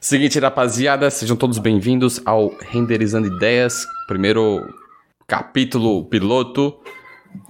[0.00, 4.62] Seguinte, rapaziada, sejam todos bem-vindos ao Renderizando Ideias, primeiro
[5.26, 6.78] capítulo piloto.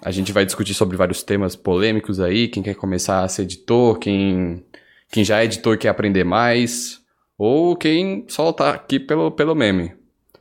[0.03, 3.98] A gente vai discutir sobre vários temas polêmicos aí, quem quer começar a ser editor,
[3.98, 4.64] quem,
[5.10, 7.00] quem já é editor e quer aprender mais,
[7.36, 9.94] ou quem só tá aqui pelo, pelo meme.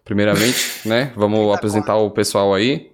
[0.04, 2.92] Primeiramente, né, vamos apresentar o pessoal aí.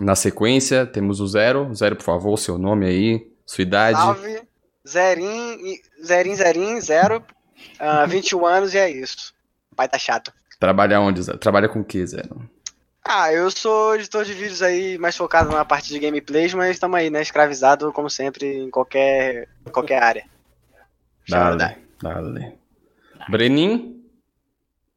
[0.00, 1.74] Na sequência, temos o Zero.
[1.74, 3.98] Zero, por favor, seu nome aí, sua idade.
[3.98, 4.40] Salve,
[4.86, 7.22] zerinho, e- zerinho, zerinho, zero,
[7.78, 9.34] ah, 21 anos e é isso.
[9.76, 10.32] Pai tá chato.
[10.58, 11.24] Trabalha onde?
[11.38, 12.48] Trabalha com o que, Zero?
[13.04, 16.98] Ah, eu sou editor de vídeos aí, mais focado na parte de gameplays, mas estamos
[16.98, 20.24] aí, né, escravizado, como sempre, em qualquer, qualquer área.
[21.24, 22.52] Chama Dale, dale.
[23.30, 24.02] Brenin?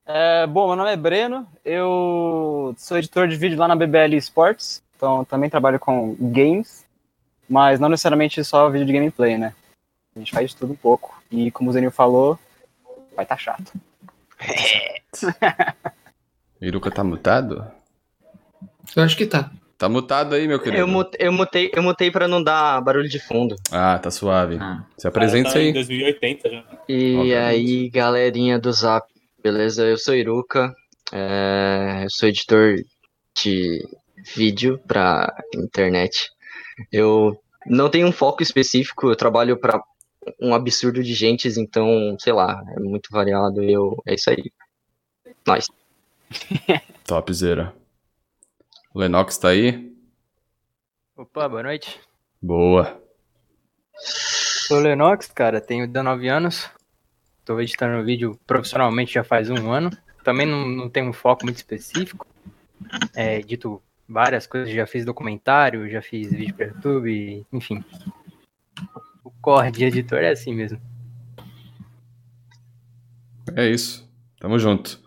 [0.06, 4.84] É, bom, meu nome é Breno, eu sou editor de vídeo lá na BBL Sports,
[4.98, 6.86] então também trabalho com games,
[7.48, 9.54] mas não necessariamente só vídeo de gameplay, né?
[10.14, 11.22] A gente faz de tudo um pouco.
[11.32, 12.38] E como o Zenil falou,
[13.16, 13.72] vai tá chato.
[16.62, 17.66] Iruka tá mutado?
[18.96, 19.52] Eu acho que tá.
[19.78, 20.78] Tá mutado aí, meu querido.
[20.80, 23.56] Eu, mut- eu mutei, eu mutei pra não dar barulho de fundo.
[23.72, 24.58] Ah, tá suave.
[24.62, 24.84] Ah.
[24.96, 25.70] Se apresenta Cara, tá aí.
[25.70, 26.64] em 2080 já.
[26.88, 27.34] E Obviamente.
[27.36, 29.08] aí, galerinha do Zap,
[29.42, 29.84] beleza?
[29.84, 30.72] Eu sou Iruka,
[31.12, 32.76] é, eu sou editor
[33.42, 33.84] de
[34.36, 36.30] vídeo pra internet.
[36.92, 39.82] Eu não tenho um foco específico, eu trabalho pra
[40.40, 44.52] um absurdo de gentes, então, sei lá, é muito variado e eu, é isso aí.
[45.46, 45.68] Nós.
[47.06, 47.74] Topzera.
[48.94, 49.92] Lenox tá aí?
[51.16, 52.00] Opa, boa noite.
[52.42, 53.02] Boa.
[53.96, 56.70] Sou o Lenox, cara, tenho 19 anos.
[57.44, 59.90] Tô editando vídeo profissionalmente já faz um ano.
[60.24, 62.26] Também não, não tenho um foco muito específico.
[63.16, 67.84] É, edito várias coisas, já fiz documentário, já fiz vídeo para YouTube, enfim.
[69.24, 70.80] O core de editor é assim mesmo.
[73.56, 74.10] É isso.
[74.40, 75.00] Tamo junto.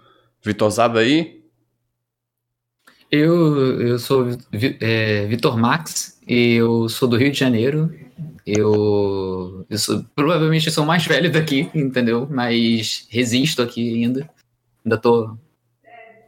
[0.43, 1.43] Vitorzada aí?
[3.11, 4.27] Eu, eu sou
[4.81, 7.95] é, Vitor Max, eu sou do Rio de Janeiro.
[8.47, 12.29] Eu, eu sou, provavelmente sou o mais velho daqui, entendeu?
[12.31, 14.29] Mas resisto aqui ainda.
[14.85, 15.37] Ainda tô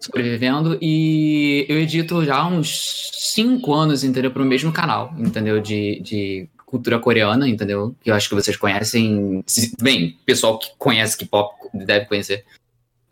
[0.01, 0.79] sobrevivendo.
[0.81, 4.31] E eu edito já há uns cinco anos, entendeu?
[4.31, 5.61] Pro mesmo canal, entendeu?
[5.61, 7.95] De, de cultura coreana, entendeu?
[8.01, 9.43] Que eu acho que vocês conhecem.
[9.81, 12.45] Bem, pessoal que conhece K-pop deve conhecer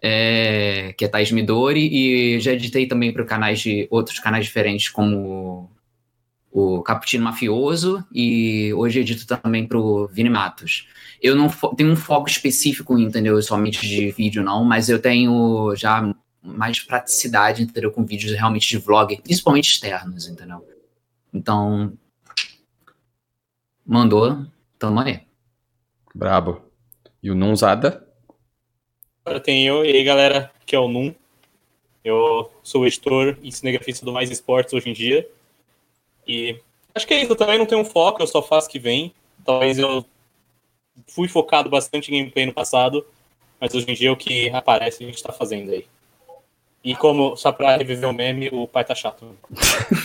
[0.06, 4.90] é, que é Thais Midori, e já editei também para canais de outros canais diferentes,
[4.90, 5.70] como
[6.52, 10.86] o Cappuccino Mafioso, e hoje edito também para o Vini Matos.
[11.22, 13.40] Eu não tenho um foco específico, entendeu?
[13.40, 17.90] Somente de vídeo, não, mas eu tenho já mais praticidade, entendeu?
[17.90, 20.62] Com vídeos realmente de vlog, principalmente externos, entendeu?
[21.32, 21.94] Então,
[23.84, 24.46] mandou,
[24.78, 25.20] tamo aí.
[26.14, 26.62] Brabo.
[27.22, 28.06] E o Nunzada?
[29.24, 31.14] Agora tem eu e aí, galera, que é o Num.
[32.04, 35.28] Eu sou editor e cinegrafista do Mais Esportes hoje em dia.
[36.28, 36.60] E
[36.94, 39.14] acho que é isso, eu também não tenho um foco, eu só faço que vem.
[39.44, 40.04] Talvez eu
[41.08, 43.06] fui focado bastante em gameplay no passado,
[43.60, 45.86] mas hoje em dia é o que aparece a gente tá fazendo aí.
[46.84, 49.34] E como, só pra reviver o meme, o pai tá chato.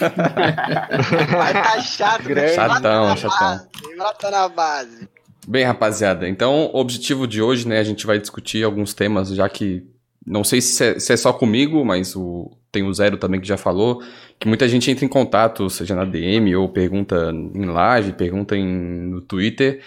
[1.29, 2.53] Pai tá chato, Grande.
[2.55, 3.57] Chatão, chatão.
[3.57, 5.09] base, Mata na base.
[5.45, 9.49] Bem, rapaziada, então o objetivo de hoje, né, a gente vai discutir alguns temas, já
[9.49, 9.83] que
[10.25, 13.47] não sei se é, se é só comigo, mas o, tem o Zero também que
[13.47, 14.01] já falou,
[14.37, 18.65] que muita gente entra em contato, seja na DM ou pergunta em live, pergunta em,
[18.65, 19.81] no Twitter,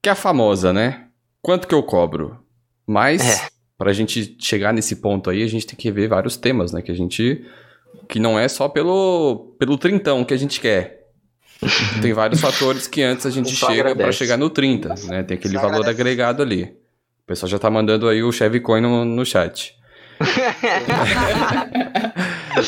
[0.00, 1.08] que é a famosa, né?
[1.42, 2.38] Quanto que eu cobro?
[2.86, 3.50] Mas,
[3.82, 6.92] pra gente chegar nesse ponto aí, a gente tem que ver vários temas, né, que
[6.92, 7.44] a gente...
[8.08, 11.08] que não é só pelo, pelo trintão que a gente quer.
[12.00, 14.12] Tem vários fatores que antes a gente chega agradece.
[14.12, 15.24] chegar no 30, né?
[15.24, 16.62] Tem aquele valor agregado ali.
[17.24, 19.74] O pessoal já tá mandando aí o Chevy Coin no, no chat.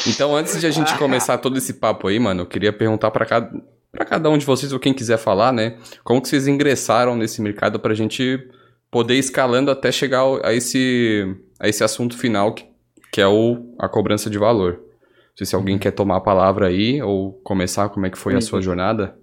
[0.08, 3.26] Então, antes de a gente começar todo esse papo aí, mano, eu queria perguntar pra
[3.26, 3.52] cada,
[3.92, 5.76] pra cada um de vocês, ou quem quiser falar, né?
[6.02, 8.48] Como que vocês ingressaram nesse mercado pra gente
[8.94, 12.64] poder ir escalando até chegar a esse, a esse assunto final, que,
[13.10, 14.74] que é o, a cobrança de valor.
[14.74, 18.36] Não sei se alguém quer tomar a palavra aí, ou começar como é que foi
[18.36, 19.18] a sua jornada.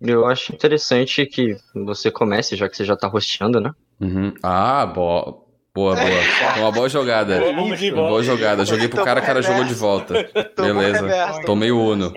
[0.00, 3.70] Eu acho interessante que você comece, já que você já tá rosteando, né?
[4.00, 4.34] Uhum.
[4.42, 5.40] Ah, boa.
[5.72, 6.04] Boa, boa.
[6.58, 7.40] Uma boa jogada.
[7.44, 8.64] Uma boa jogada.
[8.64, 10.14] Joguei pro cara, o cara jogou de volta.
[10.58, 11.42] Beleza.
[11.46, 12.12] Tomei o Uno.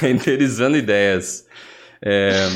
[0.00, 1.44] Renderizando ideias.
[2.00, 2.48] É,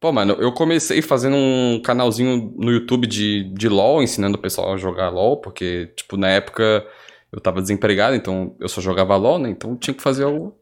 [0.00, 4.72] Pô, mano, eu comecei fazendo um canalzinho no YouTube de, de LoL, ensinando o pessoal
[4.72, 6.86] a jogar LoL, porque, tipo, na época
[7.30, 9.50] eu tava desempregado, então eu só jogava LoL, né?
[9.50, 10.56] Então tinha que fazer, algo,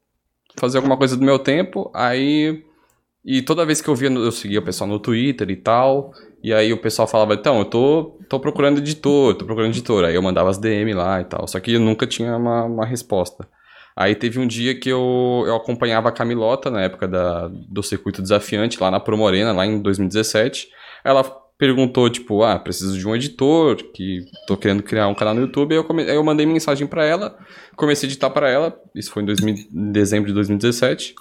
[0.57, 1.89] fazer alguma coisa do meu tempo.
[1.95, 2.65] Aí.
[3.25, 6.13] E toda vez que eu via, eu seguia o pessoal no Twitter e tal.
[6.43, 10.05] E aí o pessoal falava, então, eu tô, tô procurando editor, tô procurando editor.
[10.05, 11.47] Aí eu mandava as DM lá e tal.
[11.47, 13.49] Só que eu nunca tinha uma, uma resposta.
[14.01, 18.23] Aí teve um dia que eu, eu acompanhava a Camilota, na época da, do circuito
[18.23, 20.69] desafiante, lá na Promorena, lá em 2017.
[21.03, 21.25] Ela
[21.59, 25.73] perguntou, tipo, ah, preciso de um editor, que tô querendo criar um canal no YouTube.
[25.73, 26.05] Aí eu, come...
[26.05, 27.37] aí eu mandei mensagem para ela,
[27.75, 31.17] comecei a editar para ela, isso foi em, 2000, em dezembro de 2017.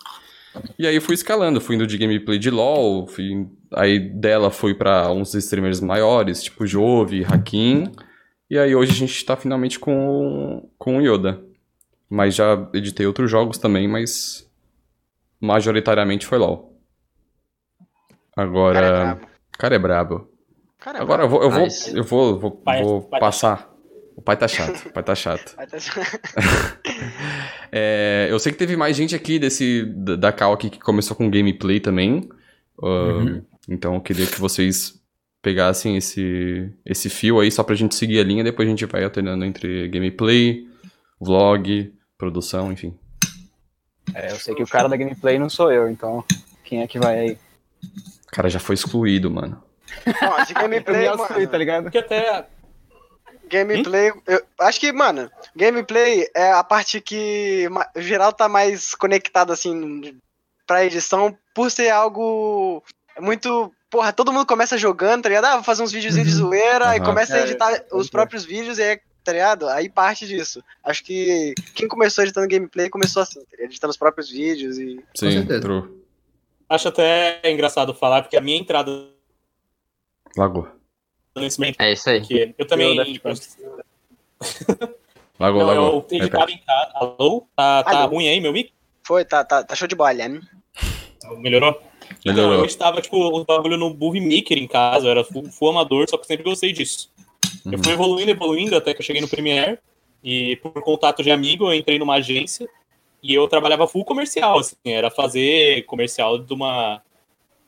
[0.77, 3.47] E aí fui escalando, fui indo de gameplay de LoL, fui...
[3.73, 7.91] aí dela fui para uns streamers maiores, tipo Jove, Hakim.
[8.51, 11.46] E aí hoje a gente tá finalmente com, com o Yoda.
[12.09, 14.49] Mas já editei outros jogos também, mas
[15.41, 16.73] majoritariamente foi LoL.
[18.35, 18.79] Agora.
[18.79, 19.27] Cara, é brabo.
[19.57, 20.29] Cara é brabo.
[20.79, 23.25] Cara, é Agora eu vou, eu vou, Mas- eu vou, vou, Pai- vou pai tá
[23.25, 23.73] passar.
[24.15, 25.53] O pai tá chato, o pai tá chato.
[25.57, 25.77] Vai tá-
[27.71, 31.15] É, eu sei que teve mais gente aqui desse da, da Cal aqui que começou
[31.15, 32.27] com gameplay também.
[32.79, 33.45] Uh, Uhum.
[33.69, 34.99] Então eu queria que vocês
[35.41, 39.03] pegassem esse, esse fio aí só pra gente seguir a linha, depois a gente vai
[39.03, 40.65] alternando entre gameplay,
[41.19, 42.97] vlog, produção, enfim.
[44.13, 46.23] É, eu sei que o cara da gameplay não sou eu, então
[46.63, 47.37] quem é que vai aí?
[48.27, 49.61] O cara já foi excluído, mano.
[50.23, 51.47] Ó, de gameplay, mano.
[51.47, 51.83] tá ligado?
[51.83, 52.45] Porque até.
[53.49, 57.65] Gameplay, eu acho que, mano, gameplay é a parte que
[57.95, 60.19] geral tá mais conectado, assim,
[60.65, 62.83] pra edição, por ser algo
[63.19, 63.71] muito.
[63.89, 65.45] Porra, todo mundo começa jogando, tá ligado?
[65.45, 67.05] Ah, vou fazer uns videozinhos de zoeira, e Aham.
[67.05, 69.67] começa a É, editar os próprios vídeos e é, tá ligado?
[69.67, 70.63] Aí parte disso.
[70.81, 75.03] Acho que quem começou editando gameplay começou assim, tá editando os próprios vídeos e.
[75.13, 75.59] Sim, certeza.
[75.59, 75.83] true.
[76.69, 78.89] Acho até engraçado falar, porque a minha entrada
[80.37, 80.69] Lagou.
[81.35, 82.55] É isso aí.
[82.57, 82.95] Eu também.
[82.95, 83.41] Eu, Daft Punk.
[85.39, 86.07] Lagou, Não, lagou.
[86.09, 86.91] eu editava em casa.
[86.95, 87.47] Alô?
[87.55, 88.15] Tá, tá Alô?
[88.15, 88.71] ruim aí, meu mic?
[89.03, 90.41] Foi, tá, tá, tá show de bola, né?
[91.37, 91.81] Melhorou?
[92.25, 92.59] Melhorou.
[92.59, 96.09] eu estava, tipo, os bagulho no Movie Maker em casa, eu era full, full amador,
[96.09, 97.11] só que eu sempre gostei disso.
[97.71, 97.83] Eu Uhum.
[97.83, 99.79] fui evoluindo, evoluindo, até que eu cheguei no Premiere,
[100.23, 102.67] e por contato de amigo, eu entrei numa agência,
[103.21, 107.01] e eu trabalhava full comercial, assim, era fazer comercial de uma,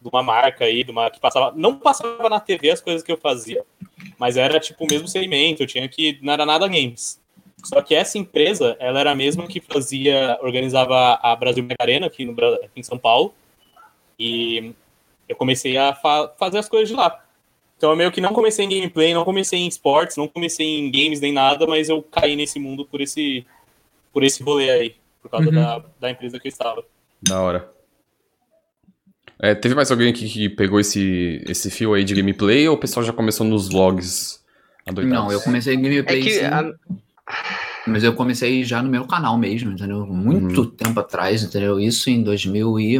[0.01, 3.12] de uma marca aí, de uma que passava, não passava na TV as coisas que
[3.12, 3.63] eu fazia,
[4.18, 7.19] mas era, tipo, o mesmo segmento, eu tinha que, não era nada games.
[7.66, 12.07] Só que essa empresa, ela era a mesma que fazia, organizava a Brasil Mega Arena
[12.07, 13.34] aqui, no, aqui em São Paulo,
[14.18, 14.74] e
[15.28, 17.24] eu comecei a fa- fazer as coisas de lá.
[17.79, 20.91] Então eu meio que não comecei em gameplay, não comecei em esportes, não comecei em
[20.91, 23.45] games nem nada, mas eu caí nesse mundo por esse,
[24.11, 25.55] por esse rolê aí, por causa Uhum.
[25.55, 26.83] da, da empresa que eu estava.
[27.21, 27.71] Da hora.
[29.41, 32.77] É, teve mais alguém aqui que pegou esse, esse fio aí de gameplay ou o
[32.77, 34.43] pessoal já começou nos vlogs
[34.85, 35.17] adoidados?
[35.27, 36.73] Não, eu comecei É gameplay que sim, a-
[37.87, 40.05] mas eu comecei já no meu canal mesmo, entendeu?
[40.05, 41.79] Muito tempo atrás, entendeu?
[41.79, 42.95] Isso em 2000 e...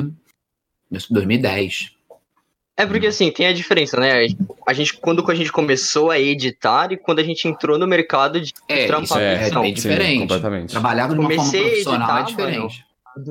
[0.90, 1.92] isso, 2010.
[2.80, 4.26] É porque assim, tem a diferença, né?
[4.66, 8.40] A gente, quando a gente começou a editar e quando a gente entrou no mercado
[8.40, 9.62] de É, trampar é, edição.
[9.64, 10.20] bem diferente.
[10.22, 10.72] completamente.
[10.72, 12.86] Trabalhar de uma forma Comecei a profissional é editar, diferente.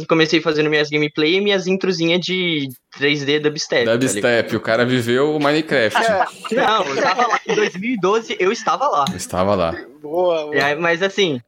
[0.07, 2.69] Comecei fazendo minhas gameplay e minhas introzinhas de
[2.99, 3.87] 3D dubstep.
[3.87, 3.97] tá?
[3.97, 5.97] Dubstep, o cara viveu o Minecraft.
[5.97, 7.41] É, Não, eu tava lá.
[7.49, 9.07] Em 2012 eu estava lá.
[9.17, 9.73] Estava lá.
[10.03, 10.77] boa, boa.
[10.79, 11.41] Mas assim,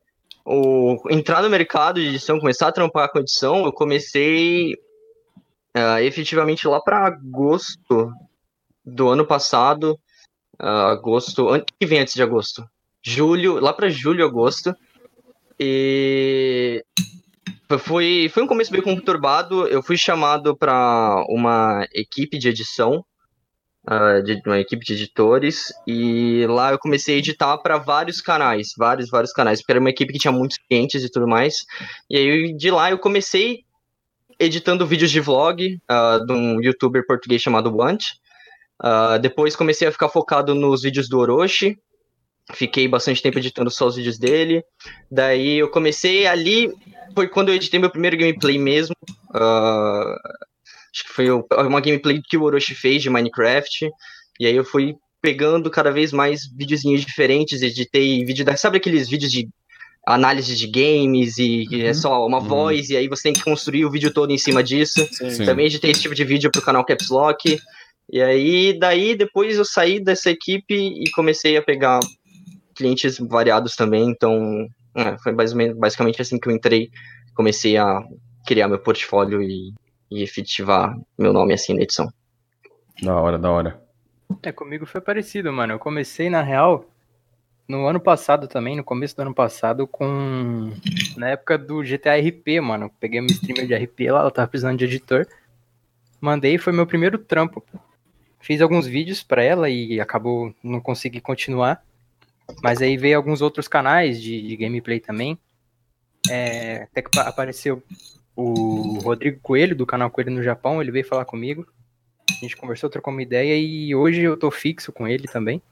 [0.43, 4.75] o, entrar no mercado de edição, começar a trampar com edição, eu comecei
[5.75, 8.13] ah, efetivamente lá para agosto
[8.85, 9.99] do ano passado.
[10.59, 11.47] ah, agosto.
[11.79, 12.65] Que vem antes de agosto?
[13.03, 14.75] Julho, lá para julho, agosto.
[15.59, 16.85] E
[17.79, 19.67] foi, foi um começo bem conturbado.
[19.67, 23.05] Eu fui chamado para uma equipe de edição,
[23.87, 28.69] ah, de uma equipe de editores, e lá eu comecei a editar para vários canais,
[28.77, 31.65] vários, vários canais, porque era uma equipe que tinha muitos clientes e tudo mais.
[32.09, 33.65] E aí de lá eu comecei
[34.41, 38.03] editando vídeos de vlog ah, de um youtuber português chamado Want.
[38.83, 41.79] Ah, depois comecei a ficar focado nos vídeos do Orochi.
[42.55, 44.65] Fiquei bastante tempo editando só os vídeos dele.
[45.11, 46.73] Daí eu comecei ali.
[47.15, 48.97] Foi quando eu editei meu primeiro gameplay mesmo.
[49.35, 50.17] Ah,
[50.93, 53.91] acho que foi uma gameplay que o Orochi fez de Minecraft.
[54.41, 57.61] E aí eu fui pegando cada vez mais videozinhos diferentes.
[57.61, 58.57] Editei vídeo da.
[58.57, 59.49] Sabe aqueles vídeos de
[60.15, 62.45] análise de games e que é só uma Uhum.
[62.49, 65.07] voz e aí você tem que construir o vídeo todo em cima disso.
[65.13, 65.45] Sim.
[65.45, 67.59] Também editei esse tipo de vídeo pro canal Caps Lock.
[68.13, 72.01] E aí, daí, depois eu saí dessa equipe e comecei a pegar
[72.75, 74.09] clientes variados também.
[74.11, 76.91] Então, é, foi basicamente, basicamente assim que eu entrei.
[77.35, 78.03] Comecei a
[78.47, 79.73] criar meu portfólio e,
[80.11, 82.09] e efetivar meu nome assim na edição.
[83.03, 83.81] Da hora, da hora.
[84.43, 85.73] É, comigo foi parecido, mano.
[85.75, 86.85] Eu comecei, na real,
[87.71, 90.73] no ano passado também, no começo do ano passado, com.
[91.17, 92.91] Na época do GTA RP, mano.
[92.99, 95.27] Peguei uma streamer de RP lá, ela tava precisando de editor.
[96.21, 97.65] Mandei, foi meu primeiro trampo.
[98.41, 101.83] fiz alguns vídeos pra ela e acabou não consegui continuar.
[102.63, 105.39] Mas aí veio alguns outros canais de, de gameplay também.
[106.29, 107.83] É, até que pa- apareceu
[108.37, 111.67] o Rodrigo Coelho, do canal Coelho no Japão, ele veio falar comigo.
[112.31, 115.63] A gente conversou, trocou uma ideia e hoje eu tô fixo com ele também.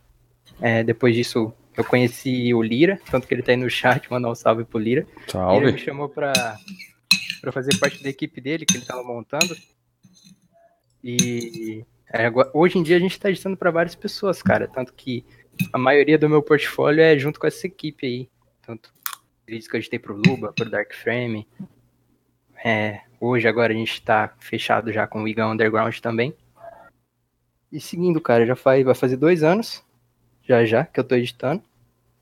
[0.60, 4.30] É, depois disso, eu conheci o Lira, tanto que ele tá aí no chat, mandar
[4.30, 5.02] um salve pro Lira.
[5.02, 5.78] Ele me Salve.
[5.78, 6.32] chamou pra,
[7.40, 9.56] pra fazer parte da equipe dele, que ele tava montando.
[11.02, 14.66] E é, agora- hoje em dia a gente tá editando pra várias pessoas, cara.
[14.68, 15.24] Tanto que
[15.72, 18.28] a maioria do meu portfólio é junto com essa equipe aí.
[18.62, 18.92] Tanto
[19.46, 21.46] vídeos que eu editei pro Luba, pro Dark Frame.
[22.64, 26.34] É, hoje agora a gente tá fechado já com o Iga Underground também.
[27.70, 29.84] E seguindo, cara, já faz, vai fazer dois anos,
[30.42, 31.62] já já, que eu tô editando.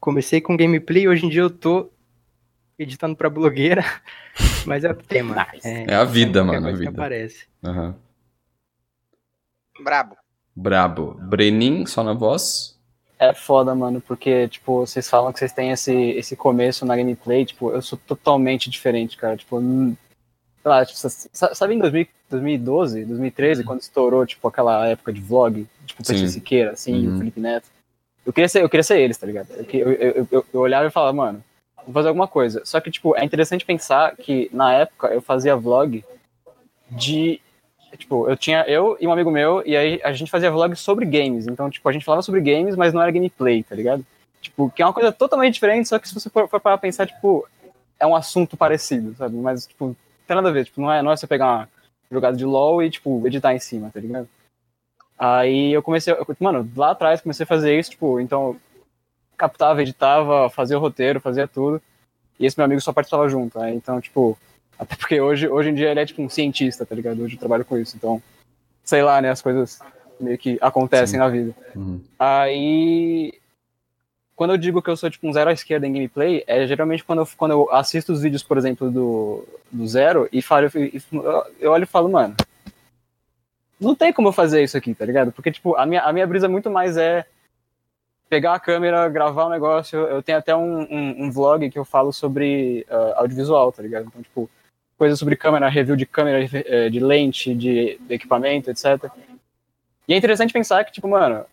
[0.06, 1.90] Comecei com gameplay, hoje em dia eu tô
[2.78, 3.82] editando pra blogueira,
[4.64, 5.44] mas é o tema.
[5.64, 6.90] É a vida, qualquer mano, a vida.
[6.90, 7.46] aparece.
[7.64, 7.96] Aham.
[9.82, 10.16] Brabo.
[10.54, 11.14] Brabo.
[11.22, 12.78] Brenin, só na voz.
[13.18, 17.44] É foda, mano, porque, tipo, vocês falam que vocês têm esse, esse começo na gameplay,
[17.44, 19.36] tipo, eu sou totalmente diferente, cara.
[19.36, 19.96] Tipo, sei
[20.64, 25.66] lá, tipo, sa- sabe em 2000, 2012, 2013, quando estourou, tipo, aquela época de vlog,
[25.84, 26.04] tipo.
[26.04, 27.14] PC Siqueira, assim, Uhum.
[27.16, 27.74] o Felipe Neto.
[28.26, 29.48] Eu queria ser, eu queria ser eles, tá ligado?
[29.72, 31.44] Eu, eu, eu- eu olhava e falava, mano,
[31.84, 32.60] vou fazer alguma coisa.
[32.64, 36.04] Só que, tipo, é interessante pensar que, na época, eu fazia vlog
[36.90, 37.40] de
[37.96, 41.06] tipo, eu tinha eu e um amigo meu, e aí a gente fazia vlog sobre
[41.06, 41.46] games.
[41.46, 44.04] Então, tipo, a gente falava sobre games, mas não era gameplay, tá ligado?
[44.42, 47.06] Tipo, que é uma coisa totalmente diferente, só que se você for, for para pensar,
[47.06, 47.48] tipo,
[47.98, 49.34] é um assunto parecido, sabe?
[49.36, 50.66] Mas, tipo, não tem nada a ver.
[50.66, 51.68] Tipo, não é, não é você pegar uma
[52.12, 54.28] jogada de LOL e, tipo, editar em cima, tá ligado?
[55.18, 58.56] Aí eu comecei, eu, mano, lá atrás comecei a fazer isso, tipo, então
[59.36, 61.80] captava, editava, fazia o roteiro, fazia tudo.
[62.38, 63.74] E esse meu amigo só participava junto, né?
[63.74, 64.36] Então, tipo,
[64.78, 67.22] até porque hoje, hoje em dia ele é tipo um cientista, tá ligado?
[67.22, 68.22] Hoje eu trabalho com isso, então,
[68.84, 69.30] sei lá, né?
[69.30, 69.78] As coisas
[70.20, 71.18] meio que acontecem Sim.
[71.18, 71.54] na vida.
[71.74, 72.00] Uhum.
[72.18, 73.32] Aí,
[74.34, 77.04] quando eu digo que eu sou tipo um zero à esquerda em gameplay, é geralmente
[77.04, 81.44] quando eu, quando eu assisto os vídeos, por exemplo, do, do Zero e falo, eu,
[81.58, 82.34] eu olho e falo, mano,
[83.80, 85.32] não tem como eu fazer isso aqui, tá ligado?
[85.32, 87.24] Porque, tipo, a minha, a minha brisa muito mais é
[88.28, 89.98] pegar a câmera, gravar um negócio.
[89.98, 94.06] Eu tenho até um, um, um vlog que eu falo sobre ah, audiovisual, tá ligado?
[94.06, 94.50] Então, tipo,
[94.98, 99.10] coisas sobre câmera, review de câmera, eh, de lente, de equipamento, etc.
[100.08, 101.44] E é interessante pensar que, tipo, mano,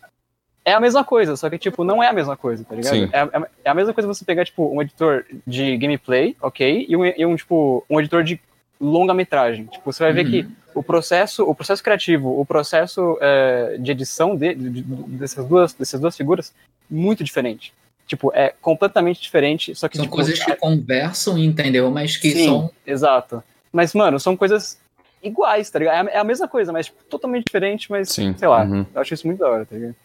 [0.66, 2.96] é a mesma coisa, só que, tipo, não é a mesma coisa, tá ligado?
[3.14, 6.96] É, é- é a mesma coisa você pegar, tipo, um editor de gameplay, ok, e
[6.96, 8.40] um, e um, tipo, um editor de
[8.80, 9.66] longa-metragem.
[9.66, 10.32] Tipo, você vai ver Uhum.
[10.32, 14.82] que o processo, o processo criativo, o processo eh, de edição de, de- de-
[15.18, 16.54] dessas, duas, dessas duas figuras,
[16.90, 17.74] muito diferente.
[18.08, 21.90] Tipo, é completamente diferente, só que, São tipo, coisas que conversam, entendeu?
[21.90, 22.72] Mas que Sim, são.
[22.86, 23.42] exato.
[23.72, 24.78] Mas, mano, são coisas
[25.24, 26.10] iguais, tá ligado?
[26.10, 28.36] É a- É a mesma coisa, mas tipo, totalmente diferente, mas, Sim.
[28.38, 28.86] sei lá, Uhum.
[28.94, 29.96] eu acho isso muito da hora, tá ligado?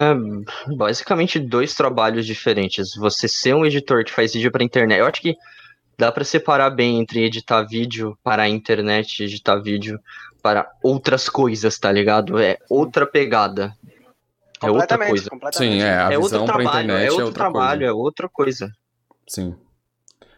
[0.00, 2.94] É basicamente dois trabalhos diferentes.
[2.96, 4.98] Você ser um editor que faz vídeo pra internet.
[4.98, 5.36] Eu acho que
[5.98, 9.98] dá pra separar bem entre editar vídeo para a internet e editar vídeo
[10.42, 12.38] para outras coisas, tá ligado?
[12.38, 13.74] É outra pegada.
[14.62, 15.30] É outra coisa.
[15.52, 15.98] Sim, é.
[15.98, 17.90] A É outro visão trabalho, internet é outro outra trabalho, coisa.
[17.90, 18.72] é outra coisa.
[19.28, 19.54] Sim.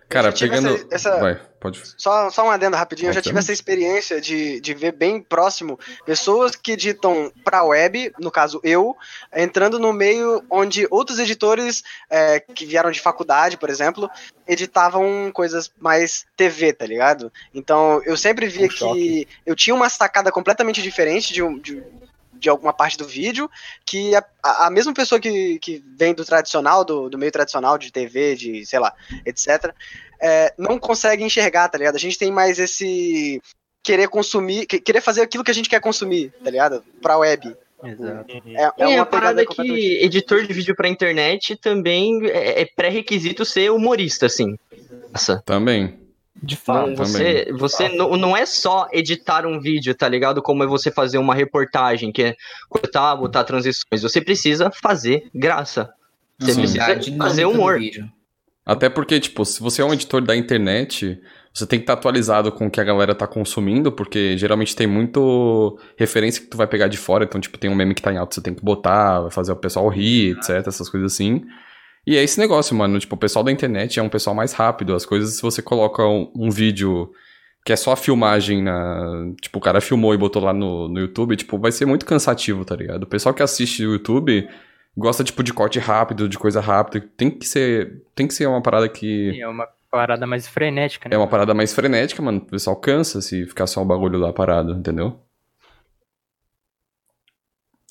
[0.08, 0.68] Cara, pegando.
[0.74, 1.82] essa- essa- Vai, pode.
[1.96, 3.38] Só, só um adendo rapidinho, eu já Pode tive ser.
[3.40, 8.96] essa experiência de, de ver bem próximo pessoas que editam pra web, no caso eu,
[9.34, 14.08] entrando no meio onde outros editores é, que vieram de faculdade, por exemplo,
[14.46, 17.32] editavam coisas mais TV, tá ligado?
[17.52, 21.82] Então eu sempre via Um que eu tinha uma sacada completamente diferente de, um- de,
[22.38, 23.50] de alguma parte do vídeo,
[23.84, 24.24] que a,
[24.66, 28.64] a mesma pessoa que, que vem do tradicional, do, do meio tradicional de TV, de
[28.66, 28.92] sei lá,
[29.24, 29.72] etc.,
[30.20, 31.96] é, não consegue enxergar, tá ligado?
[31.96, 33.40] A gente tem mais esse
[33.82, 36.82] querer consumir, que- querer fazer aquilo que a gente quer consumir, tá ligado?
[37.02, 37.54] Pra web.
[37.84, 38.32] Exato.
[38.46, 40.04] É, é É uma parada que completamente...
[40.04, 44.56] editor de vídeo pra internet também é é pré-requisito ser humorista, assim.
[45.12, 45.42] Nossa.
[45.44, 45.94] Também.
[46.42, 46.88] De fato.
[46.88, 50.42] Não, você você não, não é só editar um vídeo, tá ligado?
[50.42, 52.36] Como é você fazer uma reportagem, que é
[52.68, 54.02] cortar, botar transições.
[54.02, 55.90] Você precisa fazer graça.
[56.38, 56.60] Você Sim.
[56.60, 57.80] precisa fazer humor.
[58.64, 61.20] Até porque, tipo, se você é um editor da internet,
[61.54, 64.86] você tem que estar atualizado com o que a galera tá consumindo, porque geralmente tem
[64.86, 68.12] muito referência que tu vai pegar de fora, então, tipo, tem um meme que tá
[68.12, 71.44] em alto, você tem que botar, vai fazer o pessoal rir, etc, essas coisas assim.
[72.06, 74.94] E é esse negócio, mano, tipo, o pessoal da internet é um pessoal mais rápido,
[74.94, 77.12] as coisas, se você coloca um, um vídeo
[77.64, 79.32] que é só a filmagem na...
[79.40, 82.64] Tipo, o cara filmou e botou lá no, no YouTube, tipo, vai ser muito cansativo,
[82.64, 83.02] tá ligado?
[83.02, 84.48] O pessoal que assiste o YouTube
[84.96, 88.04] gosta, tipo, de corte rápido, de coisa rápida, tem que ser...
[88.14, 89.40] Tem que ser uma parada que...
[89.40, 91.16] É uma parada mais frenética, né?
[91.16, 92.38] É uma parada mais frenética, mano.
[92.38, 95.18] O pessoal cansa se ficar só o bagulho lá parado, entendeu?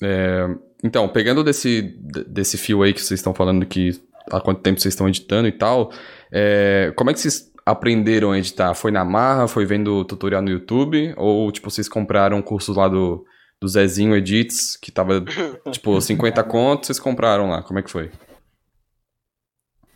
[0.02, 0.48] É,
[0.82, 1.82] então, pegando desse,
[2.26, 5.52] desse fio aí que vocês estão falando que há quanto tempo vocês estão editando e
[5.52, 5.90] tal,
[6.32, 8.74] é, como é que vocês aprenderam a editar?
[8.74, 9.48] Foi na marra?
[9.48, 11.14] Foi vendo tutorial no YouTube?
[11.16, 13.24] Ou, tipo, vocês compraram um curso lá do,
[13.60, 15.24] do Zezinho Edits, que tava,
[15.72, 17.62] tipo, 50 contos, vocês compraram lá?
[17.62, 18.10] Como é que foi?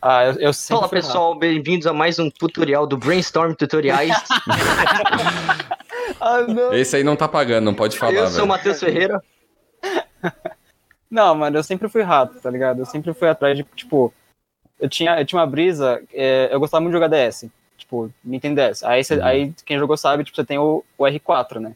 [0.01, 4.15] Ah, eu, eu fui pessoal, bem-vindos a mais um tutorial do Brainstorm Tutoriais.
[6.19, 6.71] Ah, não.
[6.73, 8.47] Esse aí não tá pagando, não pode falar, Eu sou o.
[8.47, 9.23] Matheus Ferreira.
[11.11, 12.79] Não, mano, eu sempre fui rato, tá ligado?
[12.79, 14.13] Eu sempre fui atrás de, tipo,
[14.79, 18.55] eu tinha, eu tinha uma brisa, é, eu gostava muito de jogar DS, tipo, Nintendo
[18.55, 18.83] DS.
[18.85, 19.25] Aí, cê- Uhum.
[19.25, 21.75] aí quem jogou sabe, tipo, você tem o, o R4, né?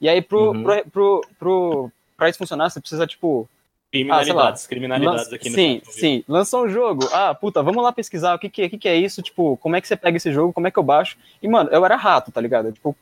[0.00, 0.62] E aí, pro, Uhum.
[0.64, 3.48] pro, pro, pro, pra isso funcionar, você precisa, tipo,
[3.90, 6.24] Criminalidades, Ah, criminalidades Lança- aqui no Sim, sim.
[6.28, 7.08] Lançou um jogo.
[7.10, 9.56] Ah, puta, vamos lá pesquisar o que que, é- o que que é isso, tipo,
[9.56, 11.16] como é que você pega esse jogo, como é que eu baixo.
[11.40, 12.66] E, mano, eu era rato, tá ligado?
[12.68, 12.94] Eu, Tipo,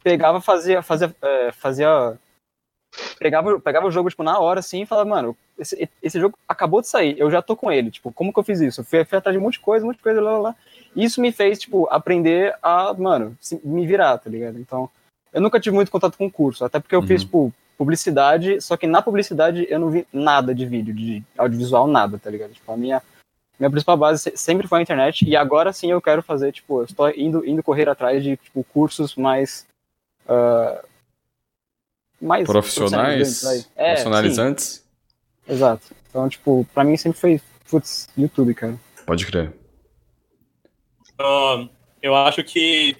[0.00, 2.16] pegava, fazia, fazia, é, fazia...
[3.18, 6.80] Pegava, pegava o jogo, tipo, na hora, assim, e falava, mano, esse, esse jogo acabou
[6.80, 8.80] de sair, eu já tô com ele, tipo, como que eu fiz isso?
[8.80, 10.38] Eu fui, fui atrás de um monte de coisa, um monte de coisa, lá, lá,
[10.38, 10.56] lá.
[10.96, 14.58] Isso me fez, tipo, aprender a, mano, me virar, tá ligado?
[14.58, 14.88] Então,
[15.32, 17.06] eu nunca tive muito contato com curso, até porque eu Uhum.
[17.06, 21.86] fiz, tipo, publicidade, só que na publicidade eu não vi nada de vídeo, de audiovisual,
[21.86, 22.52] nada, tá ligado?
[22.52, 23.02] Tipo, a minha,
[23.58, 26.80] minha principal base se- sempre foi a internet, e agora sim eu quero fazer, tipo,
[26.80, 29.66] eu estou indo, indo correr atrás de, tipo, cursos mais...
[30.28, 30.82] ah,
[32.20, 33.44] mais Profissionais?
[33.76, 34.84] É, Profissionalizantes?
[35.46, 35.82] sim, exato.
[36.08, 38.78] Então, tipo, pra mim sempre foi, putz, YouTube, cara.
[39.06, 39.52] Pode crer.
[41.18, 41.66] Ah,
[42.02, 42.96] eu acho que.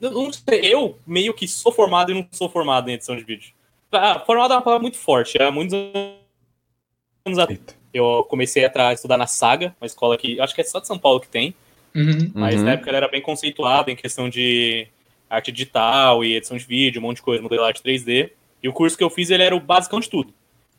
[0.00, 3.24] eu Não sei, eu meio que sou formado e não sou formado em edição de
[3.24, 3.52] vídeo.
[3.90, 5.40] Ah, formado é uma palavra muito forte.
[5.40, 5.74] Há muitos
[7.26, 7.60] anos atrás
[7.94, 10.98] eu comecei a estudar na Saga, uma escola que acho que é só de São
[10.98, 11.54] Paulo que tem,
[11.94, 12.30] Uhum.
[12.34, 12.64] mas Uhum.
[12.64, 14.88] na época ela era bem conceituada em questão de
[15.32, 18.30] arte digital e edição de vídeo, um monte de coisa, modelagem 3D.
[18.62, 20.32] E o curso que eu fiz ele era o basicão de tudo.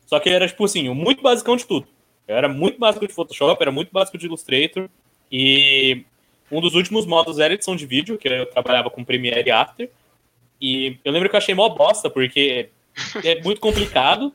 [0.06, 1.86] Só que ele era, tipo assim, o muito basicão de tudo.
[2.26, 4.88] Eu era muito básico de Photoshop, era muito básico de Illustrator.
[5.30, 6.04] E
[6.50, 9.90] um dos últimos módulos era edição de vídeo, que eu trabalhava com Premiere e After.
[10.60, 12.70] E eu lembro que eu achei mó bosta, porque
[13.24, 14.32] é muito complicado.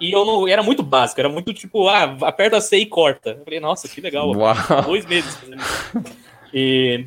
[0.00, 0.48] E eu não.
[0.48, 3.30] Era muito básico, era muito tipo, ah, aperta C e corta.
[3.38, 4.32] Eu falei, nossa, que legal.
[4.84, 5.92] Dois meses fazendo isso.
[6.52, 7.06] E.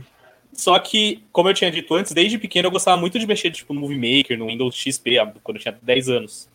[0.55, 3.73] Só que, como eu tinha dito antes, desde pequeno eu gostava muito de mexer tipo,
[3.73, 6.49] no Movie Maker, no Windows XP, ah, quando eu tinha 10 anos.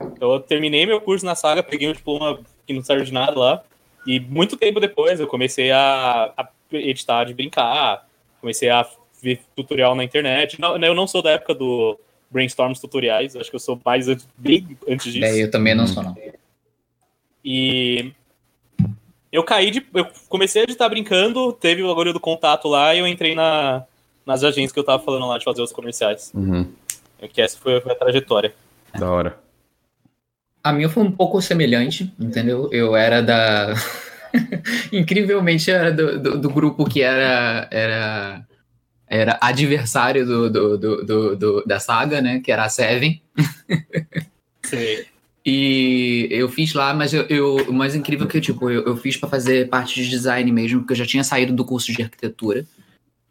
[0.00, 3.38] Então eu terminei meu curso na saga, peguei um diploma que não serve de nada
[3.38, 3.64] lá.
[4.06, 8.06] E muito tempo depois eu comecei a, a editar de brincar,
[8.40, 8.86] comecei a
[9.22, 10.60] ver tutorial na internet.
[10.60, 11.98] Não, eu não sou da época do
[12.30, 15.24] Brainstorms tutoriais, acho que eu sou mais antes, bem antes disso.
[15.24, 16.14] É, eu também não sou, não.
[17.44, 18.12] E
[19.32, 19.86] eu caí de.
[19.94, 23.84] Eu comecei a editar brincando, teve o bagulho do contato lá e eu entrei na,
[24.24, 26.30] nas agências que eu tava falando lá de fazer os comerciais.
[26.34, 26.70] Uhum.
[27.32, 28.54] Que essa foi a trajetória.
[28.98, 29.38] Da hora.
[30.62, 32.68] A minha foi um pouco semelhante, entendeu?
[32.72, 33.74] Eu era da.
[34.92, 37.68] Incrivelmente era do, do, do grupo que era.
[37.70, 38.46] era...
[39.08, 42.40] Era adversário do, do, do, do- do- da saga, né?
[42.40, 43.22] Que era a Seven.
[44.64, 45.06] Sei.
[45.48, 48.96] E eu fiz lá, mas eu, eu- o mais incrível é que tipo, eu, eu
[48.96, 52.02] fiz para fazer parte de design mesmo, porque eu já tinha saído do curso de
[52.02, 52.66] arquitetura.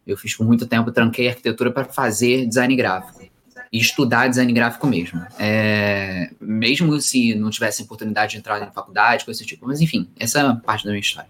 [0.08, 3.22] Eu fiz por muito tempo, tranquei arquitetura para fazer design gráfico
[3.70, 5.22] e estudar design gráfico mesmo.
[5.38, 9.68] É, mesmo se não tivesse oportunidade de entrar em faculdade, coisa desse tipo.
[9.68, 11.30] Mas enfim, essa é parte da minha história.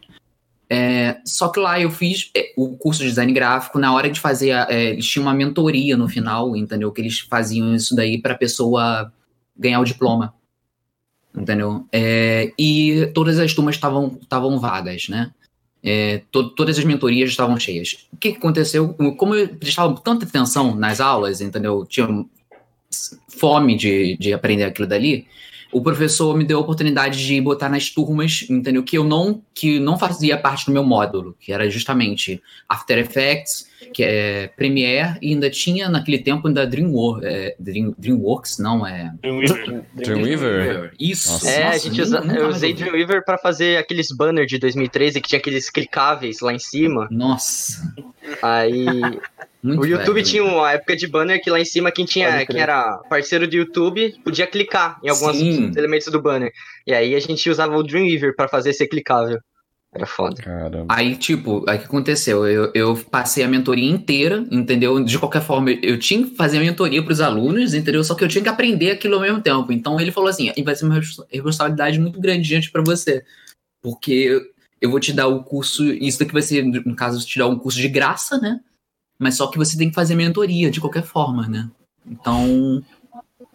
[0.69, 4.19] É, só que lá eu fiz é, o curso de design gráfico, na hora de
[4.19, 6.91] fazer, é, eles tinham uma mentoria no final, entendeu?
[6.91, 9.11] Que eles faziam isso daí para a pessoa
[9.57, 10.31] ganhar o diploma
[11.35, 11.85] entendeu?
[11.91, 15.31] É, e todas as turmas estavam estavam vagas, né?
[15.83, 18.07] É, to- todas as mentorias estavam cheias.
[18.11, 18.93] O que, aconteceu?
[19.17, 21.85] Como eu prestava tanta atenção nas aulas, entendeu?
[21.85, 22.07] Tinha
[23.27, 25.27] fome de, de aprender aquilo dali.
[25.77, 28.81] O professor me deu a oportunidade de botar nas turmas, entendeu?
[28.81, 33.67] Que eu não que não fazia parte do meu módulo, que era justamente After Effects,
[33.93, 39.13] que é Premiere e ainda tinha naquele tempo ainda Dreamworks, é, Dream, Dreamworks, não é?
[39.95, 40.93] Dreamweaver?
[40.99, 41.31] Isso.
[41.33, 41.49] Nossa.
[41.49, 42.73] É, a Nossa, gente nunca- usa, eu usei.
[42.73, 47.07] Dreamweaver pra fazer aqueles banners de 2013 que tinha aqueles clicáveis lá em cima.
[47.11, 47.81] Nossa.
[48.41, 48.85] Aí
[49.65, 50.25] Muito o YouTube velho.
[50.25, 53.55] tinha uma época de banner que lá em cima quem tinha, quem era parceiro do
[53.55, 55.71] YouTube podia clicar em alguns Sim.
[55.75, 56.51] elementos do banner.
[56.85, 59.39] E aí a gente usava o Dreamweaver pra fazer ser clicável.
[59.93, 60.35] Era foda.
[60.41, 60.93] Caramba.
[60.93, 62.45] Aí, tipo, aí o que aconteceu?
[62.45, 65.01] Eu, eu passei a mentoria inteira, entendeu?
[65.01, 68.03] De qualquer forma, eu tinha que fazer a mentoria pros alunos, entendeu?
[68.03, 69.71] Só que eu tinha que aprender aquilo ao mesmo tempo.
[69.71, 73.23] Então ele falou assim: vai ser uma res- responsabilidade muito grande diante pra você.
[73.81, 74.41] Porque
[74.81, 77.57] eu vou te dar o curso, isso daqui vai ser, no caso, te dar um
[77.57, 78.59] curso de graça, né?
[79.17, 81.69] Mas só que você tem que fazer mentoria de qualquer forma, né?
[82.05, 82.83] Então,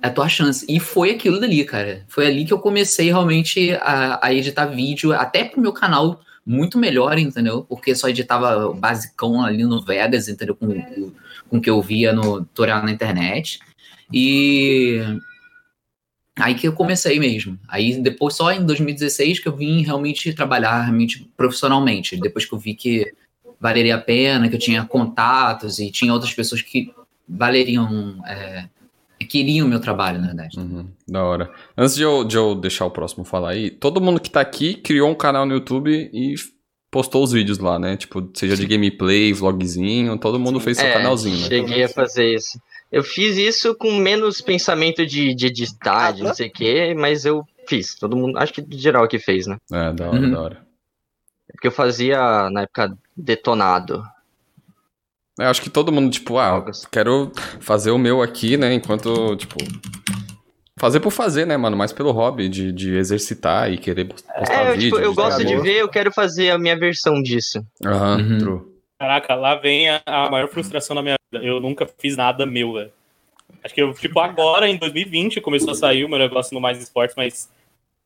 [0.03, 0.65] é a tua chance.
[0.69, 2.05] E foi aquilo dali, cara.
[2.09, 6.79] Foi ali que eu comecei realmente a, a editar vídeo, até pro meu canal muito
[6.79, 7.65] melhor, entendeu?
[7.69, 10.57] Porque só editava basicão ali no Vegas, entendeu?
[10.57, 11.13] Com,
[11.49, 13.61] com o que eu via no tutorial na internet.
[14.13, 15.01] E
[16.37, 17.59] aí que eu comecei mesmo.
[17.69, 22.17] Aí depois, só em 2016, que eu vim realmente trabalhar realmente profissionalmente.
[22.17, 23.13] Depois que eu vi que
[23.61, 26.93] valeria a pena, que eu tinha contatos e tinha outras pessoas que
[27.29, 28.23] valeriam.
[28.27, 28.69] É,
[29.29, 30.59] queriam o meu trabalho, na verdade.
[30.59, 31.53] Uhum, da hora.
[31.77, 34.75] Antes de eu, de eu deixar o próximo falar aí, todo mundo que tá aqui
[34.75, 36.35] criou um canal no YouTube e
[36.91, 37.97] postou os vídeos lá, né?
[37.97, 41.47] Tipo, seja de gameplay, vlogzinho, todo mundo fez seu É, canalzinho, né?
[41.49, 42.59] Cheguei a fazer isso.
[42.91, 47.25] Eu fiz isso com menos pensamento de, de editar, de não sei o quê, mas
[47.25, 47.95] eu fiz.
[47.95, 49.59] Todo mundo, acho que geral que fez, né?
[49.71, 50.31] É, da hora, Uhum.
[50.33, 50.67] da hora.
[51.53, 52.19] Porque eu fazia
[52.51, 54.03] na época detonado.
[55.39, 58.75] Eu acho que todo mundo, tipo, ah, quero fazer o meu aqui, né?
[58.75, 59.57] Enquanto, tipo.
[60.79, 61.77] Fazer por fazer, né, mano?
[61.77, 64.91] Mais pelo hobby de, de exercitar e querer postar É, eu, vídeo.
[64.91, 67.63] tipo, eu gosto de ver, eu quero fazer a minha versão disso.
[67.85, 68.39] Aham, Uhum.
[68.39, 68.61] true.
[68.99, 71.45] Caraca, lá vem a, a maior frustração da minha vida.
[71.45, 72.93] Eu nunca fiz nada meu, velho.
[73.63, 76.79] Acho que eu, tipo, agora, em 2020, começou a sair o meu negócio no Mais
[76.83, 77.51] Esportes, mas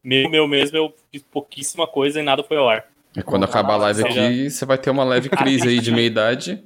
[0.03, 2.85] meu, meu mesmo, eu fiz pouquíssima coisa e nada foi ao ar.
[3.17, 6.07] E quando acabar a live aqui, você vai ter uma leve crise aí de meia
[6.07, 6.65] idade.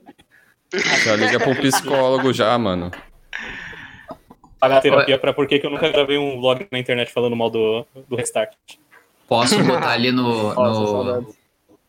[1.04, 2.90] Já liga pra um psicólogo já, mano.
[4.58, 7.86] Pagar terapia pra por que eu nunca gravei um vlog na internet falando mal do,
[8.08, 8.52] do Restart.
[9.28, 10.52] Posso botar ali no.
[10.54, 11.34] Nossa, no-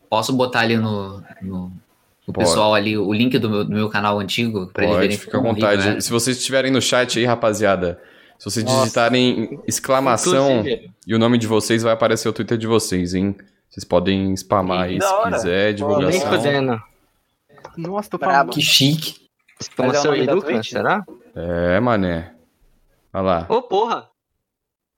[0.08, 1.22] posso botar ali no.
[1.42, 1.72] no
[2.26, 5.18] o pessoal ali, o link do meu, do meu canal antigo, pra eles Pode, verem
[5.18, 5.80] fica à como vontade.
[5.82, 6.00] horrível é.
[6.00, 8.00] Se vocês estiverem no chat aí, rapaziada,
[8.38, 12.68] se vocês digitarem exclamação Inclusive, e o nome de vocês, vai aparecer o Twitter de
[12.68, 13.34] vocês, hein?
[13.70, 16.32] Vocês podem spamar aí se quiser, nem divulgação.
[16.32, 16.82] fudendo.
[17.76, 18.50] Nossa, tô falando.
[18.50, 19.14] Que chique.
[19.78, 20.70] Mas é o Twitch?
[20.70, 21.04] será?
[21.36, 22.32] É, mané.
[23.12, 23.46] Olha lá.
[23.48, 24.08] Ô, porra!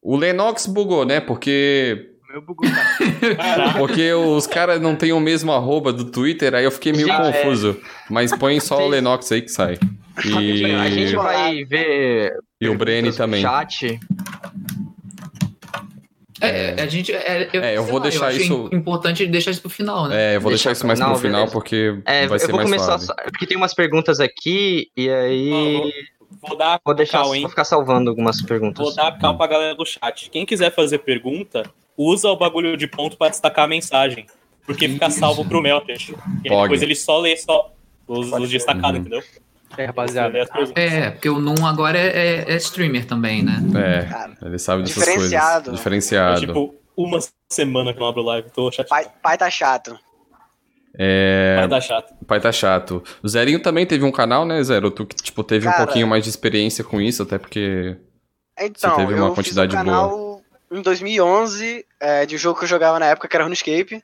[0.00, 1.20] O Lennox bugou, né?
[1.20, 3.36] Porque Meu bugou, cara.
[3.36, 7.06] Caraca, porque os caras não têm o mesmo arroba do Twitter, aí eu fiquei meio
[7.08, 7.80] Gente, confuso.
[8.08, 9.78] Mas põe só o Lennox aí que sai.
[10.16, 13.42] A gente E, vai ver e o no também.
[13.42, 14.00] chat.
[16.46, 17.12] É, a gente.
[17.12, 20.32] É, eu, É, eu vou lá, deixar acho isso- importante deixar isso pro final, né?
[20.32, 21.52] É, eu vou deixar, Deixa isso mais pro pro final, final, beleza.
[21.52, 23.04] porque É, vai eu ser vou mais começar suave.
[23.06, 25.92] só, porque tem umas perguntas aqui e aí
[26.40, 27.42] vou dar vou deixar cal, hein?
[27.42, 28.84] vou ficar salvando algumas perguntas.
[28.84, 30.28] Vou dar cal pra galera do chat.
[30.30, 31.62] Quem quiser fazer pergunta,
[31.96, 34.26] usa o bagulho de ponto pra destacar a mensagem.
[34.66, 36.14] Porque fica salvo pro Melted.
[36.44, 37.72] E aí depois ele só lê só
[38.06, 39.06] os, os destacados, Uhum.
[39.06, 39.22] entendeu?
[39.76, 40.46] É, rapaziada.
[40.46, 40.72] Perguntas.
[40.76, 43.54] É, porque o Num agora é, é- é streamer também, né?
[43.74, 45.52] É, Cara, ele sabe dessas Diferenciado.
[45.54, 45.68] coisas.
[45.68, 46.40] É, Diferenciado.
[46.40, 48.88] tipo, uma semana que eu não abro live, tô chateado.
[48.88, 49.98] pai, pai tá chato.
[50.98, 52.14] É, Vai dar chato.
[52.26, 53.02] pai tá chato.
[53.22, 54.90] O Zerinho também teve um canal, né, Zero?
[54.90, 57.96] Tu que, tipo, teve um Cara- pouquinho mais de experiência com isso, até porque...
[58.60, 62.64] Então, teve uma eu quantidade fiz um canal em 2011 é, de um jogo que
[62.64, 64.02] eu jogava na época, que era RuneScape.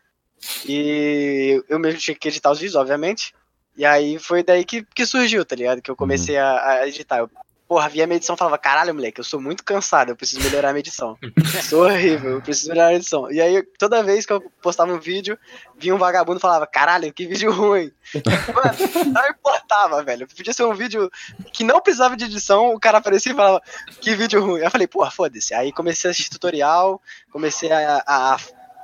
[0.66, 3.34] E eu mesmo tinha que editar os vídeos, obviamente.
[3.78, 5.80] E aí foi daí que, que surgiu, tá ligado?
[5.80, 6.42] Que eu comecei Uhum.
[6.42, 7.18] a, a editar.
[7.18, 7.30] Eu,
[7.68, 10.70] porra, via minha edição e falava, caralho, moleque, eu sou muito cansado, eu preciso melhorar
[10.70, 11.16] a minha edição.
[11.68, 13.30] sou horrível, eu preciso melhorar a edição.
[13.30, 15.38] E aí, toda vez que eu postava um vídeo,
[15.76, 17.92] vinha um vagabundo e falava, caralho, que vídeo ruim.
[18.54, 20.26] Mano, não importava, velho.
[20.26, 21.10] Podia ser um vídeo
[21.52, 23.62] que não precisava de edição, o cara aparecia e falava,
[24.00, 24.60] que vídeo ruim.
[24.60, 25.52] Eu falei, porra, foda-se.
[25.54, 28.38] Aí comecei a assistir tutorial, comecei a, a, a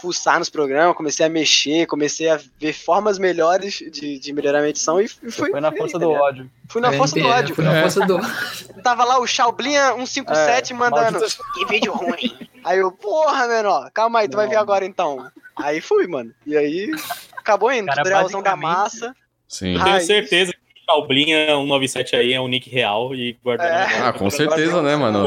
[0.05, 4.61] pulsar nos programas, comecei a mexer, comecei a ver formas melhores de, de melhorar a
[4.61, 6.51] minha edição e fui, Foi na força tá do ódio.
[6.69, 7.55] Fui na força do É, ódio.
[7.55, 7.81] Foi na É.
[7.81, 8.21] força do
[8.83, 12.37] Tava lá o Shaoblinha 157 mandando, maldito- que vídeo ruim.
[12.63, 15.27] Aí eu, porra, menor, calma aí, tu vai ver agora então.
[15.57, 16.31] Aí fui, mano.
[16.47, 16.91] E aí,
[17.35, 19.17] acabou indo, Cara, tutorialzão da massa.
[19.49, 19.75] Sim.
[19.79, 20.53] Eu tenho certeza
[20.89, 23.69] Shaoblinha 197 aí é um nick real e guardando.
[23.69, 23.99] É.
[24.01, 25.27] Ah, com certeza, né, mano?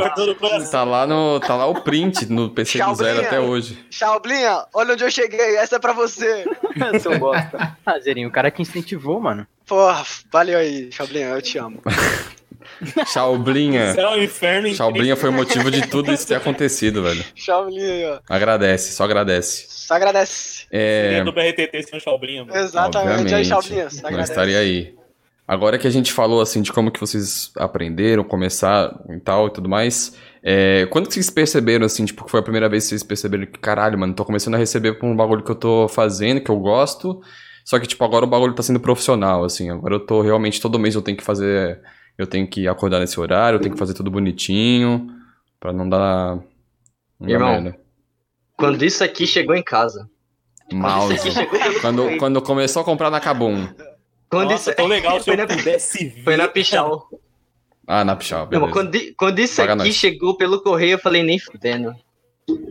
[0.72, 2.96] Tá lá, no, tá lá o print no PC do.
[2.96, 3.78] Zero até hoje.
[3.89, 6.46] Shaoblinha, olha onde eu cheguei, essa é pra você.
[7.02, 7.78] Seu bosta.
[7.86, 9.48] Ah, Zerinho, o cara que incentivou, mano.
[9.65, 11.82] Porra, valeu aí, Shaoblinha, eu te amo.
[13.12, 13.93] Shaoblinha.
[13.93, 14.74] Céu inferno.
[14.74, 17.24] Shaoblinha foi o motivo de tudo isso ter acontecido, velho.
[17.36, 18.20] Shaoblinha aí, ó.
[18.30, 19.65] Agradece, só agradece.
[19.70, 20.65] Só agradece.
[20.72, 22.58] É, do BRTT sem o Shaoblinha, mano.
[22.60, 23.96] Exatamente, aí, obviamente.
[23.96, 24.32] Só Nós agradece.
[24.32, 24.97] estaria aí.
[25.48, 29.54] Agora que a gente falou assim de como que vocês aprenderam, começaram e tal e
[29.54, 32.90] tudo mais, é, quando que vocês perceberam assim, tipo, que foi a primeira vez que
[32.90, 35.88] vocês perceberam que caralho, mano, tô começando a receber por um bagulho que eu tô
[35.88, 37.22] fazendo, que eu gosto,
[37.64, 40.78] só que tipo, agora o bagulho tá sendo profissional, assim, agora eu tô realmente todo
[40.78, 41.80] mês eu tenho que fazer,
[42.18, 45.08] eu tenho que acordar nesse horário, eu tenho que fazer tudo bonitinho,
[45.62, 46.36] pra não dar,
[47.18, 47.80] não dar Irmão, merda.
[48.58, 50.10] Quando isso aqui chegou em casa.
[50.74, 51.16] Mouse.
[51.80, 53.66] Quando quando começou a comprar na Kabum.
[54.30, 57.08] Quando Nossa, isso tão legal se foi eu na, pudesse foi na Pichal.
[57.88, 58.66] Ah, na Pichal, Não, beleza.
[58.66, 59.96] mas quando, quando isso Paga aqui nós.
[59.96, 61.94] chegou pelo correio, eu falei, nem fudendo.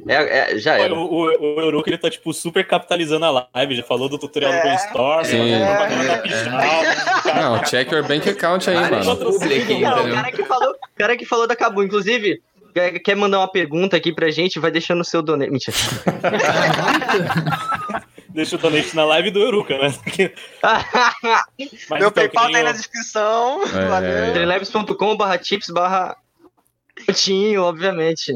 [0.09, 0.95] É, é, já O, era.
[0.95, 3.77] o, o Euruka, ele tá, tipo, super capitalizando a live.
[3.77, 4.63] Já falou do tutorial do É.
[4.63, 5.53] Brainstorm, Sim.
[5.53, 6.19] É.
[6.19, 7.35] Pichal.
[7.35, 9.21] Não, check your bank account aí, Várias mano.
[9.33, 12.41] publi aqui, Não, o cara que falou, o cara que falou da Cabu, inclusive,
[12.73, 15.51] quer quer mandar uma pergunta aqui pra gente, vai deixando o seu donate.
[15.51, 15.77] Mentira.
[18.37, 19.89] Deixa o donate na live do Euruka, né?
[20.63, 23.63] Mas Meu então, PayPal tá aí na descrição.
[23.75, 23.89] É.
[23.89, 24.33] Valeu.
[24.35, 26.15] Treleves.com barra tips barra
[27.15, 28.35] Tinho, obviamente.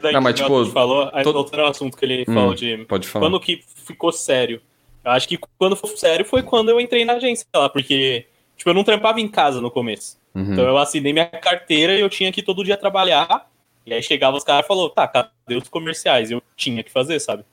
[0.00, 2.34] daí Não, mas, que o tipo, falou, aí todo- voltando ao assunto que ele Hum.
[2.34, 3.24] falou de Pode falar.
[3.26, 4.62] quando que ficou sério.
[5.04, 8.26] Eu acho que quando foi sério foi quando eu entrei na agência lá, porque
[8.56, 10.16] tipo, eu não trampava em casa no começo.
[10.36, 10.52] Uhum.
[10.52, 13.50] Então eu assinei minha carteira e eu tinha que ir todo dia trabalhar.
[13.84, 16.30] E aí chegava os caras e falou, tá, cadê os comerciais?
[16.30, 17.44] Eu tinha que fazer, sabe?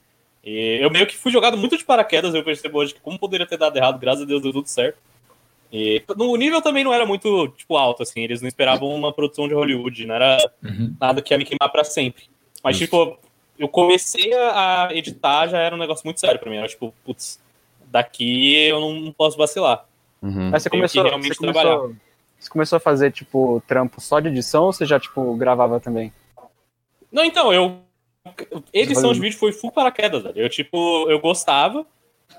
[0.52, 3.46] E eu meio que fui jogado muito de paraquedas, eu percebo hoje que como poderia
[3.46, 4.98] ter dado errado, graças a Deus deu tudo certo.
[5.72, 9.48] E no nível também não era muito, tipo, alto, assim, eles não esperavam uma produção
[9.48, 10.96] de Hollywood, não era Uhum.
[11.00, 12.24] nada que ia me queimar pra sempre.
[12.64, 12.86] Mas, Justo.
[12.98, 13.20] tipo,
[13.60, 16.58] eu comecei a editar, já era um negócio muito sério pra mim.
[16.58, 17.40] Era tipo, putz,
[17.86, 19.86] daqui eu não posso vacilar.
[20.20, 20.50] Uhum.
[20.50, 21.96] Mas você começou, realmente você começou,
[22.40, 26.12] você começou a fazer, tipo, trampo só de edição ou você já, tipo, gravava também?
[27.12, 27.82] Não, então, eu.
[28.74, 30.38] Edição de vídeo foi full paraquedas, velho.
[30.38, 31.86] Eu, tipo, eu gostava.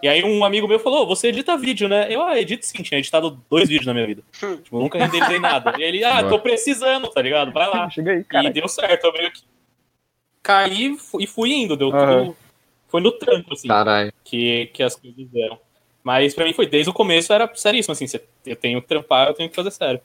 [0.03, 2.07] E aí um amigo meu falou, você edita vídeo, né?
[2.09, 4.23] Eu, ah, edito sim, tinha editado dois vídeos na minha vida.
[4.63, 5.75] tipo, nunca renderizei nada.
[5.79, 7.53] E ele, ah, tô precisando, tá ligado?
[7.53, 7.89] Vai lá.
[7.91, 8.51] Chega aí, E cara.
[8.51, 9.43] deu certo, eu meio que
[10.43, 12.25] caí e fui indo, deu Aham.
[12.25, 12.37] tudo.
[12.89, 13.69] Foi no trampo, assim.
[13.69, 14.13] Caralho.
[14.25, 15.59] que, que as coisas deram.
[16.03, 18.07] Mas pra mim foi desde o começo, era seríssimo, assim,
[18.47, 20.01] eu tenho que trampar, eu tenho que fazer sério.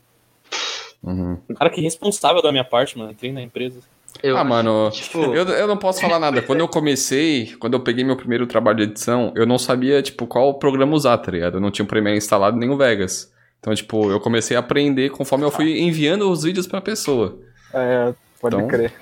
[1.01, 1.39] Uhum.
[1.49, 3.79] Um cara que é responsável da minha parte, mano, entrei na empresa.
[4.23, 6.41] Eu, Ah, mano, tipo, eu, eu não posso falar nada.
[6.41, 10.25] Quando eu comecei, quando eu peguei meu primeiro trabalho de edição, eu não sabia, tipo,
[10.25, 11.55] qual programa usar, tá ligado?
[11.57, 13.31] Eu não tinha o Premiere instalado nem o Vegas.
[13.59, 17.37] Então, tipo, eu comecei a aprender conforme eu fui enviando os vídeos pra pessoa.
[17.73, 18.93] É, pode Então- crer.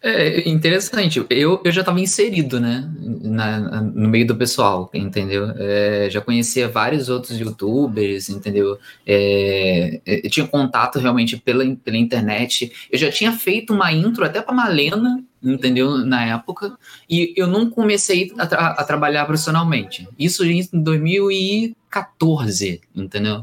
[0.00, 1.24] É interessante.
[1.28, 2.88] Eu, eu já estava inserido, né,
[3.20, 5.50] na- no meio do pessoal, entendeu?
[5.56, 8.78] É, já conhecia vários outros YouTubers, entendeu?
[9.04, 12.70] É, eu tinha contato realmente pela, pela internet.
[12.92, 15.98] Eu já tinha feito uma intro até para Malena, entendeu?
[15.98, 16.78] Na época.
[17.10, 20.06] E eu não comecei a, tra- a trabalhar profissionalmente.
[20.16, 23.42] Isso em 2014, entendeu?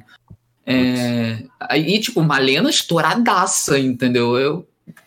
[0.65, 4.37] É, aí, tipo, Malena estouradaça, entendeu?
[4.37, 4.65] Eu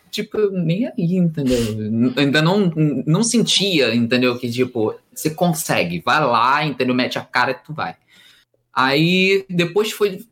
[0.09, 1.57] tipo, nem aí, entendeu?
[2.17, 2.71] Ainda não,
[3.05, 4.37] não sentia, entendeu?
[4.37, 6.95] Que, tipo, você consegue, vai lá, entendeu?
[6.95, 7.95] Mete a cara e tu vai.
[8.73, 10.25] Aí, depois foi.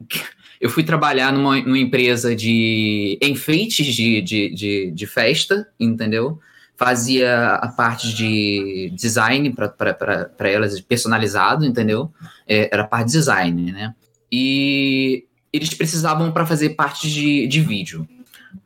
[0.60, 6.38] Eu fui trabalhar numa, numa empresa de enfeites de, de, de, de festa, entendeu?
[6.76, 12.12] Fazia a parte de design para elas, personalizado, entendeu?
[12.46, 13.94] É, era parte de design, né?
[14.30, 18.06] E eles precisavam para fazer parte de, de vídeo.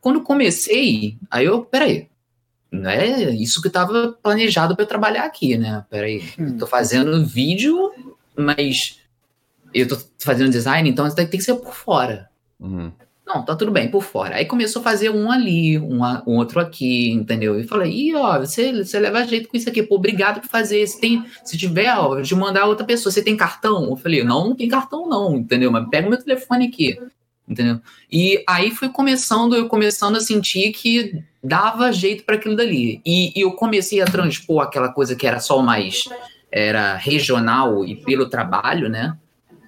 [0.01, 2.07] Quando comecei, aí eu, peraí,
[2.71, 5.85] não é isso que estava planejado para eu trabalhar aqui, né?
[5.89, 7.91] Peraí, eu tô fazendo vídeo,
[8.37, 8.99] mas
[9.73, 12.29] eu tô fazendo design, então isso tem que ser por fora.
[12.59, 12.91] Uhum.
[13.25, 14.35] Não, tá tudo bem, por fora.
[14.35, 17.59] Aí começou a fazer um ali, um, a- um outro aqui, entendeu?
[17.59, 20.85] E falei, ih, ó, você, você leva jeito com isso aqui, pô, obrigado por fazer.
[20.85, 23.85] Se, tem, se tiver, ó, de mandar outra pessoa, você tem cartão?
[23.89, 25.71] Eu falei, não, não tem cartão não, entendeu?
[25.71, 26.99] Mas pega o meu telefone aqui,
[27.47, 27.79] entendeu?
[28.11, 33.01] E aí foi começando, eu começando a sentir que dava jeito para aquilo dali.
[33.05, 36.05] E, e eu comecei a transpor aquela coisa que era só mais,
[36.51, 39.17] era regional e pelo trabalho, né?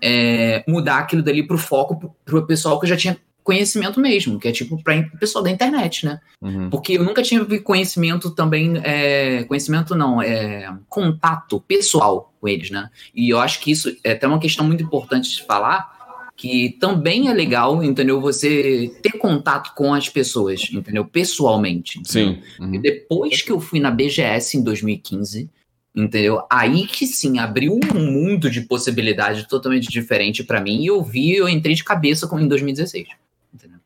[0.02, 4.50] É, mudar aquilo dali pro foco pro, pro pessoal que já tinha conhecimento mesmo, que
[4.50, 6.20] é tipo para o pessoal da internet, né?
[6.42, 6.70] Uhum.
[6.70, 12.90] Porque eu nunca tive conhecimento também, é, conhecimento não, é, contato pessoal com eles, né?
[13.16, 15.97] E eu acho que isso é até uma questão muito importante de falar,
[16.38, 18.22] que também é legal, entendeu?
[18.22, 21.04] Você ter contato com as pessoas, entendeu?
[21.04, 22.00] Pessoalmente.
[22.00, 22.36] entendeu?
[22.36, 22.42] Sim.
[22.60, 22.82] E Uhum.
[22.82, 25.50] depois que eu fui na BGS em 2015,
[25.96, 26.44] entendeu?
[26.50, 31.34] Aí que sim, abriu um mundo de possibilidade totalmente diferente pra mim e eu vi,
[31.34, 33.08] eu entrei de cabeça com- em 2016.
[33.52, 33.80] Entendeu?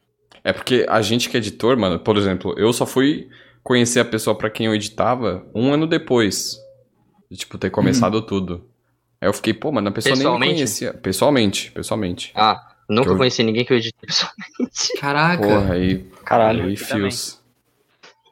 [0.43, 3.29] É porque a gente que é editor, mano, por exemplo, eu só fui
[3.63, 6.57] conhecer a pessoa pra quem eu editava um ano depois.
[7.29, 8.65] De, tipo, ter começado tudo.
[9.21, 10.93] Aí eu fiquei, pô, mano, a pessoa nem me conhecia.
[10.93, 12.31] Pessoalmente, pessoalmente.
[12.35, 14.93] Ah, nunca Eu- conheci ninguém que eu editei pessoalmente.
[14.99, 15.43] Caraca.
[15.47, 16.05] Porra, aí.
[16.25, 16.63] Caralho.
[16.65, 17.39] Aí, fios.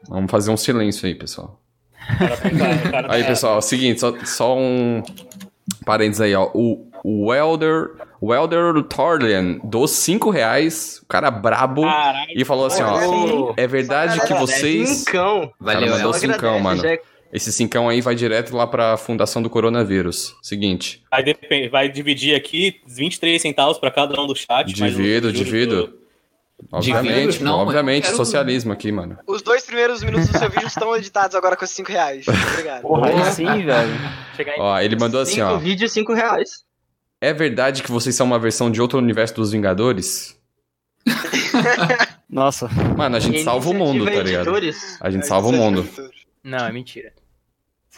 [0.07, 1.59] Vamos fazer um silêncio aí, pessoal.
[3.09, 5.03] Aí, pessoal, é o seguinte, só, só um
[5.85, 6.49] parênteses aí, ó.
[6.55, 12.31] O, o Welder, o Welder Torlian dos 5 reais, o cara brabo, Caralho.
[12.35, 13.53] e falou assim, ó.
[13.55, 14.89] É verdade que vocês.
[14.89, 15.51] Cincão.
[15.59, 16.81] Valeu, Cara, mandou cincão, mano.
[16.81, 20.35] já é- Esse cincão aí vai direto lá pra fundação do coronavírus.
[20.41, 21.03] Seguinte.
[21.11, 24.65] Vai, depend- vai dividir aqui 23 centavos pra cada um do chat.
[24.73, 25.87] Divido, divido.
[25.87, 25.99] do-
[26.71, 27.41] Obviamente?
[27.41, 29.17] Não, obviamente, quero- socialismo aqui, mano.
[29.25, 32.25] Os dois primeiros minutos do seu vídeo estão editados agora com esses 5 reais.
[32.27, 32.81] Obrigado.
[32.81, 33.91] Porra, aí sim, velho.
[34.57, 35.55] Ó, ele mandou assim, ó.
[35.57, 36.65] vídeos, cinco reais.
[37.21, 40.37] É verdade que vocês são uma versão de outro universo dos Vingadores?
[42.29, 42.67] Nossa.
[42.97, 44.27] Mano, a gente salva o mundo, tá ligado?
[44.47, 44.97] Editores.
[44.99, 45.87] A gente salva o mundo.
[46.43, 47.13] Não, é mentira.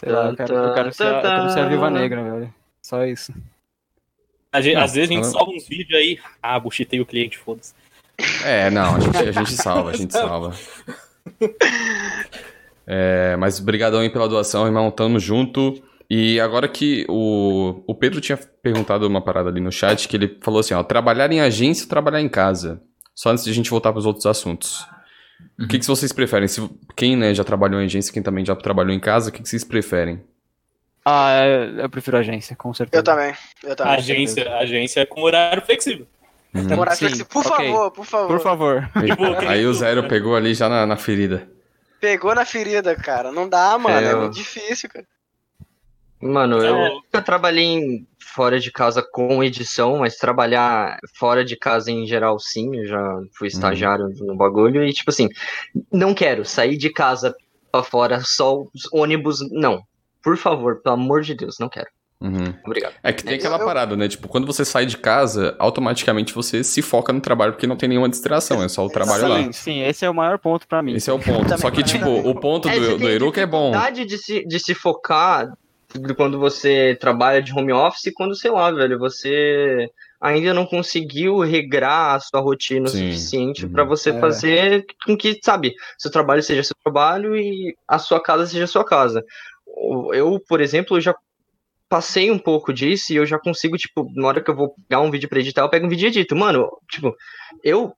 [0.02, 2.54] Sei lá, eu quero, eu quero ser, a- eu quero ser a Viva Negra, velho.
[2.82, 3.32] Só isso.
[4.52, 5.32] A gente- Não, às vezes a gente não.
[5.32, 6.20] salva uns vídeos aí.
[6.42, 7.74] Ah, buchitei o cliente, foda-se.
[8.44, 10.54] É, não, a gente, a gente salva, a gente salva.
[12.86, 15.82] É, mas brigadão aí pela doação, irmão, tamo junto.
[16.10, 20.38] E agora que o, o Pedro tinha perguntado uma parada ali no chat, que ele
[20.42, 22.82] falou assim, ó, trabalhar em agência ou trabalhar em casa?
[23.16, 24.86] Só antes de a gente voltar pros outros assuntos.
[25.60, 26.48] O que, que vocês preferem?
[26.48, 29.42] Se, quem né, já trabalhou em agência, quem também já trabalhou em casa, o que,
[29.42, 30.22] que vocês preferem?
[31.06, 31.34] Ah,
[31.78, 33.00] eu prefiro agência, com certeza.
[33.00, 33.34] Eu também.
[33.64, 33.94] Eu também.
[33.94, 36.08] agência, agência é com horário flexível.
[36.54, 36.76] Uhum.
[36.76, 37.26] Morar Sim, flexível.
[37.28, 37.72] Por ok.
[37.72, 38.28] favor, por favor.
[38.28, 38.90] Por favor.
[39.06, 41.48] Tipo, Aí o Zero pegou ali já na, na ferida.
[42.00, 43.32] Pegou na ferida, cara.
[43.32, 44.06] Não dá, mano.
[44.06, 45.06] É, É, muito difícil, cara.
[46.22, 46.90] Mano, eu É.
[46.90, 52.40] nunca trabalhei em- fora de casa com edição, mas trabalhar fora de casa em geral,
[52.40, 52.78] sim.
[52.78, 55.28] Eu já fui estagiário no bagulho e, tipo assim,
[55.92, 57.36] não quero sair de casa
[57.72, 59.82] pra fora só os ônibus, não.
[60.24, 61.88] Por favor, pelo amor de Deus, não quero.
[62.22, 62.54] Uhum.
[62.64, 62.94] Obrigado.
[63.02, 64.08] É que tem É, aquela eu- parada, né?
[64.08, 67.90] Tipo, quando você sai de casa, automaticamente você se foca no trabalho porque não tem
[67.90, 69.38] nenhuma distração, é só o trabalho lá.
[69.46, 70.94] Sim, sim, esse é o maior ponto pra mim.
[70.94, 71.58] Esse é o ponto.
[71.58, 73.72] Só que, tipo, o ponto É, do, do Eruca é bom.
[73.72, 75.52] dificuldade de se, de se focar
[76.18, 82.16] quando você trabalha de home office, quando, sei lá, velho, você ainda não conseguiu regrar
[82.16, 83.72] a sua rotina o Sim, suficiente uhum.
[83.72, 84.20] pra você É.
[84.20, 88.86] fazer com que, sabe, seu trabalho seja seu trabalho e a sua casa seja sua
[88.86, 89.24] casa.
[89.66, 91.16] O- Eu, por exemplo, já
[91.90, 95.02] passei um pouco disso e eu já consigo, tipo, na hora que eu vou pegar
[95.02, 96.36] um vídeo pra editar, eu pego um vídeo e edito.
[96.36, 97.14] Mano, tipo,
[97.64, 97.92] eu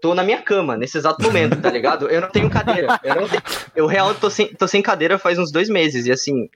[0.00, 2.08] tô na minha cama nesse exato momento, tá ligado?
[2.08, 2.98] Eu não tenho cadeira.
[3.02, 3.42] Eu, não tenho,
[3.74, 6.06] eu real tô sem, tô sem cadeira faz uns dois meses.
[6.06, 6.48] E assim,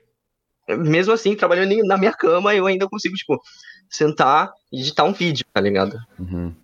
[0.69, 3.41] mesmo assim, trabalhando na minha cama, eu ainda consigo, tipo,
[3.89, 5.99] sentar e editar um vídeo, tá ligado?
[6.19, 6.55] Uhum.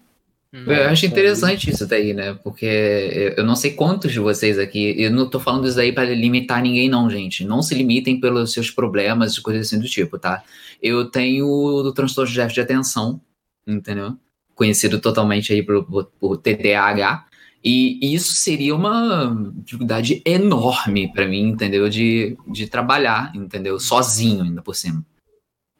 [0.50, 2.32] Eu acho interessante isso daí, né?
[2.42, 4.94] Porque eu- não sei quantos de vocês aqui.
[4.98, 7.44] Eu não tô falando isso daí para limitar ninguém, não, gente.
[7.44, 10.42] Não se limitem pelos seus problemas e coisas assim do tipo, tá?
[10.82, 13.20] Eu tenho o transtorno de déficit de atenção,
[13.66, 14.16] entendeu?
[14.54, 17.26] Conhecido totalmente aí por, por, por TDAH.
[17.62, 21.88] E isso seria uma dificuldade enorme para mim, entendeu?
[21.88, 23.80] De, de trabalhar, entendeu?
[23.80, 25.04] Sozinho, ainda por cima.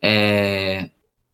[0.03, 0.91] É,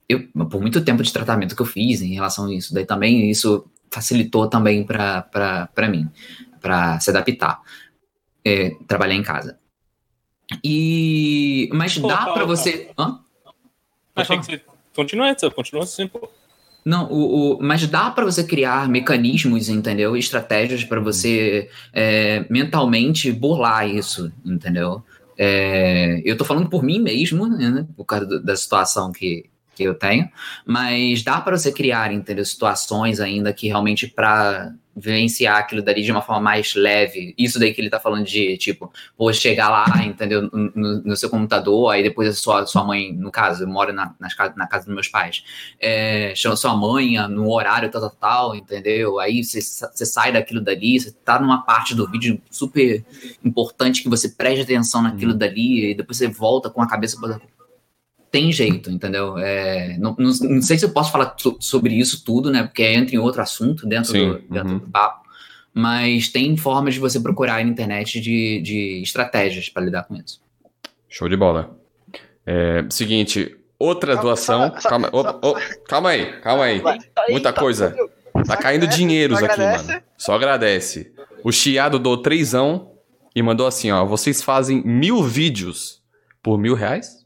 [0.09, 3.31] eu, por muito tempo de tratamento que eu fiz em relação a isso, daí também
[3.31, 6.11] isso facilitou também para mim,
[6.61, 7.63] para se adaptar,
[8.45, 9.59] é, trabalhar em casa.
[10.63, 13.21] E mas Pô, dá para você, Hã?
[14.15, 14.63] Achei que você.
[14.95, 16.31] Continua, você continua assim, pô.
[16.85, 20.17] Não, o, o- mas dá para você criar mecanismos, entendeu?
[20.17, 25.03] Estratégias para você é, mentalmente burlar isso, entendeu?
[25.37, 27.87] É, eu tô falando por mim mesmo, né?
[27.97, 30.29] Por causa do- da situação que, que eu tenho,
[30.67, 32.45] mas dá para você criar, entendeu?
[32.45, 37.35] Situações ainda que realmente para vivenciar aquilo dali de uma forma mais leve.
[37.37, 40.43] Isso daí que ele tá falando de, tipo, pô, chegar lá, entendeu?
[40.53, 44.15] No, no- seu computador, aí depois a sua, sua mãe, no caso, eu moro na,
[44.21, 45.43] nas casa, na casa dos meus pais
[45.81, 49.19] é, chama sua mãe no horário tal, tal, tal, entendeu?
[49.19, 53.05] Aí você, você sai daquilo dali, você tá numa parte do vídeo super
[53.45, 57.41] importante que você preste atenção naquilo dali e depois você volta com a cabeça pra...
[58.35, 59.39] Tem jeito, entendeu?
[59.39, 62.65] É, não, não, não sei se eu posso falar so- sobre isso tudo, né?
[62.65, 64.79] Porque entra em outro assunto dentro, Sim, do, dentro uhum.
[64.81, 65.25] do papo.
[65.73, 70.41] Mas tem formas de você procurar na internet de, de estratégias para lidar com isso.
[71.09, 71.79] Show de bola.
[72.45, 74.73] É, seguinte, outra Só- doação.
[74.75, 75.55] só- só- calma, só- opa, ô,
[75.87, 76.83] calma aí, calma aí.
[77.31, 77.95] Muita coisa.
[78.33, 80.03] Tá Só caindo agradece, dinheiros só aqui, mano.
[80.19, 81.13] Só agradece.
[81.45, 82.91] O Chiado doou trêsão
[83.33, 84.05] e mandou assim, ó.
[84.05, 86.03] Vocês fazem mil vídeos
[86.43, 87.24] por mil reais?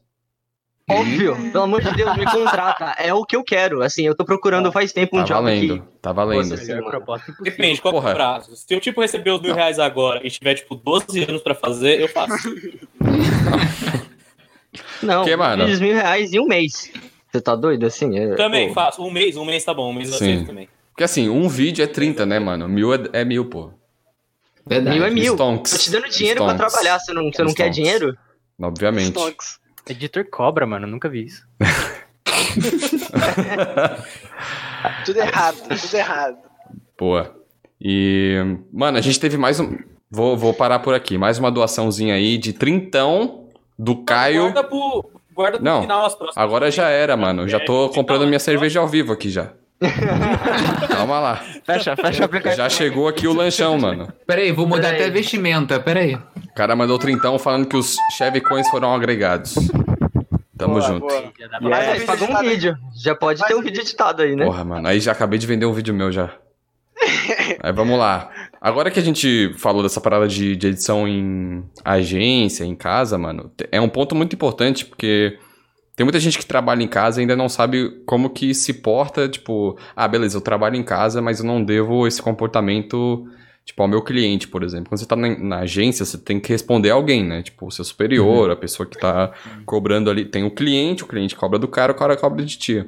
[0.89, 2.95] Óbvio, pelo amor de Deus, me contrata.
[2.97, 3.81] É o que eu quero.
[3.83, 5.83] Assim, eu tô procurando faz tempo um Tá job valendo, aqui.
[6.01, 6.55] tá valendo.
[7.41, 8.11] Depende, qual que é Porra.
[8.11, 8.55] o prazo?
[8.55, 12.01] Se eu, tipo, receber os mil reais agora e tiver, tipo, 12 anos pra fazer,
[12.01, 12.49] eu faço.
[15.01, 15.63] Não, Que, mano?
[15.63, 16.91] vídeos mil reais em um mês.
[17.31, 18.17] Você tá doido assim?
[18.17, 19.01] É, Também, pô, faço.
[19.03, 20.25] Um mês, um mês tá bom, um mês eu Sim.
[20.33, 20.67] aceito também.
[20.91, 22.67] Porque assim, um vídeo é 30, né, mano?
[22.67, 23.71] Mil é, é mil, pô.
[24.65, 24.97] Verdade.
[24.97, 25.33] Mil é mil.
[25.33, 25.71] Stonks.
[25.71, 26.73] Tô te dando dinheiro pra Stonks.
[26.73, 26.99] trabalhar.
[26.99, 28.15] Você não, você não quer dinheiro?
[28.61, 29.09] Obviamente.
[29.17, 29.59] Stonks.
[29.89, 30.87] Editor cobra, mano.
[30.87, 31.45] Nunca vi isso.
[35.05, 36.37] Tudo errado, tudo errado.
[36.97, 37.35] Boa.
[37.81, 38.37] E,
[38.71, 39.77] mano, a gente teve mais um.
[40.09, 41.17] Vou, vou parar por aqui.
[41.17, 44.43] Mais uma doaçãozinha aí de trintão do Caio.
[44.43, 46.45] Guarda pro, guarda pro Não, final as próximas.
[46.45, 47.47] Agora já era, mano.
[47.47, 49.51] Já tô comprando minha cerveja ao vivo aqui já.
[50.89, 51.35] Calma lá.
[51.63, 52.57] Fecha, fecha o aplicativo.
[52.61, 54.11] Já chegou aqui o lanchão, mano.
[54.27, 55.01] Pera aí, vou mudar Pera aí.
[55.03, 56.15] até vestimenta, pera aí.
[56.15, 59.55] O cara mandou trintão falando que os Chevy Coins foram agregados.
[60.57, 61.07] Tamo Boa, junto.
[61.07, 61.23] boa.
[61.61, 62.77] Mas um paga um vídeo.
[63.01, 64.43] Já pode ter um vídeo editado aí, né?
[64.43, 64.87] Porra, mano.
[64.87, 66.31] Aí já acabei de vender um vídeo meu já.
[67.63, 68.29] Aí vamos lá.
[68.59, 73.49] Agora que a gente falou dessa parada de, de edição em agência, em casa, mano,
[73.71, 75.39] é um ponto muito importante, porque
[75.99, 79.27] tem muita gente que trabalha em casa e ainda não sabe como que se porta,
[79.27, 83.27] tipo, ah, beleza, eu trabalho em casa, mas eu não devo esse comportamento,
[83.65, 84.87] tipo, ao meu cliente, por exemplo.
[84.87, 87.43] Quando você tá na, na agência, você tem que responder a alguém, né?
[87.43, 89.33] Tipo, o seu superior, a pessoa que tá
[89.65, 90.23] cobrando ali.
[90.23, 92.85] Tem o cliente, o cliente cobra do cara, o cara cobra de ti.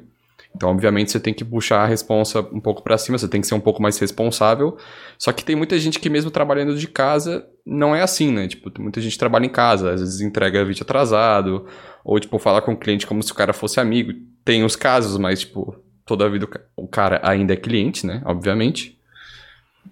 [0.56, 3.47] Então, obviamente, você tem que puxar a responsa um pouco pra cima, você tem que
[3.47, 4.78] ser um pouco mais responsável.
[5.18, 8.47] Só que tem muita gente que, mesmo trabalhando de casa, não é assim, né?
[8.47, 11.66] Tipo, muita gente trabalha em casa, às vezes entrega vídeo atrasado,
[12.04, 14.12] ou, tipo, fala com o cliente como se o cara fosse amigo.
[14.43, 15.76] Tem os casos, mas, tipo,
[16.06, 18.22] toda a vida o cara ainda é cliente, né?
[18.26, 18.99] Obviamente.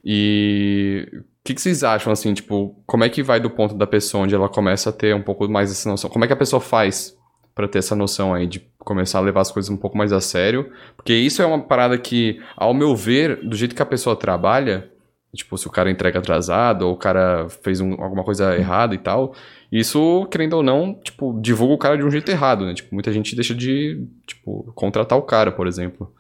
[0.04, 3.88] E o que, que vocês acham, assim, tipo, como é que vai do ponto da
[3.88, 6.10] pessoa onde ela começa a ter um pouco mais essa noção?
[6.10, 7.18] Como é que a pessoa faz
[7.56, 10.22] pra ter essa noção aí de começar a levar as coisas um pouco mais a
[10.22, 10.72] sério?
[10.96, 14.90] Porque isso é uma parada que, ao meu ver, do jeito que a pessoa trabalha,
[15.36, 18.98] tipo, se o cara entrega atrasado ou o cara fez um- alguma coisa errada e
[18.98, 19.36] tal,
[19.72, 22.74] isso, querendo ou não, tipo, divulga o cara de um jeito errado, né?
[22.74, 26.12] Tipo, muita gente deixa de, tipo, contratar o cara, por exemplo.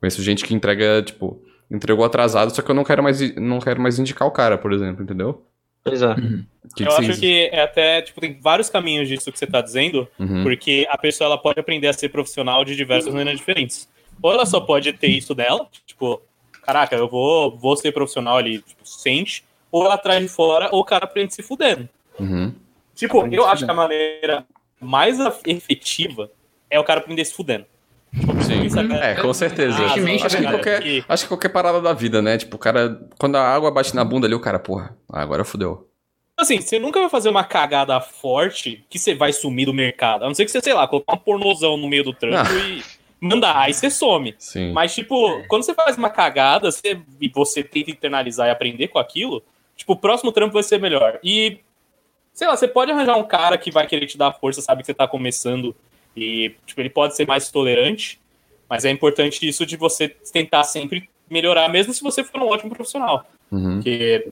[0.00, 3.80] Conheço gente que entrega, tipo, entregou atrasado, só que eu não quero mais, não quero
[3.80, 5.44] mais indicar o cara, por exemplo, entendeu?
[5.84, 6.06] Pois é.
[6.12, 9.46] O que eu que acho que é até, tipo, tem vários caminhos disso que você
[9.46, 10.42] tá dizendo, Uhum.
[10.42, 13.88] porque a pessoa ela pode aprender a ser profissional de diversas maneiras diferentes.
[14.22, 16.22] Ou ela só pode ter isso dela, tipo,
[16.62, 20.80] caraca, eu vou, vou ser profissional ali, tipo, sente, ou ela traz de fora, ou
[20.80, 21.88] o cara aprende se fudendo.
[22.18, 22.54] Uhum.
[22.94, 24.46] Tipo, Aprende eu acho que a maneira
[24.80, 26.30] mais efetiva
[26.70, 27.66] é o cara aprender se fudendo.
[28.42, 28.62] Sim.
[28.64, 29.76] Isso É, com certeza.
[29.76, 31.04] Tristemente, acho, que é qualquer, verdade.
[31.08, 32.38] acho que qualquer parada da vida, né?
[32.38, 35.88] Tipo, o cara, quando a água bate na bunda ali, o cara, porra, agora fudeu.
[36.36, 40.24] Assim, você nunca vai fazer uma cagada forte que você vai sumir do mercado.
[40.24, 42.58] A não ser que você, sei lá, colocar um pornozão no meio do trampo Ah.
[42.58, 42.82] e
[43.20, 44.34] mandar, aí você some.
[44.38, 44.72] Sim.
[44.72, 48.98] Mas, tipo, quando você faz uma cagada você, e você tenta internalizar e aprender com
[48.98, 49.42] aquilo,
[49.76, 51.18] tipo, o próximo trampo vai ser melhor.
[51.22, 51.58] E,
[52.32, 54.86] sei lá, você pode arranjar um cara que vai querer te dar força, sabe que
[54.86, 55.74] você tá começando
[56.16, 58.20] e, tipo, ele pode ser mais tolerante,
[58.68, 62.74] mas é importante isso de você tentar sempre melhorar, mesmo se você for um ótimo
[62.74, 63.24] profissional.
[63.50, 63.74] Uhum.
[63.76, 64.28] Porque,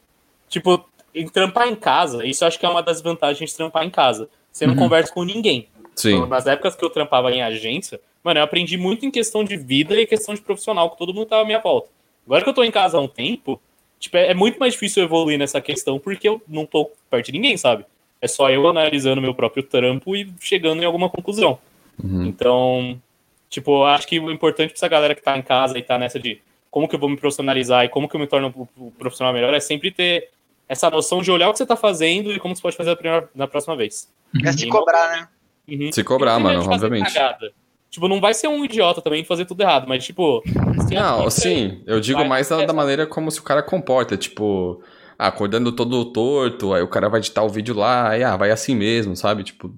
[0.48, 3.84] tipo, em trampar em casa, isso eu acho que é uma das vantagens de trampar
[3.84, 4.28] em casa.
[4.50, 4.80] Você não Uhum.
[4.80, 5.68] conversa com ninguém.
[5.94, 6.14] Sim.
[6.14, 9.56] Então, nas épocas que eu trampava em agência, mano, eu aprendi muito em questão de
[9.56, 11.88] vida e questão de profissional, que todo mundo tava à minha volta.
[12.26, 13.60] Agora que eu tô em casa há um tempo,
[13.98, 17.26] tipo, é é muito mais difícil eu evoluir nessa questão porque eu não tô perto
[17.26, 17.84] de ninguém, sabe?
[18.20, 21.58] É só eu analisando meu próprio trampo e chegando em alguma conclusão.
[22.02, 22.24] Uhum.
[22.26, 23.00] Então,
[23.48, 26.18] tipo, acho que o importante pra essa galera que tá em casa e tá nessa
[26.18, 26.40] de
[26.70, 29.52] como que eu vou me profissionalizar e como que eu me torno um profissional melhor
[29.52, 30.30] é sempre ter
[30.68, 32.96] essa noção de olhar o que você tá fazendo e como você pode fazer a
[32.96, 34.08] primeira- na próxima vez.
[34.42, 35.28] É se cobrar, né?
[35.68, 35.92] Uhum.
[35.92, 37.12] Se cobrar, mano, obviamente.
[37.12, 37.52] cagada.
[37.90, 40.42] Tipo, não vai ser um idiota também fazer tudo errado, mas tipo.
[40.90, 42.66] Não, sim, eu digo Vai, mais da, é.
[42.66, 44.82] da maneira como se o cara comporta, tipo,
[45.18, 48.50] ah, acordando todo torto, aí o cara vai editar o vídeo lá, aí ah, vai
[48.50, 49.44] assim mesmo, sabe?
[49.44, 49.74] Tipo.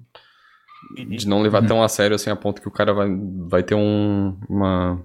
[0.93, 3.07] De não levar tão a sério assim a ponto que o cara vai,
[3.47, 5.01] vai ter um, uma, uma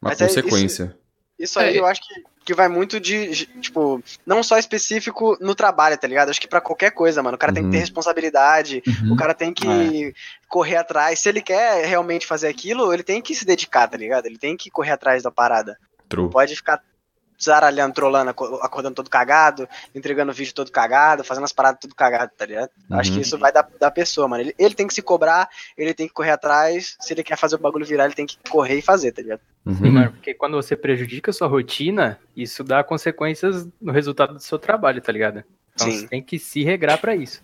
[0.00, 0.96] Mas é isso- consequência.
[1.38, 1.80] Isso aí É.
[1.80, 6.28] eu acho que, que vai muito de, tipo, não só específico no trabalho, tá ligado?
[6.28, 7.36] Acho que pra qualquer coisa, mano.
[7.36, 7.72] O cara tem que Uhum.
[7.72, 9.14] ter responsabilidade, Uhum.
[9.14, 10.12] o cara tem que
[10.48, 11.18] correr atrás.
[11.20, 14.26] Se ele quer realmente fazer aquilo, ele tem que se dedicar, tá ligado?
[14.26, 15.78] Ele tem que correr atrás da parada.
[16.10, 16.28] True.
[16.28, 16.82] Pode ficar
[17.42, 22.30] zaralhando, trolando, aco- acordando todo cagado, entregando vídeo todo cagado, fazendo as paradas tudo cagado,
[22.36, 22.70] tá ligado?
[22.90, 23.16] Acho Uhum.
[23.16, 24.42] que isso vai da, da pessoa, mano.
[24.42, 26.96] Ele, ele tem que se cobrar, ele tem que correr atrás.
[27.00, 29.40] Se ele quer fazer o bagulho virar, ele tem que correr e fazer, tá ligado?
[29.66, 29.92] Sim, Uhum.
[29.92, 34.58] mano, porque quando você prejudica a sua rotina, isso dá consequências no resultado do seu
[34.58, 35.44] trabalho, tá ligado?
[35.74, 35.98] Então Sim.
[36.00, 37.42] você tem que se regrar pra isso.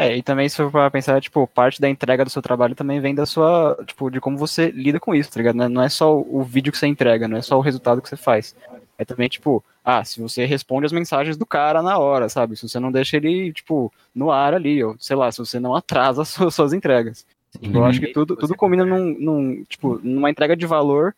[0.00, 3.00] É, e também se for pra pensar, tipo, parte da entrega do seu trabalho também
[3.00, 5.56] vem da sua, tipo, de como você lida com isso, tá ligado?
[5.56, 8.08] Não é- é só o vídeo que você entrega, não é só o resultado que
[8.08, 8.54] você faz.
[8.96, 12.56] É também, tipo, ah, se você responde as mensagens do cara na hora, sabe?
[12.56, 15.74] Se você não deixa ele, tipo, no ar ali, ou sei lá, se você não
[15.74, 17.26] atrasa as suas, suas entregas.
[17.60, 21.12] Tipo, eu acho que tudo, tudo combina num, num, tipo, numa entrega de valor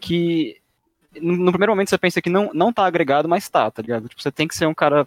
[0.00, 0.56] que
[1.20, 4.08] no, no primeiro momento você pensa que não, não tá agregado, mas tá, tá ligado?
[4.08, 5.06] Tipo, você tem que ser um cara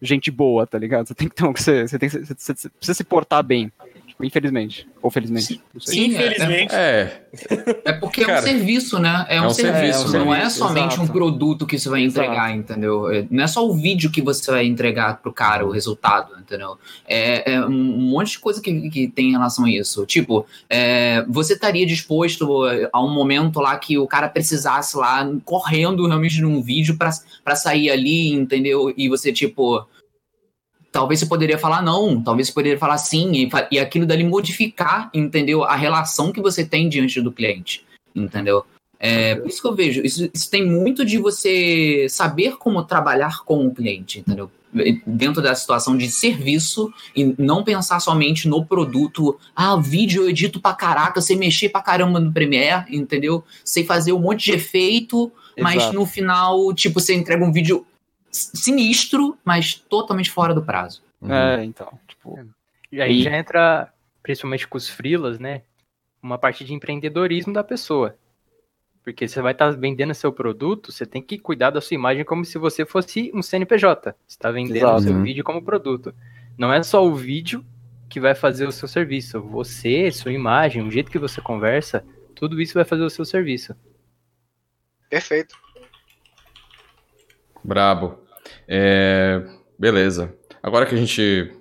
[0.00, 1.06] gente boa, tá ligado?
[1.06, 3.72] Você tem que ter um, você, você tem você, você precisa se portar bem.
[4.18, 4.86] Tipo, infelizmente.
[5.00, 5.60] Ou felizmente.
[5.80, 6.74] Sim, Infelizmente.
[6.74, 7.22] É,
[7.84, 9.26] É porque é, Cara, um serviço, né?
[9.28, 10.42] É um, é um serviço, serviço, não né?
[10.42, 11.02] é somente Exato.
[11.02, 12.58] um produto que você vai entregar, Exato.
[12.72, 13.10] entendeu?
[13.12, 16.76] É- Não é só o vídeo que você vai entregar pro cara, o resultado, entendeu?
[17.06, 20.04] É, é um monte de coisa que, que tem em relação a isso.
[20.04, 26.04] Tipo, é, você estaria disposto a um momento lá que o cara precisasse lá, correndo
[26.08, 28.92] realmente num vídeo pra sair ali, entendeu?
[28.96, 29.86] E você, tipo.
[30.98, 35.08] Talvez você poderia falar não, talvez você poderia falar sim, e, e aquilo dali modificar,
[35.14, 35.62] entendeu?
[35.62, 38.64] A relação que você tem diante do cliente, entendeu?
[38.98, 43.44] É, por isso que eu vejo, isso, isso tem muito de você saber como trabalhar
[43.44, 44.50] com o cliente, entendeu?
[45.06, 49.38] Dentro da situação de serviço e não pensar somente no produto.
[49.54, 53.44] Ah, vídeo eu edito pra caraca, sei mexer pra caramba no Premiere, entendeu?
[53.64, 55.94] Sei fazer um monte de efeito, mas Exato.
[55.94, 57.86] no final, tipo, você entrega um vídeo
[58.30, 61.02] sinistro, mas totalmente fora do prazo.
[61.20, 61.32] uhum.
[61.32, 61.98] É, então.
[62.06, 62.38] Tipo,
[62.92, 65.62] E aí E- já entra, principalmente com os freelas, né?
[66.22, 68.16] Uma parte de empreendedorismo da pessoa.
[69.04, 72.44] Porque você vai estar vendendo seu produto, você tem que cuidar da sua imagem como
[72.44, 74.12] se você fosse um CNPJ.
[74.12, 74.96] Você está vendendo Exato.
[74.96, 75.22] o seu Uhum.
[75.22, 76.14] vídeo como produto.
[76.58, 77.64] Não é só o vídeo
[78.08, 79.40] que vai fazer o seu serviço.
[79.40, 82.04] Você, sua imagem, o jeito que você conversa,
[82.34, 83.74] tudo isso vai fazer o seu serviço.
[85.08, 85.56] Perfeito.
[87.68, 88.14] Brabo.
[88.66, 89.42] É,
[89.78, 90.34] beleza.
[90.62, 91.52] Agora que a gente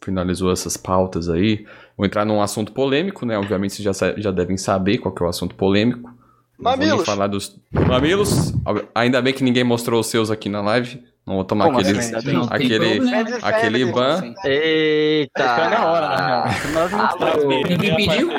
[0.00, 3.36] finalizou essas pautas aí, vou entrar num assunto polêmico, né?
[3.36, 6.14] Obviamente vocês já, já devem saber qual que é o assunto polêmico.
[6.56, 7.04] Mamilos.
[7.04, 8.54] falar dos mamilos.
[8.94, 11.02] Ainda bem que ninguém mostrou os seus aqui na live.
[11.26, 12.14] Não vou tomar Como aquele, assim?
[12.48, 13.10] Aquele,
[13.42, 13.92] aquele family.
[13.92, 14.34] ban.
[14.44, 15.44] Eita!
[15.44, 17.68] Tá na hora, mesmo.
[17.68, 18.30] Ninguém pediu?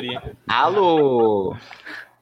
[0.48, 1.54] Alô!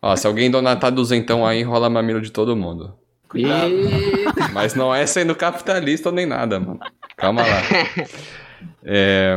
[0.02, 2.92] Ó, se alguém donatar duzentão aí, rola mamilo de todo mundo.
[3.38, 6.78] E- Mas não é sendo capitalista nem nada, mano.
[7.16, 7.62] Calma lá.
[8.84, 9.36] É,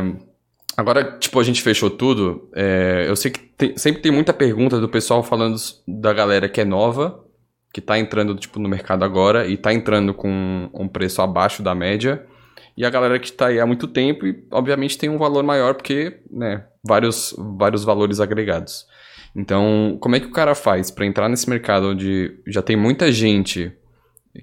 [0.76, 2.48] Agora, tipo, a gente fechou tudo.
[2.54, 6.60] é, Eu sei que tem- sempre tem muita pergunta do pessoal falando da galera que
[6.60, 7.22] é nova,
[7.74, 11.74] que tá entrando, tipo, no mercado agora e tá entrando com um preço abaixo da
[11.74, 12.24] média.
[12.76, 15.74] E a galera que tá aí há muito tempo e, obviamente, tem um valor maior
[15.74, 18.86] porque, né, vários, vários valores agregados.
[19.36, 23.12] Então, como é que o cara faz pra entrar nesse mercado onde já tem muita
[23.12, 23.70] gente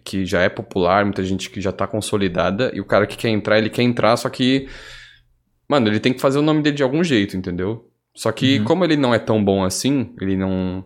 [0.03, 3.29] que já é popular, muita gente que já tá consolidada, e o cara que quer
[3.29, 4.67] entrar, ele quer entrar, só que.
[5.69, 7.89] Mano, ele tem que fazer o nome dele de algum jeito, entendeu?
[8.15, 8.65] Só que, Uhum.
[8.65, 10.83] como ele não é tão bom assim, ele não.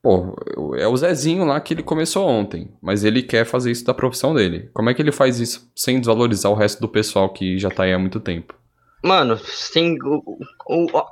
[0.00, 0.34] Pô,
[0.76, 4.34] é o Zezinho lá que ele começou ontem, mas ele quer fazer isso da profissão
[4.34, 4.68] dele.
[4.72, 7.84] Como é que ele faz isso sem desvalorizar o resto do pessoal que já tá
[7.84, 8.54] aí há muito tempo?
[9.04, 9.38] Mano,
[9.72, 11.02] tem o, o-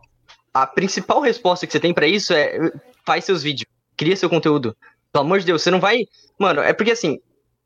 [0.53, 2.73] a principal resposta que você tem pra isso é
[3.07, 3.67] faz seus vídeos,
[3.97, 4.77] cria seu conteúdo.
[5.13, 6.07] Pelo amor de Deus, você não vai.
[6.39, 7.21] Mano, é porque assim,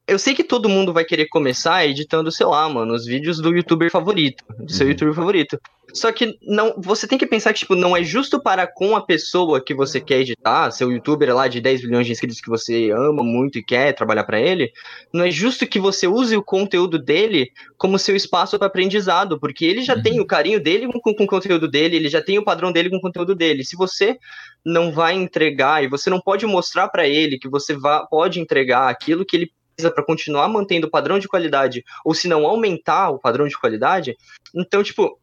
[0.06, 3.54] eu sei que todo mundo vai querer começar editando, sei lá, mano, os vídeos do
[3.54, 4.92] youtuber favorito, do seu Uhum.
[4.92, 5.58] youtuber favorito.
[5.94, 9.00] Só que não, você tem que pensar que, tipo, não é justo para com a
[9.06, 12.90] pessoa que você quer editar, seu youtuber lá de 10 milhões de inscritos que você
[12.90, 14.72] ama muito e quer trabalhar pra ele,
[15.12, 17.48] não é justo que você use o conteúdo dele
[17.78, 20.02] como seu espaço para aprendizado, porque ele já Uhum.
[20.02, 22.90] tem o carinho dele com, com o conteúdo dele, ele já tem o padrão dele
[22.90, 23.64] com o conteúdo dele.
[23.64, 24.18] Se você
[24.66, 28.88] não vai entregar e você não pode mostrar para ele que você vá, pode entregar
[28.88, 33.18] aquilo que ele para continuar mantendo o padrão de qualidade, ou se não aumentar o
[33.18, 34.16] padrão de qualidade,
[34.54, 35.18] então, tipo,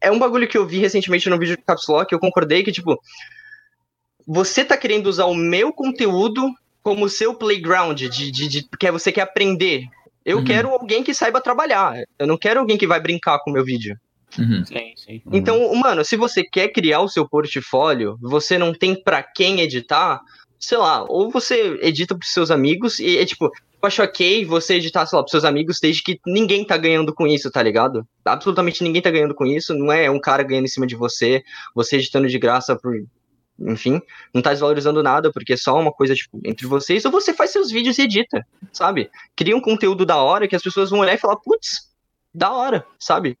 [0.00, 2.72] é um bagulho que eu vi recentemente no vídeo do Caps Lock, eu concordei que,
[2.72, 3.00] tipo,
[4.26, 9.10] você tá querendo usar o meu conteúdo como seu playground, de, de, de que você
[9.10, 9.84] quer aprender.
[10.24, 10.44] Eu Uhum.
[10.44, 11.94] quero alguém que saiba trabalhar.
[12.18, 13.96] Eu não quero alguém que vai brincar com o meu vídeo.
[14.38, 14.64] Uhum.
[14.64, 15.22] Sim, sim.
[15.32, 20.20] Então, mano, se você quer criar o seu portfólio, você não tem pra quem editar,
[20.58, 24.74] sei lá, ou você edita pros seus amigos e é tipo, eu acho ok você
[24.74, 28.06] editar, sei lá, pros seus amigos desde que ninguém tá ganhando com isso, tá ligado?
[28.24, 31.42] Absolutamente ninguém tá ganhando com isso, não é um cara ganhando em cima de você,
[31.74, 32.94] você editando de graça por.
[33.60, 34.00] Enfim,
[34.32, 37.50] não tá desvalorizando nada, porque é só uma coisa, tipo, entre vocês, ou você faz
[37.50, 39.10] seus vídeos e edita, sabe?
[39.34, 41.88] Cria um conteúdo da hora que as pessoas vão olhar e falar, putz,
[42.32, 43.36] da hora, sabe?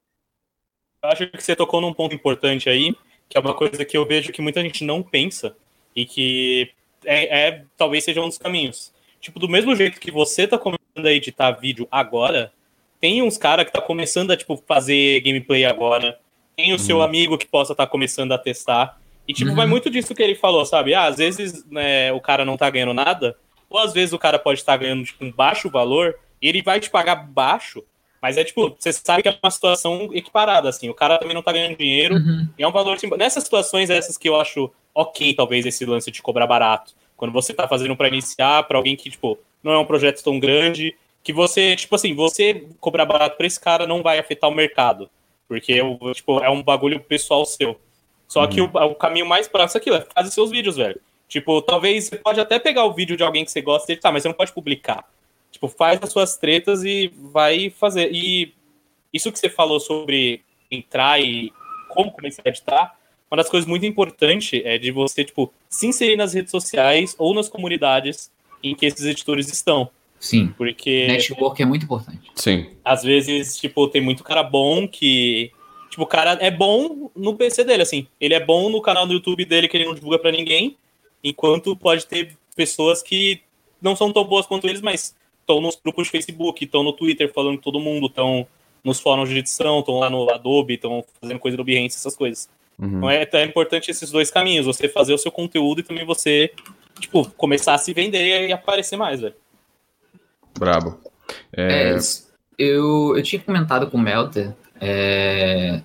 [1.04, 2.96] Eu acho que você tocou num ponto importante aí,
[3.28, 5.56] que é uma coisa que eu vejo que muita gente não pensa
[5.94, 6.72] e que
[7.08, 8.92] é, é- talvez seja um dos caminhos.
[9.20, 12.52] Tipo, do mesmo jeito que você tá começando a editar vídeo agora,
[13.00, 16.18] tem uns caras que tá começando a tipo fazer gameplay agora,
[16.56, 17.02] tem o seu Uhum.
[17.02, 19.00] amigo que possa estar começando a testar.
[19.26, 19.56] E tipo, Uhum.
[19.56, 20.94] vai muito disso que ele falou, sabe?
[20.94, 23.36] Ah, às vezes né, o cara não tá ganhando nada,
[23.70, 26.80] ou às vezes o cara pode estar ganhando tipo, um baixo valor, e ele vai
[26.80, 27.84] te pagar baixo,
[28.20, 31.42] mas é tipo, você sabe que é uma situação equiparada, assim, o cara também não
[31.42, 32.48] tá ganhando dinheiro, Uhum.
[32.58, 33.22] e é um valor simbólico.
[33.24, 36.92] Nessas situações, essas que eu acho ok, talvez, esse lance de cobrar barato.
[37.16, 40.38] Quando você tá fazendo pra iniciar, pra alguém que, tipo, não é um projeto tão
[40.38, 44.54] grande, que você, tipo assim, você cobrar barato pra esse cara não vai afetar o
[44.54, 45.08] mercado.
[45.48, 47.78] Porque o- tipo, é um bagulho pessoal seu.
[48.28, 51.00] Só que o, o caminho mais prático é aquilo, é fazer seus vídeos, velho.
[51.28, 54.12] Tipo, talvez você pode até pegar o vídeo de alguém que você gosta e editar,
[54.12, 55.04] mas você não pode publicar.
[55.50, 58.10] Tipo, faz as suas tretas e vai fazer.
[58.12, 58.52] E
[59.12, 61.52] isso que você falou sobre entrar e
[61.88, 62.96] como começar a editar,
[63.30, 67.34] uma das coisas muito importantes é de você, tipo, se inserir nas redes sociais ou
[67.34, 68.30] nas comunidades
[68.62, 69.90] em que esses editores estão.
[70.18, 70.48] Sim.
[70.56, 72.30] Porque Network é muito importante.
[72.34, 72.70] Sim.
[72.84, 75.52] às vezes, tipo, tem muito cara bom que.
[75.90, 78.06] Tipo, o cara é bom no PC dele, assim.
[78.20, 80.76] Ele é bom no canal do YouTube dele que ele não divulga pra ninguém.
[81.22, 83.40] Enquanto pode ter pessoas que
[83.80, 85.14] não são tão boas quanto eles, mas
[85.48, 88.46] estão nos grupos de Facebook, estão no Twitter falando com todo mundo, estão
[88.84, 92.48] nos fóruns de edição, estão lá no Adobe, estão fazendo coisa no Behance, essas coisas.
[92.78, 92.98] Uhum.
[92.98, 96.52] Então é, é importante esses dois caminhos, você fazer o seu conteúdo e também você,
[97.00, 99.34] tipo, começar a se vender e aparecer mais, velho.
[100.58, 100.98] Brabo.
[101.52, 101.98] É, É,
[102.58, 105.80] eu, eu tinha comentado com o Melter é,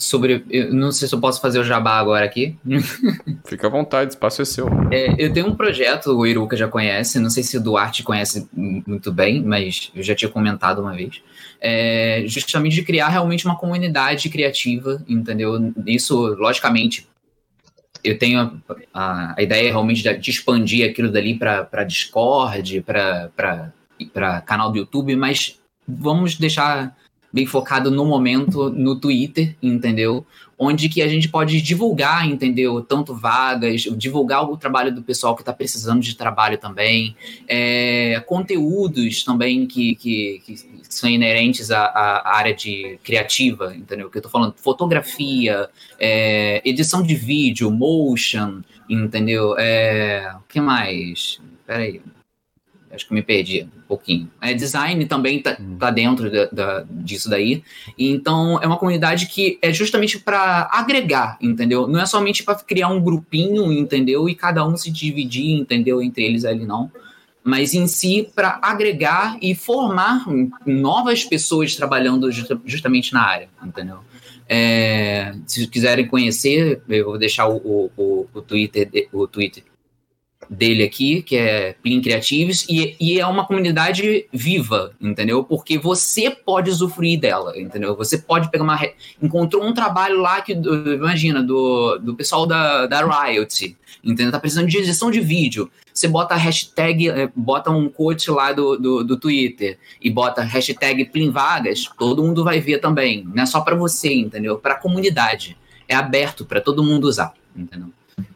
[0.00, 0.44] sobre.
[0.50, 2.56] Eu não sei se eu posso fazer o jabá agora aqui.
[3.44, 4.68] Fica à vontade, o espaço é seu.
[4.90, 8.48] É, eu tenho um projeto, o Iruka já conhece, não sei se o Duarte conhece
[8.52, 11.20] muito bem, mas eu já tinha comentado uma vez.
[11.60, 15.72] É, justamente de criar realmente uma comunidade criativa, entendeu?
[15.86, 17.06] Isso, logicamente,
[18.02, 18.52] eu tenho a,
[18.92, 25.14] a- a ideia realmente de, de expandir aquilo dali para Discord, para canal do YouTube,
[25.16, 26.96] mas vamos deixar
[27.32, 30.26] bem focado no momento no Twitter, entendeu?
[30.58, 32.82] Onde que a gente pode divulgar, entendeu?
[32.82, 37.16] Tanto vagas, divulgar o trabalho do pessoal que está precisando de trabalho também,
[37.48, 40.56] é, conteúdos também que, que, que
[40.88, 44.10] são inerentes à, à área de criativa, entendeu?
[44.10, 45.68] Que eu tô falando, fotografia,
[45.98, 49.56] é, edição de vídeo, motion, entendeu?
[49.58, 51.40] É, o que mais?
[51.66, 52.02] Peraí.
[52.92, 54.28] Acho que me perdi um pouquinho.
[54.40, 57.62] É, design também tá, tá dentro da- da- disso daí.
[57.96, 61.86] E Então, é uma comunidade que é justamente para agregar, entendeu?
[61.88, 64.28] Não é somente para criar um grupinho, entendeu?
[64.28, 66.02] E cada um se dividir, entendeu?
[66.02, 66.90] Entre eles ali, não.
[67.42, 70.24] Mas em si, para agregar e formar
[70.66, 73.98] novas pessoas trabalhando justa- justamente na área, entendeu?
[74.48, 79.62] É, se quiserem conhecer, eu vou deixar o, o, o, o Twitter, o Twitter
[80.48, 85.44] dele aqui, que é Plin Creatives, e, e é uma comunidade viva, entendeu?
[85.44, 87.96] Porque você pode usufruir dela, entendeu?
[87.96, 88.78] Você pode pegar uma.
[89.20, 94.32] Encontrou um trabalho lá que, imagina, do, do pessoal da, da Riot, entendeu?
[94.32, 95.70] Tá precisando de edição de vídeo.
[95.92, 100.42] Você bota a hashtag, eh, bota um quote lá do, do, do Twitter e bota
[100.42, 103.24] hashtag Plin Vagas, todo mundo vai ver também.
[103.34, 104.58] Não é só para você, entendeu?
[104.58, 105.56] Para a comunidade.
[105.86, 107.88] É aberto para todo mundo usar, entendeu?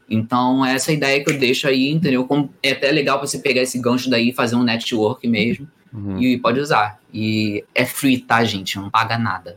[0.09, 2.27] Então, essa é a ideia que eu deixo aí, entendeu?
[2.27, 5.69] Como é até legal você pegar esse gancho daí e fazer um network mesmo.
[5.93, 6.21] Uhum.
[6.21, 7.01] E pode usar.
[7.13, 8.77] E é free, tá, gente?
[8.77, 9.57] Não paga nada.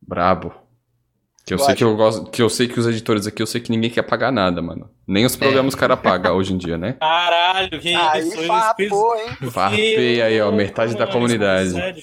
[0.00, 0.52] Brabo.
[1.46, 3.60] Que eu sei que eu gosto, que eu sei que os editores aqui, eu sei
[3.60, 4.90] que ninguém quer pagar nada, mano.
[5.06, 6.94] Nem os programas os cara paga hoje em dia, né?
[6.98, 8.42] Caralho, que Aí isso?
[8.42, 9.50] farpou, hein?
[9.52, 11.70] Farpei aí, ó, metade da comunidade.
[11.70, 12.02] Sério.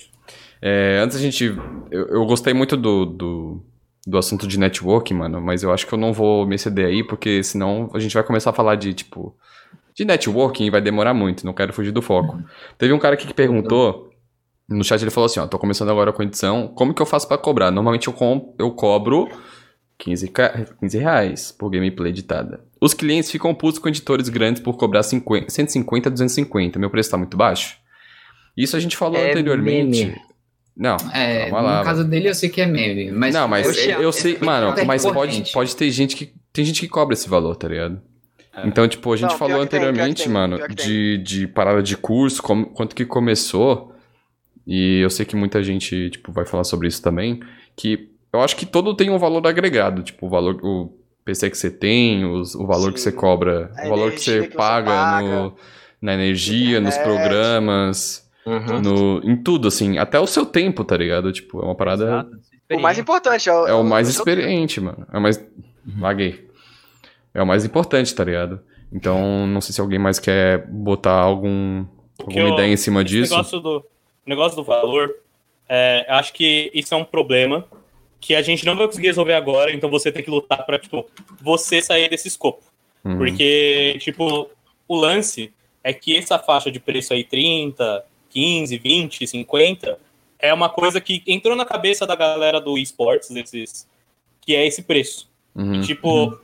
[0.61, 1.43] É, antes a gente.
[1.91, 3.65] Eu, eu gostei muito do, do,
[4.05, 7.03] do assunto de networking, mano, mas eu acho que eu não vou me exceder aí,
[7.03, 9.35] porque senão a gente vai começar a falar de, tipo.
[9.95, 12.39] De networking e vai demorar muito, não quero fugir do foco.
[12.79, 14.09] Teve um cara aqui que perguntou.
[14.67, 17.27] No chat ele falou assim: ó, tô começando agora com edição, como que eu faço
[17.27, 17.69] pra cobrar?
[17.69, 19.29] Normalmente eu, com, eu cobro
[19.99, 22.61] 15, ca- 15 reais por gameplay editada.
[22.81, 26.79] Os clientes ficam putos com editores grandes por cobrar 50, 150, 250.
[26.79, 27.77] Meu preço tá muito baixo?
[28.57, 30.05] Isso a gente falou É anteriormente.
[30.05, 30.21] meme.
[30.76, 31.80] Não, É, calma lá.
[31.80, 33.11] no caso dele eu sei que é meme.
[33.11, 36.34] Mas não, mas Oxe, eu sei, mano, é mas pode, pode ter gente que.
[36.51, 38.01] Tem gente que cobra esse valor, tá ligado?
[38.65, 41.82] Então, tipo, a gente Não, falou que que anteriormente, tem, mano, que de, de parada
[41.82, 43.91] de curso, como, quanto que começou.
[44.65, 47.39] E eu sei que muita gente, tipo, vai falar sobre isso também.
[47.76, 50.03] Que eu acho que todo tem um valor agregado.
[50.03, 50.93] Tipo, o valor, o
[51.26, 53.05] PC que você tem, os- o valor que Sim.
[53.05, 55.28] você cobra, A o valor que você que você paga, paga.
[55.28, 55.55] no,
[56.01, 57.17] na energia, nos Internet.
[57.19, 58.81] programas, Uhum.
[58.81, 59.97] no, em tudo, assim.
[59.97, 61.31] Até o seu tempo, tá ligado?
[61.31, 62.03] Tipo, é uma parada.
[62.05, 62.31] Exato,
[62.73, 65.05] O mais importante é o, É o mais seu- experiente, mano.
[65.11, 65.43] É o mais.
[65.99, 66.47] Laguei.
[67.33, 68.59] É o mais importante, tá ligado?
[68.91, 71.85] Então, não sei se alguém mais quer botar algum,
[72.19, 73.31] alguma eu- ideia em cima disso.
[73.31, 75.15] negócio do, o negócio do valor,
[75.67, 77.65] é, acho que isso é um problema
[78.19, 81.05] que a gente não vai conseguir resolver agora, então você tem que lutar pra, tipo,
[81.41, 82.63] você sair desse escopo.
[83.03, 83.17] Uhum.
[83.17, 84.49] Porque, tipo,
[84.87, 85.51] o lance
[85.83, 89.99] é que essa faixa de preço aí, 30, 15, 20, 50,
[90.39, 93.88] é uma coisa que entrou na cabeça da galera do esportes, desses,
[94.41, 95.29] que é esse preço.
[95.55, 95.75] Uhum.
[95.75, 96.39] E, tipo,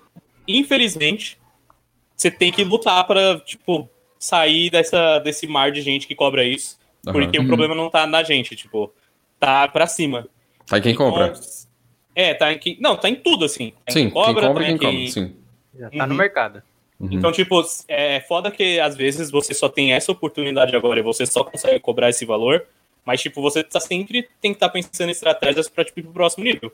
[0.47, 1.37] infelizmente,
[2.15, 6.77] você tem que lutar pra, tipo, sair dessa, desse mar de gente que cobra isso.
[7.07, 7.13] Aham.
[7.13, 7.47] Porque o Uhum.
[7.47, 8.93] problema não tá na gente, tipo,
[9.39, 10.27] tá pra cima.
[10.67, 11.33] Tá em quem compra.
[12.13, 12.77] É, tá em quem.
[12.79, 13.71] Não, tá em tudo, assim.
[13.85, 15.35] Tá em Sim, quem compra tá e quem em compra, sim.
[15.77, 16.17] Já tá no Uhum.
[16.19, 16.61] mercado.
[16.99, 17.09] Uhum.
[17.11, 21.25] Então, tipo, é foda que às vezes você só tem essa oportunidade agora e você
[21.25, 22.65] só consegue cobrar esse valor,
[23.05, 26.11] mas, tipo, você tá sempre tem que estar pensando em estratégias pra, tipo, ir pro
[26.11, 26.71] próximo nível.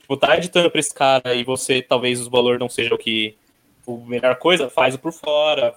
[0.00, 3.36] Tipo, tá editando pra esse cara e você, talvez, o valor não seja o que...
[3.86, 5.74] O melhor coisa, faz o por fora,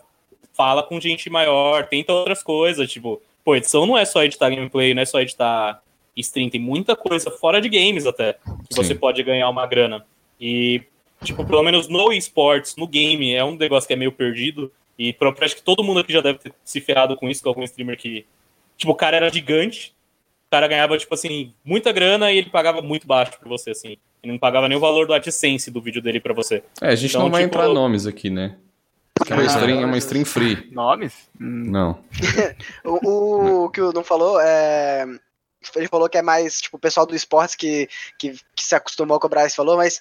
[0.53, 3.21] fala com gente maior, tenta outras coisas, tipo...
[3.43, 5.81] Pô, edição não é só editar gameplay, não é só editar
[6.15, 8.33] stream, tem muita coisa fora de games até,
[8.67, 8.83] que Sim.
[8.83, 10.05] você pode ganhar uma grana.
[10.39, 10.83] E
[11.23, 14.71] Tipo, pelo menos no esportes, no game, é um negócio que é meio perdido.
[14.99, 17.63] E acho que todo mundo aqui já deve ter se ferrado com isso, com algum
[17.63, 18.25] streamer que.
[18.77, 19.95] Tipo, o cara era gigante,
[20.47, 23.97] o cara ganhava, tipo assim, muita grana e ele pagava muito baixo pra você, assim.
[24.23, 26.63] Ele não pagava nem o valor do AdSense do vídeo dele pra você.
[26.81, 28.57] É, a gente Então, não vai tipo- entrar nomes aqui, né?
[29.13, 30.69] Porque é uma Ah, stream, é uma stream free.
[30.71, 31.13] Nomes?
[31.39, 31.99] Não.
[32.85, 35.05] O, o que o não falou é.
[35.75, 39.17] Ele falou que é mais, tipo, o pessoal do esportes que, que, que se acostumou
[39.17, 39.99] a cobrar esse valor, mas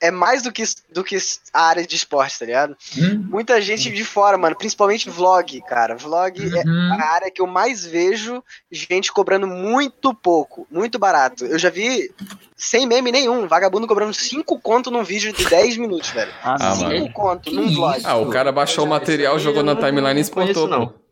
[0.00, 1.16] é mais do que, do que
[1.52, 2.76] a área de esporte, tá ligado?
[2.98, 5.96] Hum, Muita gente de fora, mano, principalmente vlog, cara.
[5.96, 6.92] Vlog é uhum.
[7.00, 11.44] a área que eu mais vejo gente cobrando muito pouco, muito barato.
[11.46, 12.10] Eu já vi
[12.56, 16.32] sem meme nenhum, vagabundo cobrando 5 conto num vídeo de 10 minutos, velho.
[16.42, 16.84] Ah, Ah, sim.
[16.84, 16.98] mano.
[17.00, 18.00] 5 conto num vlog.
[18.04, 20.68] Ah, o cara baixou o material, jogou na timeline e exportou.
[20.68, 21.05] não.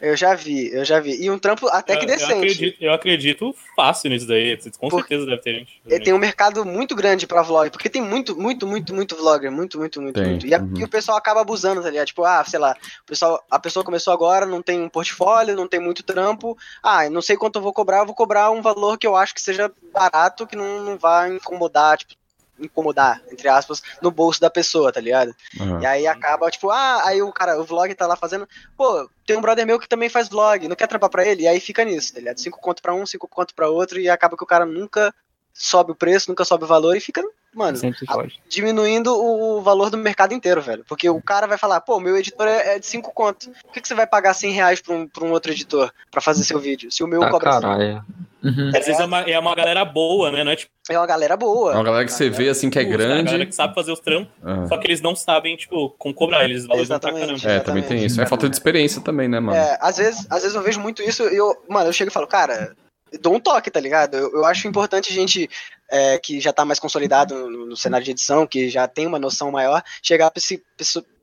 [0.00, 1.22] Eu já vi, eu já vi.
[1.22, 2.32] E um trampo até que Eu- Eu decente.
[2.34, 4.56] acredito, eu acredito fácil nisso daí.
[4.78, 5.80] Com Por- certeza deve ter gente.
[5.86, 9.50] Ele tem um mercado muito grande pra vlog, porque tem muito, muito, muito, muito vlogger,
[9.52, 10.46] muito, muito, muito, Tem, muito.
[10.46, 10.74] E, a- uhum.
[10.76, 12.06] e o pessoal acaba abusando, tá ligado?
[12.06, 15.68] Tipo, ah, sei lá, o pessoal, a pessoa começou agora, não tem um portfólio, não
[15.68, 16.56] tem muito trampo.
[16.82, 19.16] Ah, eu não sei quanto eu vou cobrar, eu vou cobrar um valor que eu
[19.16, 22.14] acho que seja barato, que não, não vai incomodar, tipo,
[22.60, 25.34] incomodar, entre aspas, no bolso da pessoa, tá ligado?
[25.60, 25.80] Aham.
[25.80, 29.36] E aí acaba, tipo, ah, aí o cara, o vlog tá lá fazendo, pô, tem
[29.36, 31.42] um brother meu que também faz vlog, não quer trampar pra ele?
[31.42, 32.38] E aí fica nisso, tá ligado?
[32.38, 35.14] Cinco conto pra um, cinco conto pra outro, e acaba que o cara nunca
[35.52, 37.22] sobe o preço, nunca sobe o valor e fica,
[37.54, 38.40] mano, pode.
[38.48, 40.84] diminuindo o valor do mercado inteiro, velho.
[40.88, 43.50] Porque o cara vai falar, pô, meu editor é é de cinco conto.
[43.64, 46.20] Por que, que você vai pagar 100 reais pra um, pra um outro editor pra
[46.20, 46.90] fazer seu vídeo?
[46.90, 47.60] Se o meu Ah, cobra 100?
[47.60, 48.04] caralho.
[48.42, 48.68] Uhum.
[48.68, 50.42] Às vezes é uma, é uma galera boa, né?
[50.42, 51.72] Não é tipo, É uma galera boa.
[51.72, 53.46] É uma galera que você vê assim que é a galera grande.
[53.46, 54.66] que sabe fazer os trampos, Ah.
[54.66, 56.44] só que eles não sabem, tipo, como cobrar.
[56.44, 57.42] Eles valorizam pra Exatamente.
[57.42, 57.60] caramba.
[57.60, 58.18] É, também tem isso.
[58.20, 59.58] É falta de experiência também, né, mano?
[59.58, 62.14] É, às vezes, às vezes eu vejo muito isso e eu, mano, eu chego e
[62.14, 62.74] falo, cara,
[63.20, 64.16] dou um toque, tá ligado?
[64.16, 65.48] Eu, eu acho importante a gente
[65.88, 69.18] é, que já tá mais consolidado no, no cenário de edição, que já tem uma
[69.18, 70.58] noção maior, chegar pra esse,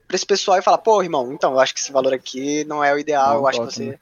[0.07, 2.83] pra esse pessoal e falar, pô, irmão, então, eu acho que esse valor aqui não
[2.83, 3.99] é o ideal, um eu acho que toque, você.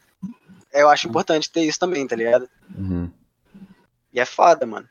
[0.74, 2.50] é, Eu acho importante ter isso também, tá ligado?
[2.78, 3.10] Uhum.
[4.14, 4.88] E é foda, mano.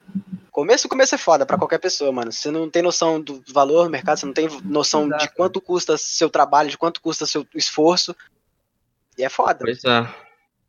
[0.51, 2.31] Começo, começo é foda pra qualquer pessoa, mano.
[2.31, 5.35] Você não tem noção do valor do mercado, você não tem noção de Exato.
[5.35, 8.15] quanto custa seu trabalho, de quanto custa seu esforço.
[9.19, 9.61] E é foda.
[9.61, 10.24] Pois é.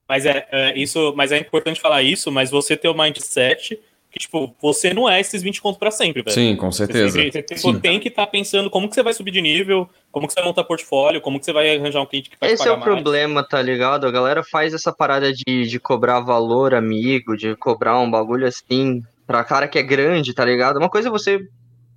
[0.08, 3.80] Mas é, é, isso, mas é importante falar isso, mas você ter o mindset
[4.12, 6.34] que, tipo, você não é esses 20 contos pra sempre, velho.
[6.34, 7.10] Sim, com Você certeza.
[7.12, 7.80] sempre- você tem, Sim.
[7.82, 10.47] tem que estar pensando como que você vai subir de nível, como que você vai
[10.47, 12.86] montar portfólio, como que você vai arranjar um cliente que vai Esse é o mais.
[12.86, 14.08] problema, tá ligado?
[14.08, 19.03] A galera faz essa parada de, de cobrar valor amigo, de cobrar um bagulho assim,
[19.28, 20.78] pra cara que é grande, tá ligado?
[20.78, 21.39] Uma coisa é você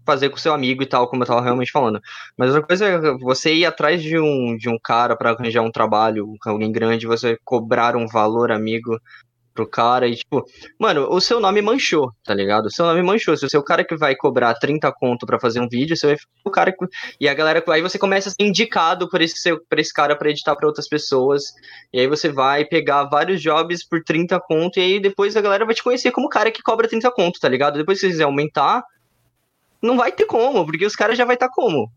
[0.08, 2.00] fazer com seu amigo e tal, como eu tava realmente falando.
[2.36, 5.70] Mas outra coisa é você ir atrás de um, de um cara pra arranjar um
[5.70, 8.98] trabalho com alguém grande, você cobrar um valor amigo
[9.54, 10.44] pro cara e, tipo,
[10.78, 12.66] mano, o seu nome manchou, tá ligado?
[12.66, 13.36] O seu nome manchou.
[13.36, 16.30] Se o cara que vai cobrar 30 conto pra fazer um vídeo, você vai ficar
[16.46, 16.70] o cara.
[16.72, 16.86] que-
[17.20, 17.60] E a galera.
[17.70, 20.68] Aí você começa a ser indicado por esse, seu, por esse cara pra editar pra
[20.68, 21.42] outras pessoas.
[21.92, 24.78] E aí você vai pegar vários jobs por 30 conto.
[24.78, 27.40] E aí depois a galera vai te conhecer como o cara que cobra 30 conto,
[27.40, 27.78] tá ligado?
[27.78, 28.84] Depois se você quiser aumentar.
[29.80, 31.90] Não vai ter como, porque os caras já vai estar como?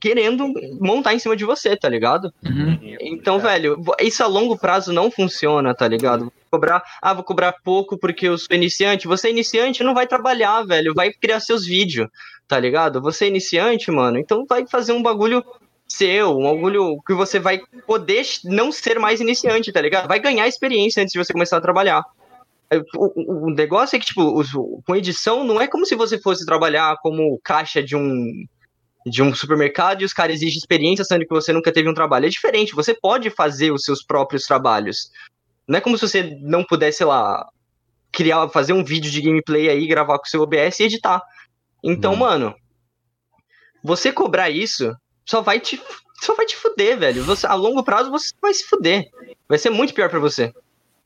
[0.00, 2.32] Querendo montar em cima de você, tá ligado?
[2.44, 2.96] Uhum.
[3.00, 6.24] Então, velho, isso a longo prazo não funciona, tá ligado?
[6.24, 9.06] Vou cobrar, ah, vou cobrar pouco porque eu sou iniciante.
[9.06, 12.08] Você é iniciante, não vai trabalhar, velho, vai criar seus vídeos,
[12.48, 13.00] tá ligado?
[13.00, 15.44] Você é iniciante, mano, então vai fazer um bagulho
[15.86, 20.08] seu, um bagulho que você vai poder não ser mais iniciante, tá ligado?
[20.08, 22.04] Vai ganhar experiência antes de você começar a trabalhar.
[22.94, 24.52] O, o- o negócio é que, tipo, os-
[24.86, 28.44] com edição não é como se você fosse trabalhar como caixa de um
[29.06, 32.26] de um supermercado e os caras exigem experiência, sendo que você nunca teve um trabalho.
[32.26, 35.10] É diferente, você pode fazer os seus próprios trabalhos.
[35.66, 37.48] Não é como se você não pudesse, sei lá,
[38.12, 41.22] criar, fazer um vídeo de gameplay aí, gravar com o seu OBS e editar.
[41.82, 42.16] Então, Hum.
[42.16, 42.54] mano,
[43.82, 44.94] você cobrar isso
[45.26, 45.80] só vai te
[46.20, 47.24] só vai te fuder, velho.
[47.24, 49.08] Você, a longo prazo você vai se fuder.
[49.48, 50.52] Vai ser muito pior pra você.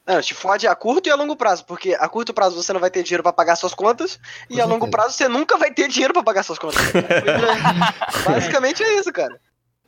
[0.07, 2.81] Não, te fode a curto e a longo prazo, porque a curto prazo você não
[2.81, 5.89] vai ter dinheiro pra pagar suas contas, e a longo prazo você nunca vai ter
[5.89, 6.83] dinheiro pra pagar suas contas.
[8.27, 9.41] Basicamente é isso, cara.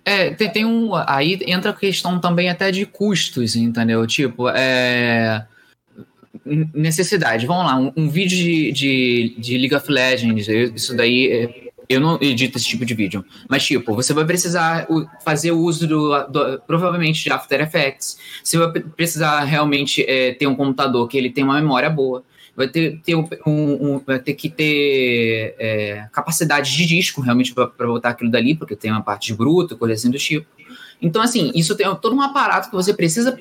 [0.07, 0.93] É, tem, tem um.
[0.95, 4.07] Aí entra a questão também até de custos, entendeu?
[4.07, 5.45] Tipo, é.
[6.73, 7.45] necessidade.
[7.45, 11.66] Vamos lá, um, um vídeo de, de, de League of Legends, isso daí.
[11.89, 13.24] Eu não edito esse tipo de vídeo.
[13.49, 14.87] Mas, tipo, você vai precisar
[15.24, 18.18] fazer uso do, do- provavelmente de After Effects.
[18.43, 22.24] Você vai pre- precisar realmente é, ter um computador que ele tem uma memória boa.
[22.57, 27.87] Vai ter, ter um, um- vai ter que ter é, capacidade de disco realmente para
[27.87, 30.47] botar aquilo dali, porque tem uma parte de bruto, coisa assim do tipo.
[31.01, 33.39] Então, assim, isso tem todo um aparato que você precisa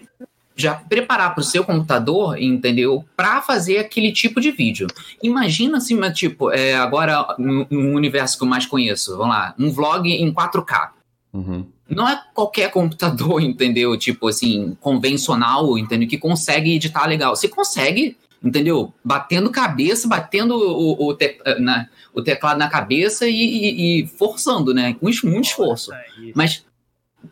[0.55, 3.03] já preparar para o seu computador, entendeu?
[3.15, 4.87] Para fazer aquele tipo de vídeo.
[5.21, 9.69] Imagina assim, tipo, é, agora no, no universo que eu mais conheço, vamos lá, um
[9.69, 10.89] vlog em 4K.
[11.33, 11.65] Uhum.
[11.89, 13.97] Não é qualquer computador, entendeu?
[13.97, 16.07] Tipo assim, convencional, entendeu?
[16.07, 17.35] Que consegue editar legal.
[17.35, 18.93] Você consegue, entendeu?
[19.03, 24.73] Batendo cabeça, batendo o, o, te- na- o teclado na cabeça e, e- e forçando,
[24.73, 24.95] né?
[24.99, 25.91] Com muito esforço.
[26.33, 26.64] Mas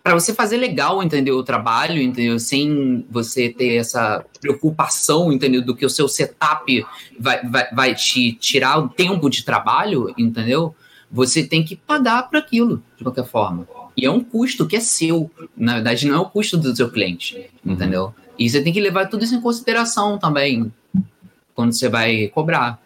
[0.02, 1.38] para você fazer legal, entendeu?
[1.38, 2.40] O trabalho, entendeu?
[2.40, 5.62] Sem você ter essa preocupação, entendeu?
[5.62, 6.86] Do que o seu setup
[7.20, 10.76] vai, vai, vai te tirar o tempo de trabalho, entendeu?
[11.12, 13.68] Você tem que pagar para aquilo, de qualquer forma.
[13.96, 15.30] E é um custo que é seu.
[15.56, 18.14] Na verdade, não é o custo do seu cliente, entendeu?
[18.38, 20.74] E você tem que levar tudo isso em consideração também,
[21.54, 22.82] quando você vai cobrar.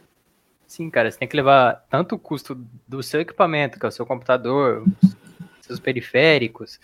[0.67, 3.91] Sim, cara, você tem que levar tanto o custo do seu equipamento, que é o
[3.91, 4.83] seu computador,
[5.61, 6.79] seus periféricos,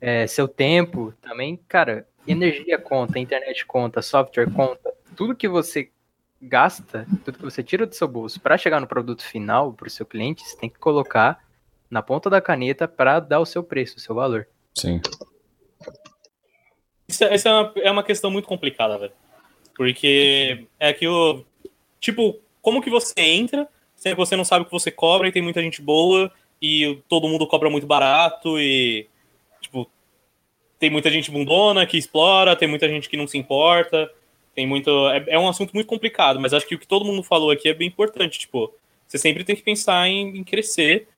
[0.00, 5.90] é, seu tempo também, cara, energia conta, internet conta, software conta, tudo que você
[6.40, 9.90] gasta, tudo que você tira do seu bolso para chegar no produto final para o
[9.90, 11.42] seu cliente, você tem que colocar
[11.90, 14.46] na ponta da caneta para dar o seu preço, o seu valor.
[14.74, 15.00] Sim.
[17.08, 19.12] Isso, é- essa é uma, é uma questão muito complicada, velho.
[19.74, 21.44] Porque é aquilo.
[22.00, 25.42] Tipo, como que você entra, se você não sabe o que você cobra e tem
[25.42, 29.08] muita gente boa e todo mundo cobra muito barato e.
[30.78, 34.10] Tem muita gente bundona que explora, tem muita gente que não se importa.
[34.54, 34.90] Tem muito.
[35.08, 37.68] É, é um assunto muito complicado, mas acho que o que todo mundo falou aqui
[37.68, 38.38] é bem importante.
[38.38, 38.72] Tipo,
[39.06, 41.08] você sempre tem que pensar em, em crescer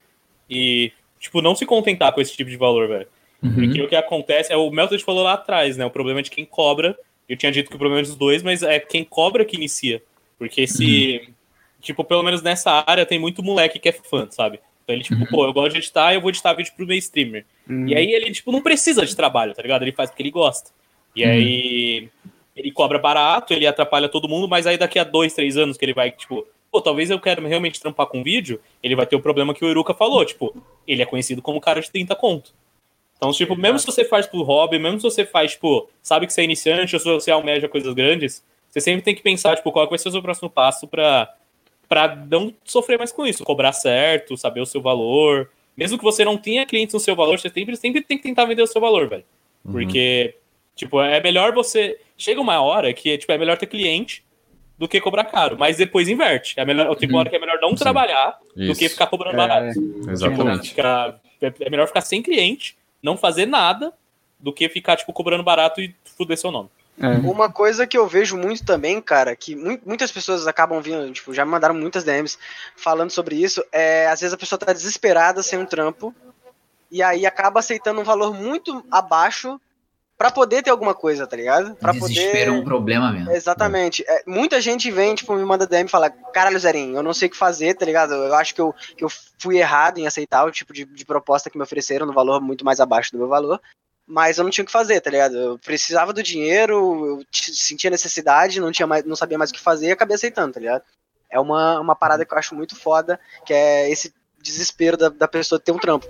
[0.49, 3.07] e, tipo, não se contentar com esse tipo de valor, velho.
[3.41, 5.87] Porque o que acontece é o Melted falou lá atrás, né?
[5.87, 6.99] O problema é de quem cobra.
[7.29, 10.03] Eu tinha dito que o problema é dos dois, mas é quem cobra que inicia.
[10.39, 11.29] Porque se.
[11.81, 14.59] Tipo, pelo menos nessa área tem muito moleque que é fã, sabe?
[14.89, 17.45] Então ele, tipo, pô, eu gosto de editar, eu vou editar vídeo pro meu streamer.
[17.87, 19.83] E aí ele, tipo, não precisa de trabalho, tá ligado?
[19.83, 20.71] Ele faz porque ele gosta.
[21.15, 22.09] E aí
[22.57, 25.85] ele cobra barato, ele atrapalha todo mundo, mas aí daqui a dois, três anos que
[25.85, 29.21] ele vai, tipo, pô, talvez eu quero realmente trampar com vídeo, ele vai ter o
[29.21, 32.55] problema que o Iruka falou, tipo, ele é conhecido como cara de 30 conto.
[33.19, 36.33] Então, tipo, mesmo se você faz por hobby, mesmo se você faz, tipo, sabe que
[36.33, 39.71] você é iniciante ou se você almeja coisas grandes, você sempre tem que pensar, tipo,
[39.71, 41.35] qual vai ser o seu próximo passo pra,
[41.89, 43.45] pra não sofrer mais com isso.
[43.45, 45.51] Cobrar certo, saber o seu valor.
[45.77, 48.45] Mesmo que você não tenha clientes no seu valor, você sempre, sempre tem que tentar
[48.45, 49.25] vender o seu valor, velho.
[49.71, 50.35] Porque,
[50.75, 51.99] tipo, é melhor você.
[52.17, 54.25] Chega uma hora que tipo, é melhor ter cliente
[54.77, 56.59] do que cobrar caro, mas depois inverte.
[56.59, 57.77] É melhor, tem uma hora que é melhor não Sim.
[57.77, 58.79] trabalhar do Isso.
[58.79, 59.79] que ficar cobrando É, barato.
[60.09, 60.69] Exatamente.
[60.71, 63.93] Ficar- é é melhor ficar sem cliente, não fazer nada,
[64.41, 66.69] do que ficar, tipo, cobrando barato e fuder seu nome.
[67.01, 67.19] É.
[67.19, 71.33] Uma coisa que eu vejo muito também, cara, que mu- muitas pessoas acabam vindo, tipo,
[71.35, 72.39] já me mandaram muitas DMs
[72.77, 76.15] falando sobre isso, é às vezes a pessoa tá desesperada sem um trampo
[76.91, 79.61] e aí acaba aceitando um valor muito abaixo
[80.17, 81.77] pra poder ter alguma coisa, tá ligado?
[81.77, 83.31] Pra Desespero é um problema mesmo.
[83.31, 84.05] Exatamente.
[84.09, 87.29] É, muita gente vem, tipo, me manda DM e fala, caralho, Zerinho, eu não sei
[87.29, 88.15] o que fazer, tá ligado?
[88.15, 91.49] Eu acho que eu, que eu fui errado em aceitar o tipo de, de proposta
[91.49, 93.61] que me ofereceram no valor muito mais abaixo do meu valor.
[94.09, 95.37] Mas eu não tinha o que fazer, tá ligado?
[95.37, 99.61] Eu precisava do dinheiro, eu sentia necessidade, não, tinha mais, não sabia mais o que
[99.61, 100.83] fazer e acabei aceitando, tá ligado?
[101.31, 105.29] É uma, uma parada que eu acho muito foda, que é esse desespero da, da
[105.29, 106.09] pessoa ter um trampo.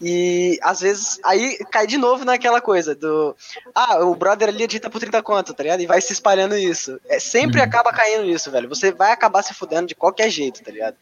[0.00, 3.34] E às vezes aí cai de novo naquela coisa do.
[3.74, 5.80] Ah, o brother ali edita por 30 conto, tá ligado?
[5.80, 7.00] E vai se espalhando isso.
[7.08, 8.68] É, sempre acaba caindo nisso, velho.
[8.68, 10.96] Você vai acabar se fudendo de qualquer jeito, tá ligado?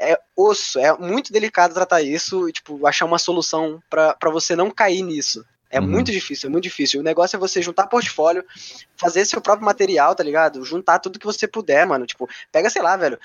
[0.00, 4.54] É osso, é muito delicado tratar isso e, tipo, achar uma solução pra pra você
[4.54, 5.44] não cair nisso.
[5.70, 5.86] É Uhum.
[5.86, 7.00] muito difícil, é muito difícil.
[7.00, 8.42] O negócio é você juntar portfólio,
[8.96, 10.64] fazer seu próprio material, tá ligado?
[10.64, 12.06] Juntar tudo que você puder, mano.
[12.06, 13.18] Tipo, pega, sei lá, velho.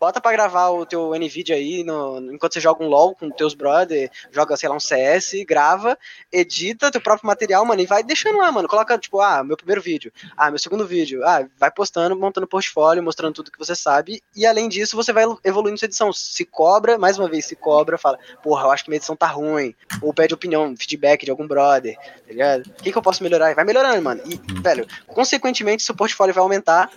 [0.00, 3.54] Bota pra gravar o teu NVIDIA aí no- enquanto você joga um LOL com teus
[3.54, 5.98] brother, joga, sei lá, um CS, grava,
[6.32, 8.68] edita teu próprio material, mano, e vai deixando lá, mano.
[8.68, 13.02] Coloca, tipo, ah, meu primeiro vídeo, ah, meu segundo vídeo, ah, vai postando, montando portfólio,
[13.02, 16.12] mostrando tudo que você sabe, e além disso, você vai evoluindo sua edição.
[16.12, 19.26] Se cobra, mais uma vez, se cobra, fala, porra, eu acho que minha edição tá
[19.26, 22.66] ruim, ou pede opinião, feedback de algum brother, tá ligado?
[22.66, 23.54] O que, que eu posso melhorar?
[23.54, 24.22] Vai melhorando, mano.
[24.26, 26.90] E, velho, consequentemente, seu portfólio vai aumentar.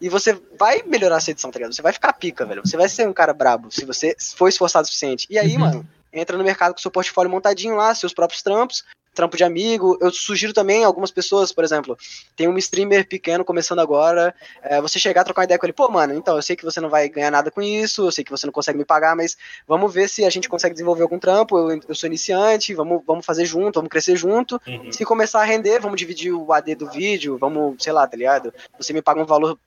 [0.00, 1.74] E você vai melhorar essa edição, tá ligado?
[1.74, 2.62] Você vai ficar pica, velho.
[2.64, 5.26] Você vai ser um cara brabo se você for esforçado o suficiente.
[5.28, 5.60] E aí, Uhum.
[5.60, 8.84] mano, entra no mercado com seu portfólio montadinho lá, seus próprios trampos,
[9.14, 9.98] trampo de amigo.
[10.00, 11.98] Eu sugiro também algumas pessoas, por exemplo,
[12.34, 15.72] tem um streamer pequeno começando agora, é, você chegar a trocar uma ideia com ele,
[15.72, 18.24] pô, mano, então eu sei que você não vai ganhar nada com isso, eu sei
[18.24, 19.36] que você não consegue me pagar, mas
[19.68, 21.58] vamos ver se a gente consegue desenvolver algum trampo.
[21.58, 24.60] Eu, eu sou iniciante, vamos, vamos fazer junto, vamos crescer junto.
[24.66, 24.90] Uhum.
[24.92, 28.54] Se começar a render, vamos dividir o AD do vídeo, vamos, sei lá, tá ligado?
[28.78, 29.58] Você me paga um valor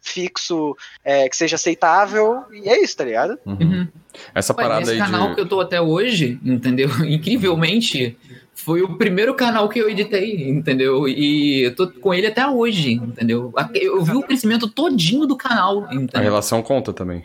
[0.00, 3.38] fixo é, que seja aceitável, e é isso, tá ligado?
[3.44, 3.56] Uhum.
[3.60, 3.88] Uhum.
[4.34, 5.34] Essa Ué, parada aí canal de.
[5.34, 6.88] que eu tô até hoje, entendeu?
[7.04, 8.16] Incrivelmente,
[8.54, 11.08] foi o primeiro canal que eu editei, entendeu?
[11.08, 13.52] E eu tô com ele até hoje, entendeu?
[13.74, 16.22] Eu vi o crescimento todinho do canal, A entendeu?
[16.22, 17.24] relação conta também.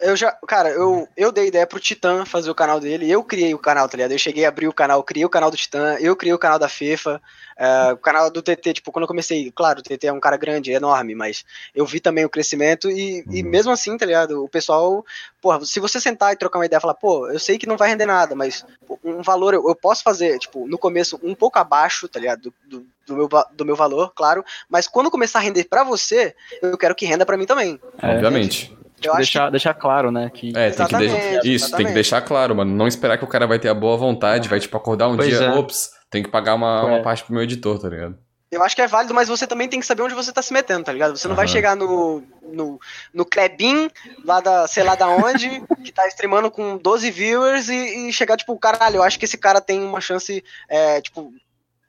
[0.00, 3.52] Eu já, cara, eu, eu dei ideia pro Titã fazer o canal dele, eu criei
[3.54, 4.12] o canal, tá ligado?
[4.12, 6.58] Eu cheguei a abrir o canal, criei o canal do Titã, eu criei o canal
[6.58, 7.20] da FIFA,
[7.58, 10.38] é, o canal do TT, tipo, quando eu comecei, claro, o TT é um cara
[10.38, 11.44] grande, enorme, mas
[11.74, 13.50] eu vi também o crescimento e, e Uhum.
[13.50, 14.42] mesmo assim, tá ligado?
[14.42, 15.04] O pessoal,
[15.42, 17.76] porra, se você sentar e trocar uma ideia e falar, pô, eu sei que não
[17.76, 18.64] vai render nada, mas
[19.04, 22.40] um valor eu, eu posso fazer, tipo, no começo um pouco abaixo, tá ligado?
[22.40, 26.34] Do, do, do meu, do meu valor, claro, mas quando começar a render pra você,
[26.62, 27.78] eu quero que renda pra mim também.
[28.02, 28.74] É, Obviamente.
[29.08, 30.30] Acho deixar, deixar claro, né?
[30.32, 31.16] Que É, tem que deixar.
[31.16, 32.74] Exatamente, Isso, tem que deixar claro, mano.
[32.74, 35.28] Não esperar que o cara vai ter a boa vontade, vai, tipo, acordar um Pois
[35.28, 35.50] dia, é.
[35.50, 37.02] ops, tem que pagar uma, uma É.
[37.02, 38.18] parte pro meu editor, tá ligado?
[38.50, 40.52] Eu acho que é válido, mas você também tem que saber onde você tá se
[40.52, 41.16] metendo, tá ligado?
[41.16, 41.52] Você não vai Aham.
[41.52, 42.20] chegar no,
[42.52, 42.80] no,
[43.14, 43.88] no Klebin,
[44.24, 45.48] lá da, sei lá da onde,
[45.84, 49.38] que tá streamando com 12 viewers e, e chegar, tipo, caralho, eu acho que esse
[49.38, 51.32] cara tem uma chance, é, tipo,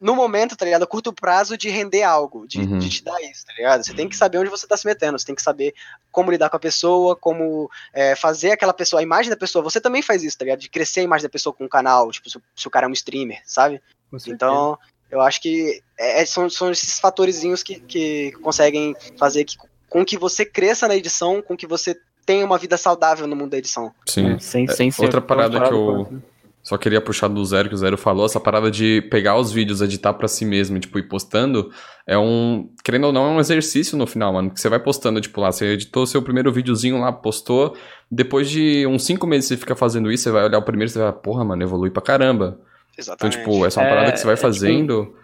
[0.02, 0.82] no momento, tá ligado?
[0.84, 2.80] A curto prazo de render algo, de, Uhum.
[2.80, 3.86] de te dar isso, tá ligado?
[3.86, 5.76] Você tem que saber onde você tá se metendo, você tem que saber
[6.12, 9.64] como lidar com a pessoa, como é, fazer aquela pessoa, a imagem da pessoa.
[9.64, 10.60] Você também faz isso, tá ligado?
[10.60, 12.88] De crescer a imagem da pessoa com o canal, tipo, se, o- se o cara
[12.88, 13.80] é um streamer, sabe?
[14.28, 14.78] Então,
[15.12, 19.56] eu acho que é- são, são esses fatorezinhos que, que conseguem fazer que,
[19.88, 21.96] com que você cresça na edição, com que você
[22.26, 23.94] tenha uma vida saudável no mundo da edição.
[24.08, 24.34] Sim.
[24.34, 26.24] É, sem, sem ser outra parada que eu- quanto-
[26.64, 29.82] Só queria puxar do zero que o Zero falou, essa parada de pegar os vídeos,
[29.82, 31.72] editar pra si mesmo, tipo, ir postando,
[32.06, 35.20] é um, querendo ou não, é um exercício no final, mano, que você vai postando,
[35.20, 37.76] tipo, lá, você editou seu primeiro videozinho lá, postou,
[38.12, 40.94] depois de uns cinco meses você fica fazendo isso, você vai olhar o primeiro e
[40.94, 42.60] você vai, porra, mano, evolui pra caramba.
[42.60, 43.38] Então, Exatamente.
[43.40, 45.16] tipo, essa é uma É, parada que você vai é tipo fazendo.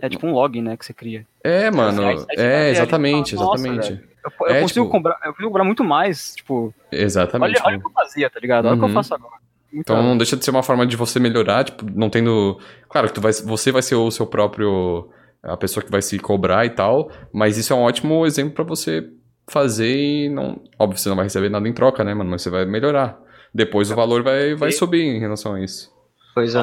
[0.00, 1.26] É tipo um log, né, que você cria.
[1.42, 3.92] É, mano, Aí- é, exatamente, fala, "Nossa, exatamente.
[4.24, 7.56] Eu, eu É, consigo, tipo- cobrar, eu consigo cobrar muito mais, tipo, Exatamente.
[7.56, 8.66] olha, olha o que eu fazia, tá ligado?
[8.66, 8.90] Olha o que Uhum.
[8.90, 9.40] eu faço agora.
[9.72, 12.58] Então não deixa de ser uma forma de você melhorar, tipo, não tendo.
[12.88, 15.08] Claro que tu vai, você vai ser o seu próprio.
[15.42, 18.64] a pessoa que vai se cobrar e tal, mas isso é um ótimo exemplo pra
[18.64, 19.08] você
[19.48, 20.60] fazer e não.
[20.78, 22.30] Óbvio, você não vai receber nada em troca, né, mano?
[22.30, 23.18] Mas você vai melhorar.
[23.52, 25.90] Depois o valor vai, vai E- subir em relação a isso.
[26.34, 26.60] Pois é.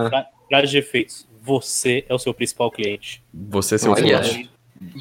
[0.47, 1.27] frase de efeitos.
[1.41, 3.23] Você é o seu principal cliente.
[3.33, 4.01] Você é seu Olha.
[4.01, 4.49] cliente.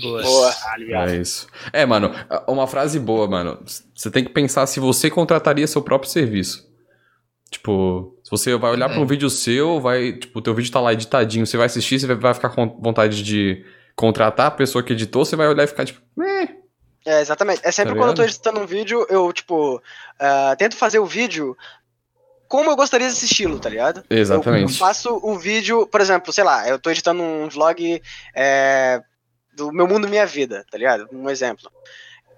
[0.02, 0.22] Boa.
[0.22, 0.52] Boa.
[1.08, 1.46] É isso.
[1.72, 2.10] É, mano,
[2.48, 3.58] uma frase boa, mano.
[3.94, 6.67] Você tem que pensar se você contrataria seu próprio serviço.
[7.50, 8.92] Tipo, se você vai olhar É.
[8.92, 11.98] pra um vídeo seu, vai, tipo, o teu vídeo tá lá editadinho, você vai assistir,
[11.98, 13.64] você vai- ficar com vontade de
[13.96, 16.48] contratar a pessoa que editou, você vai olhar e ficar tipo, eh,
[17.06, 17.62] É, exatamente.
[17.64, 19.82] É sempre Tá quando eu tô editando um vídeo, eu, tipo,
[20.20, 21.56] ah, tento fazer o vídeo
[22.46, 23.98] como eu gostaria desse estilo, tá ligado?
[24.10, 24.76] Eu, eu exatamente.
[24.78, 28.02] faço o vídeo, por exemplo, sei lá, eu tô editando um vlog
[28.34, 29.02] é,
[29.56, 31.08] do meu mundo, minha vida, tá ligado?
[31.12, 31.70] Um exemplo.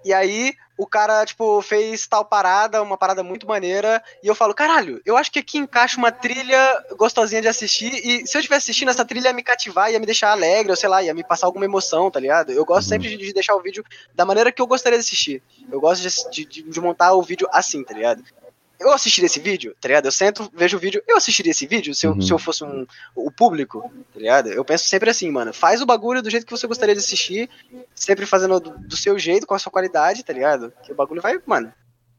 [0.03, 4.53] E aí, o cara, tipo, fez tal parada, uma parada muito maneira, e eu falo,
[4.53, 8.55] caralho, eu acho que aqui encaixa uma trilha gostosinha de assistir, e se eu estiver
[8.55, 11.23] assistindo essa trilha ia me cativar, ia me deixar alegre, ou sei lá, ia me
[11.23, 12.51] passar alguma emoção, tá ligado?
[12.51, 12.89] Eu gosto Uhum.
[12.89, 13.83] sempre de, de deixar o vídeo
[14.15, 15.43] da maneira que eu gostaria de assistir.
[15.71, 18.23] Eu gosto de, de, de montar o vídeo assim, tá ligado?
[18.81, 20.05] Eu assistiria esse vídeo, tá ligado?
[20.05, 22.21] Eu sento, vejo o vídeo, eu assistiria esse vídeo se eu, Uhum.
[22.21, 23.81] se eu fosse um, o público,
[24.13, 24.49] tá ligado?
[24.49, 27.49] Eu penso sempre assim, mano, faz o bagulho do jeito que você gostaria de assistir,
[27.95, 30.73] sempre fazendo do, do seu jeito, com a sua qualidade, tá ligado?
[30.83, 31.71] Que o bagulho vai, mano,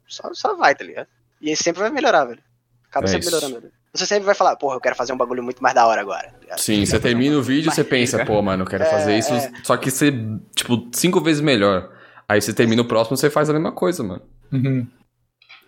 [0.06, 1.08] só, só vai, tá ligado?
[1.40, 2.40] E aí sempre vai melhorar, velho.
[2.88, 3.34] Acaba É sempre isso.
[3.34, 3.72] melhorando, velho.
[3.94, 6.32] Você sempre vai falar, porra, eu quero fazer um bagulho muito mais da hora agora.
[6.48, 6.56] tá?
[6.56, 9.34] Sim, você termina o vídeo e você pensa, pô, mano, eu quero É, fazer isso,
[9.34, 9.52] é.
[9.64, 10.10] só que você,
[10.56, 11.90] tipo, cinco vezes melhor.
[12.28, 14.22] Aí você termina o próximo, você faz a mesma coisa, mano.
[14.50, 14.86] Uhum.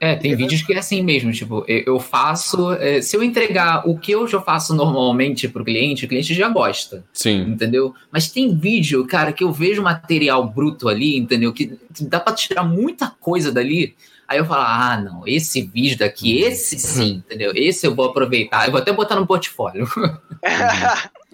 [0.05, 2.73] É, tem vídeos que é assim mesmo, tipo, eu eu faço.
[2.75, 6.49] é, se eu entregar o que eu já faço normalmente pro cliente, o cliente já
[6.49, 7.41] gosta, Sim.
[7.43, 7.95] entendeu?
[8.11, 11.53] Mas tem vídeo, cara, que eu vejo material bruto ali, entendeu?
[11.53, 13.95] Que, dá pra tirar muita coisa dali.
[14.29, 17.53] Aí eu falo, ah, não, esse vídeo daqui, esse sim, entendeu?
[17.55, 18.67] Esse eu vou aproveitar.
[18.67, 19.87] Eu vou até botar no portfólio.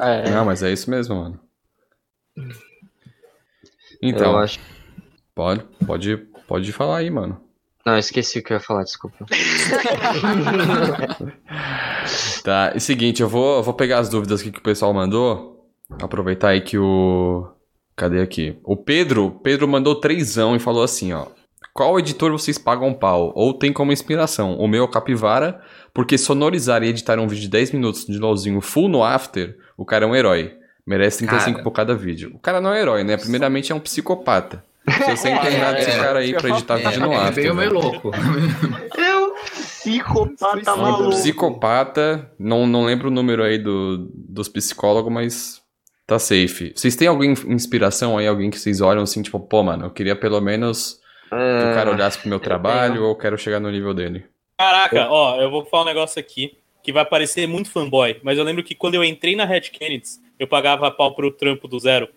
[0.03, 1.39] É, Não, mas é isso mesmo, mano.
[2.37, 2.45] eu
[4.01, 4.59] Então, acho.
[5.35, 6.17] pode, pode,
[6.49, 7.39] pode falar aí, mano.
[7.85, 9.25] Não, esqueci o que eu ia falar, desculpa.
[12.43, 14.93] Tá, é o seguinte, eu vou, eu vou pegar as dúvidas aqui que o pessoal
[14.95, 15.69] mandou.
[16.01, 17.47] Aproveitar aí que o.
[17.97, 18.59] Cadê aqui?
[18.65, 21.27] O Pedro, Pedro mandou trêsão e falou assim, ó.
[21.75, 23.33] Qual editor vocês pagam pau?
[23.35, 24.57] Ou tem como inspiração?
[24.59, 25.61] O meu é o Capivara,
[25.95, 29.85] porque sonorizar e editar um vídeo de 10 minutos de LOLzinho full no After, o
[29.85, 30.55] cara é um herói.
[30.87, 31.63] Merece 35 Cara.
[31.63, 32.33] por cada vídeo.
[32.35, 33.17] O cara não é herói, né?
[33.17, 34.65] Primeiramente é um psicopata.
[34.89, 35.99] Se você internar é, esse é.
[35.99, 37.43] cara aí pra editar vídeo no é after.
[37.43, 38.11] meio, meio louco.
[38.97, 41.11] Eu, psicopata maluco.
[41.11, 45.63] psicopata, não, não lembro o número aí do, dos psicólogos, mas
[46.07, 46.73] tá safe.
[46.75, 49.91] Vocês têm alguma in- inspiração aí, alguém que vocês olham assim, tipo, pô, mano, eu
[49.91, 53.71] queria pelo menos que o cara olhasse pro meu trabalho ou eu quero chegar no
[53.71, 54.25] nível dele.
[54.59, 58.45] Caraca, ó, eu vou falar um negócio aqui que vai parecer muito fanboy, mas eu
[58.45, 60.09] lembro que quando eu entrei na Red Kennedy,
[60.39, 62.09] eu pagava pau pro trampo do zero.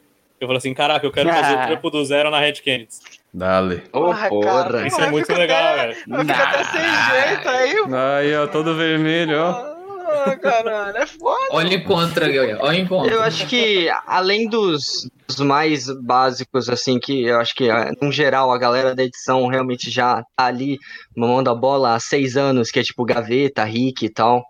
[0.44, 2.96] Eu falei assim, caraca, eu quero fazer o trampo do zero na Red Kennedy.
[3.34, 3.84] Dale.
[3.92, 4.88] Ô, Porra.
[4.88, 5.96] Isso é muito legal, velho.
[5.96, 7.76] Ficar até sem jeito aí,
[8.20, 9.74] Aí, ó, todo vermelho, ó.
[10.26, 11.48] Ah, caralho, é foda.
[11.52, 12.60] Olha em contra, galera.
[12.62, 13.12] Olha em contra.
[13.12, 18.12] Eu acho que, além dos, dos mais básicos, assim, que eu acho que, ah, no
[18.12, 20.78] geral, a galera da edição realmente já tá ali
[21.16, 24.44] mamando a bola há seis anos, que é tipo Gaveta, Rick e tal.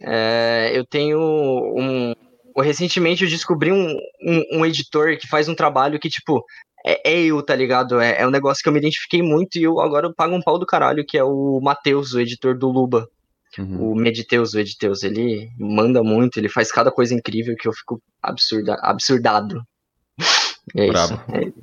[0.00, 2.14] É, eu tenho um.
[2.62, 6.44] Recentemente eu descobri um, um, um editor que faz um trabalho que, tipo,
[6.84, 8.00] é, é eu, tá ligado?
[8.00, 10.42] É, é um negócio que eu me identifiquei muito e eu agora eu pago um
[10.42, 13.08] pau do caralho, que é o Matheus, o editor do Luba.
[13.58, 13.92] Uhum.
[13.92, 18.02] O Mediteus, o Editeus, ele manda muito, ele faz cada coisa incrível que eu fico
[18.22, 19.62] absurda, absurdado.
[20.76, 21.14] É Brabo.
[21.14, 21.54] isso.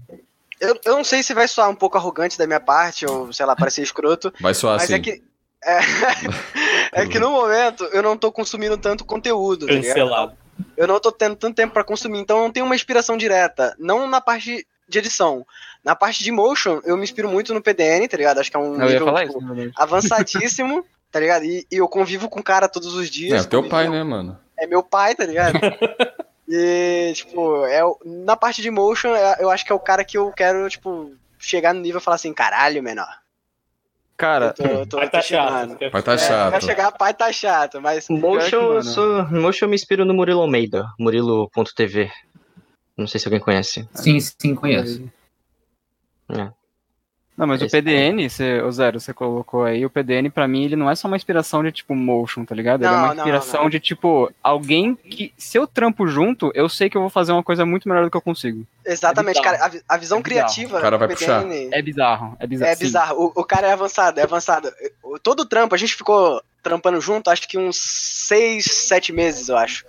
[0.59, 3.45] Eu, eu não sei se vai soar um pouco arrogante da minha parte, ou sei
[3.45, 4.93] lá, parecer escroto, Vai soar mas assim.
[4.93, 5.23] é que.
[5.65, 5.79] É,
[7.03, 9.73] é que no momento eu não tô consumindo tanto conteúdo, tá?
[9.73, 10.42] Cancelado.
[10.77, 13.75] Eu não tô tendo tanto tempo pra consumir, então eu não tenho uma inspiração direta.
[13.79, 15.45] Não na parte de edição.
[15.83, 18.39] Na parte de motion, eu me inspiro muito no PDN, tá ligado?
[18.39, 21.45] Acho que é um Eu ia nível falar tipo, isso, avançadíssimo, tá ligado?
[21.45, 23.45] E, e eu convivo com o cara todos os É, dias.
[23.45, 24.37] o teu pai, né, mano?
[24.57, 25.53] É meu pai, tá ligado?
[26.47, 30.03] e, tipo, é, o- na parte de motion, é- eu acho que é o cara
[30.03, 33.07] que eu quero, tipo, chegar no nível e falar assim, caralho, menor.
[34.15, 35.77] Cara, Eu tô, eu tô, Vai tô tá chato.
[35.91, 36.51] Vai tá É, chato.
[36.51, 38.07] Vai chegar, pai tá chato, mas.
[38.09, 42.11] Motion, eu sou, Motion eu me inspiro no Murilo Almeida, Murilo.tv.
[42.95, 43.87] Não sei se alguém conhece.
[43.93, 45.03] Sim, sim, conheço.
[47.35, 50.65] Não, mas o Esse PDN, você, o Zero, você colocou aí, o PDN pra mim
[50.65, 52.81] ele não é só uma inspiração de tipo motion, tá ligado?
[52.83, 53.69] ele é Não, uma não, inspiração não.
[53.71, 57.41] de tipo alguém que se eu trampo junto, eu sei que eu vou fazer uma
[57.41, 58.63] coisa muito melhor do que eu consigo.
[58.85, 59.65] Exatamente, É cara.
[59.87, 61.41] A, a visão É criativa O cara vai do puxar.
[61.41, 62.71] PDN É bizarro, é bizarro.
[62.71, 62.83] É sim.
[62.85, 63.17] bizarro.
[63.35, 64.71] O, o cara é avançado, é avançado.
[65.01, 69.49] O- Todo o trampo, a gente ficou trampando junto, acho que uns seis, sete meses,
[69.49, 69.85] eu acho.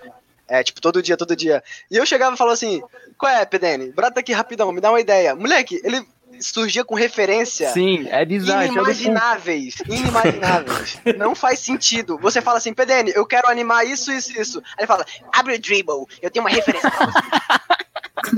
[0.48, 1.62] É, tipo, todo dia, todo dia.
[1.90, 2.82] E eu chegava e falava assim:
[3.18, 3.92] qual é, PDN?
[3.92, 5.34] Brota aqui rapidão, me dá uma ideia.
[5.34, 6.02] Moleque, ele
[6.40, 7.70] surgia com referência.
[7.70, 8.62] Sim, é bizarro.
[8.62, 8.66] é.
[8.66, 10.98] Inimagináveis, inimagináveis.
[11.18, 12.18] Não faz sentido.
[12.20, 14.58] Você fala assim, PDN, eu quero animar isso, isso, isso.
[14.70, 17.18] Aí ele fala, abre o dribble, eu tenho uma referência pra você.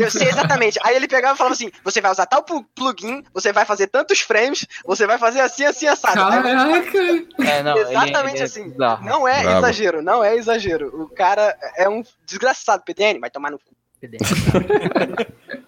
[0.01, 0.81] Eu sei exatamente.
[0.83, 3.87] Aí ele pegava e falava assim: você vai usar tal plu- plugin, você vai fazer
[3.87, 6.17] tantos frames, você vai fazer assim, assim, assado.
[6.17, 6.99] Caraca!
[7.39, 8.69] É, não, ele- Exatamente ele é assim.
[8.71, 9.05] bizarro.
[9.05, 9.59] Não é Brabo.
[9.59, 11.03] exagero, não é exagero.
[11.03, 12.83] O cara é um desgraçado.
[12.85, 13.77] PDN, vai tomar no cu.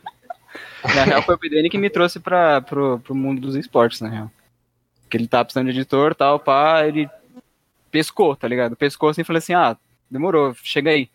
[0.95, 4.09] Na real, foi o PDN que me trouxe pra, pro, pro mundo dos esportes, na
[4.09, 4.31] real.
[5.11, 7.09] Que ele tava precisando de editor tal, pá, ele
[7.91, 8.77] pescou, tá ligado?
[8.77, 9.77] Pescou assim e falei assim: ah,
[10.11, 11.09] demorou, chega aí.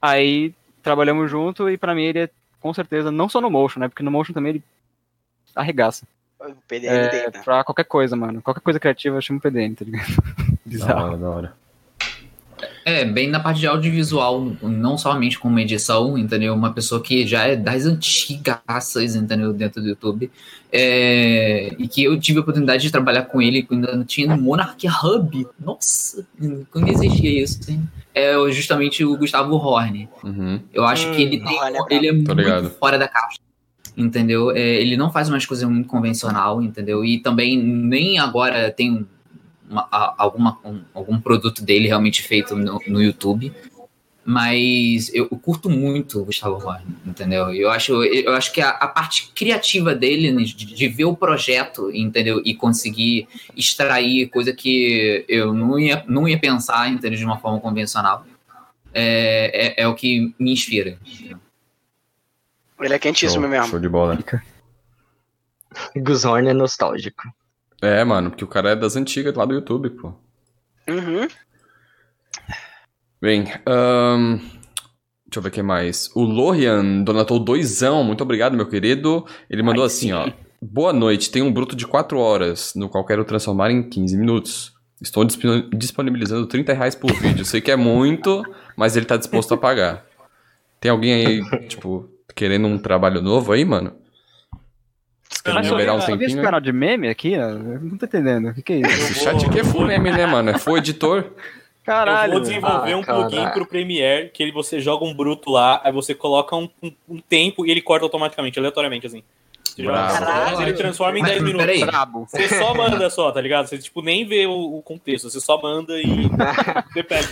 [0.00, 3.88] Aí trabalhamos junto e pra mim ele é, com certeza, não só no Motion, né?
[3.88, 4.62] Porque no Motion também ele
[5.54, 6.06] arregaça.
[6.40, 8.42] O PDN É, pra qualquer coisa, mano.
[8.42, 10.06] Qualquer coisa criativa eu chamo PDN, tá ligado?
[10.64, 11.04] Da Bizarro.
[11.06, 11.56] hora, da hora.
[12.84, 16.52] É, bem na parte de audiovisual, não somente como edição, entendeu?
[16.54, 19.52] Uma pessoa que já é das antigaças, entendeu?
[19.52, 20.30] Dentro do YouTube.
[20.70, 24.42] É, e que eu tive a oportunidade de trabalhar com ele quando ainda tinha no
[24.42, 25.46] Monarch Hub.
[25.60, 26.26] Nossa,
[26.70, 27.70] quando existia isso.
[27.70, 27.82] hein?
[28.14, 30.08] É justamente o Gustavo Horn.
[30.24, 30.60] Uhum.
[30.72, 31.58] Eu acho Hum, que ele tem.
[31.60, 32.70] olha, ele é muito ligado.
[32.70, 33.38] fora da caixa.
[33.96, 34.50] Entendeu?
[34.50, 37.04] É, ele não faz umas coisas muito convencional, entendeu?
[37.04, 39.06] E também nem agora tem
[39.72, 43.52] uma- a- alguma, um- algum produto dele realmente feito no, no YouTube.
[44.24, 47.52] Mas eu, curto muito o Gustavo Horn, entendeu?
[47.52, 51.16] Eu acho, eu acho que a, a parte criativa dele, né, de, de ver o
[51.16, 52.40] projeto, entendeu?
[52.44, 53.26] E conseguir
[53.56, 57.18] extrair coisa que eu não ia, não ia pensar, entendeu?
[57.18, 58.24] De uma forma convencional.
[58.94, 60.96] É, é, é o que me inspira.
[62.80, 63.66] Ele é quentíssimo Show, mesmo.
[63.66, 64.16] show de bola.
[65.96, 67.24] Gus Horn é nostálgico.
[67.82, 70.14] É, mano, porque o cara é das antigas lá do YouTube, pô.
[70.88, 71.26] Uhum.
[73.20, 74.38] Bem, ahn,
[75.26, 76.10] deixa eu ver o que mais.
[76.14, 79.26] O Lorian donatou doisão, muito obrigado, meu querido.
[79.50, 80.12] Ele mandou Ai, assim, sim.
[80.12, 80.30] ó.
[80.60, 84.72] Boa noite, tem um bruto de 4 horas, no qual quero transformar em 15 minutos.
[85.00, 85.42] Estou disp-
[85.76, 87.44] disponibilizando 30 reais por vídeo.
[87.44, 88.44] Sei que é muito,
[88.76, 90.04] mas ele tá disposto a pagar.
[90.80, 93.92] Tem alguém aí, tipo, querendo um trabalho novo aí, mano?
[95.44, 96.44] Quer Mas liberar um só vi esse aí?
[96.44, 98.48] canal de meme aqui, não tô entendendo.
[98.50, 98.90] O que, que é isso?
[99.12, 100.50] Esse chat aqui é full meme, né, mano?
[100.50, 101.24] É full editor.
[101.84, 102.28] Caralho.
[102.34, 103.52] eu vou desenvolver Ah, um plugin caralho.
[103.54, 107.18] pro Premiere que ele, você joga um bruto lá, aí você coloca um, um- um
[107.18, 109.22] tempo e ele corta automaticamente, aleatoriamente, assim.
[109.76, 111.66] Caralho, ele transforma em Mas, 10 minutos.
[111.66, 111.84] peraí.
[111.84, 112.26] Brabo.
[112.28, 113.66] Você só manda só, tá ligado?
[113.66, 116.28] Você tipo, nem vê o, o contexto, você só manda e
[116.92, 117.28] você pega.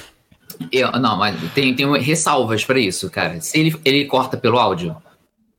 [0.73, 3.41] Eu- não, mas tem, tem ressalvas pra isso, cara.
[3.41, 4.97] Se ele, ele corta pelo áudio.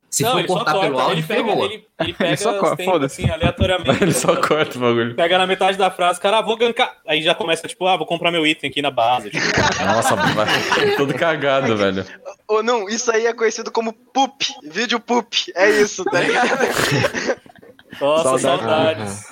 [0.10, 1.66] Se não, for cortar pelo corta, áudio, ele pega, ferrou.
[1.66, 3.22] ele, ele pega só os corta, tempos, foda-se.
[3.22, 4.04] assim, aleatoriamente.
[4.04, 5.16] Ele só corta o bagulho.
[5.16, 6.96] Pega na metade da frase, cara, ah, vou gankar.
[7.08, 9.30] Aí já começa, tipo, ah, vou comprar meu item aqui na base.
[9.30, 9.46] Tipo,
[9.86, 10.16] Nossa,
[10.98, 12.06] todo cagado, velho.
[12.48, 15.52] Ou não, isso aí é conhecido como poop, vídeo poop.
[15.56, 16.50] É isso, tá ligado?
[18.00, 18.42] nossa, Saudade.
[19.10, 19.32] saudades.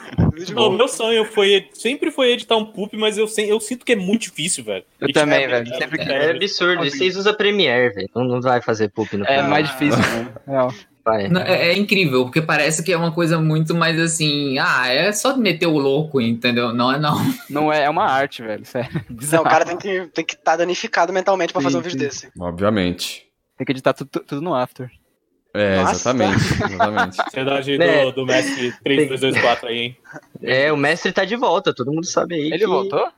[0.53, 0.77] Pô, poop.
[0.77, 4.23] meu sonho foi, sempre foi editar um poop, mas eu, eu sinto que é muito
[4.23, 4.83] difícil, velho.
[4.99, 5.75] Eu E, também, tipo, velho.
[5.77, 6.83] Sempre que- É absurdo.
[6.83, 8.09] Vocês usam Premiere, velho.
[8.15, 10.27] Não, não vai fazer poop no É mais difícil, né?
[11.09, 11.25] Vai.
[11.47, 14.57] É, é incrível, porque parece que é uma coisa muito mais assim.
[14.59, 16.73] Ah, é só meter o louco, entendeu?
[16.73, 17.17] Não é não.
[17.49, 18.63] Não é, é uma arte, velho.
[18.65, 19.03] Sério.
[19.31, 21.89] Não, o cara tem que estar tem que tá danificado mentalmente pra fazer um Sim,
[21.89, 22.29] vídeo desse.
[22.39, 23.27] Obviamente.
[23.57, 24.89] Tem que editar tudo, tudo no After.
[25.53, 25.91] É, Nossa.
[25.93, 26.63] exatamente.
[26.63, 27.21] Exatamente.
[27.21, 28.05] Ansiedade Né?
[28.05, 29.97] do, do mestre 3224 aí, hein?
[30.43, 32.41] É, o mestre tá de volta, todo mundo sabe aí.
[32.47, 33.09] Ele que voltou?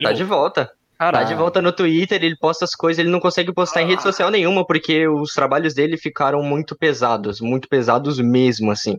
[0.00, 0.70] Tá de volta.
[0.98, 1.24] Caralho.
[1.24, 4.02] Tá de volta no Twitter, ele posta as coisas, ele não consegue postar em rede
[4.02, 8.98] social nenhuma, porque os trabalhos dele ficaram muito pesados, muito pesados mesmo, assim.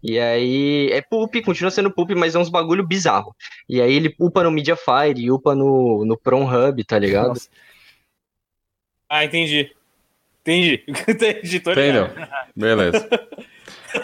[0.00, 3.34] E aí, é poop, continua sendo poop, mas é uns bagulho bizarro.
[3.68, 7.28] E aí ele upa no Mediafire, upa no, no Hub, tá ligado?
[7.30, 7.48] Nossa.
[9.08, 9.72] Ah, entendi.
[10.42, 10.84] Entendi.
[11.08, 12.08] entendi, tô Entendeu?
[12.54, 13.08] Beleza.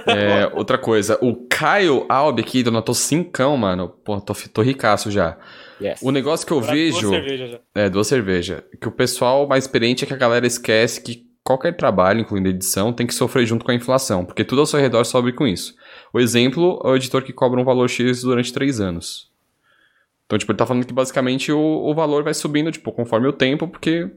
[0.04, 3.88] É, outra coisa, o Caio Albi aqui donatou cincão, mano.
[3.88, 5.36] Pô, tô, tô ricaço já.
[5.80, 6.00] Yes.
[6.02, 7.00] O negócio que eu Agora vejo.
[7.00, 7.60] duas cervejas já.
[7.74, 8.62] É, duas cervejas.
[8.80, 12.92] Que o pessoal mais experiente é que a galera esquece que qualquer trabalho, incluindo edição,
[12.92, 15.74] tem que sofrer junto com a inflação, porque tudo ao seu redor sobe com isso.
[16.12, 19.30] O exemplo é o editor que cobra um valor X durante três anos.
[20.24, 23.32] Então, tipo, ele tá falando que basicamente o, o valor vai subindo, tipo, conforme o
[23.32, 24.10] tempo, porque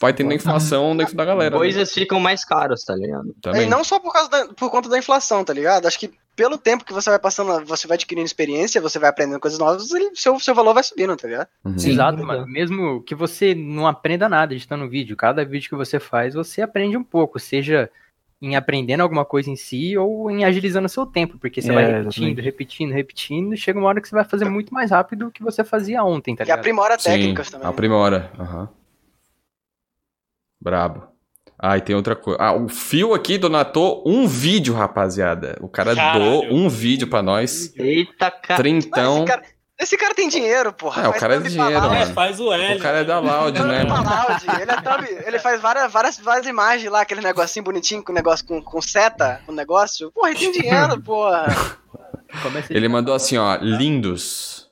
[0.00, 1.50] vai tendo a inflação dentro da galera.
[1.52, 1.56] né?
[1.58, 3.32] Coisas ficam mais caras, tá ligado?
[3.40, 3.62] Também.
[3.62, 5.86] E não só por, causa da- por conta da inflação, tá ligado?
[5.86, 9.40] Acho que pelo tempo que você vai passando, você vai adquirindo experiência, você vai aprendendo
[9.40, 11.48] coisas novas, ele- seu, seu valor vai subindo, tá ligado?
[11.64, 11.78] Uhum.
[11.78, 11.90] Sim.
[11.90, 12.46] Exato, mano.
[12.46, 16.96] Mesmo que você não aprenda nada editando vídeo, cada vídeo que você faz, você aprende
[16.96, 17.90] um pouco, seja
[18.42, 21.74] em aprendendo alguma coisa em si ou em agilizando o seu tempo, porque você É,
[21.74, 22.40] vai repetindo, exatamente.
[22.44, 25.42] repetindo, repetindo, e chega uma hora que você vai fazer muito mais rápido do que
[25.42, 26.58] você fazia ontem, tá E ligado?
[26.58, 27.66] aprimora Sim, técnicas também.
[27.68, 28.30] aprimora.
[28.38, 28.68] Aham.
[30.60, 31.13] Brabo.
[31.66, 32.38] Ah, e tem outra coisa.
[32.42, 35.56] Ah, o Fio aqui donatou um vídeo, rapaziada.
[35.62, 36.22] O cara Caralho.
[36.22, 37.72] doou um vídeo pra nós.
[37.76, 38.56] Eita, cara.
[38.60, 39.16] Trintão.
[39.18, 39.42] esse, cara,
[39.80, 41.04] esse cara tem dinheiro, porra.
[41.04, 42.12] É, o cara é dinheiro, pra É, mano.
[42.14, 42.76] faz o L.
[42.76, 44.10] O cara é da Loud, né, pra mano?
[44.10, 44.60] Loud.
[44.60, 48.44] Ele, é thumb- ele faz várias, várias, várias imagens lá, aquele negocinho bonitinho, com negócio
[48.46, 50.12] com, com seta, o negócio.
[50.12, 51.46] Porra, ele tem dinheiro, porra.
[52.68, 54.68] Ele mandou assim, ó, lindos.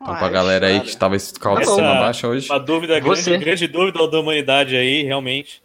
[0.00, 0.88] Então, pra Ai, galera aí cara.
[0.88, 2.48] que tava a Essa- autoestima baixa hoje.
[2.50, 5.60] Uma dúvida grande, grande dúvida da humanidade aí, realmente.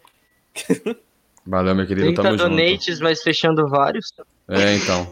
[1.46, 2.50] Valeu, meu querido, 30 tamo junto.
[2.50, 4.12] donates, mas fechando vários.
[4.48, 5.08] É, então.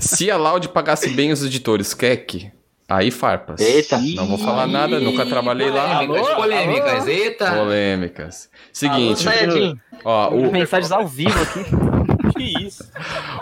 [0.00, 2.50] Se a Loud pagasse bem os editores, Keck,
[2.88, 3.60] aí farpas.
[3.60, 3.98] Eita.
[4.14, 6.04] Não vou falar nada, nunca trabalhei lá.
[6.06, 7.06] Polêmicas, polêmicas.
[7.08, 7.50] Eita.
[7.52, 8.50] Polêmicas.
[8.72, 11.60] Seguinte, Sayajin, ó, o, Mensagens ao vivo aqui.
[12.36, 12.84] Que isso?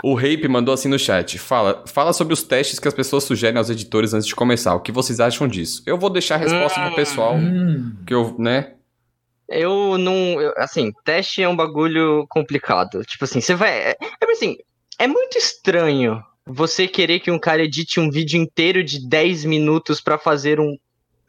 [0.02, 1.38] o Rape mandou assim no chat.
[1.38, 4.74] Fala, fala sobre os testes que as pessoas sugerem aos editores antes de começar.
[4.74, 5.82] O que vocês acham disso?
[5.84, 7.92] Eu vou deixar a resposta pro pessoal, Hum.
[8.06, 8.72] que eu, né?
[9.48, 10.40] Eu não.
[10.40, 13.02] eu- assim, teste é um bagulho complicado.
[13.04, 13.70] Tipo assim, você vai.
[13.90, 14.56] É, é assim,
[14.98, 20.00] é muito estranho você querer que um cara edite um vídeo inteiro de 10 minutos
[20.00, 20.76] pra fazer um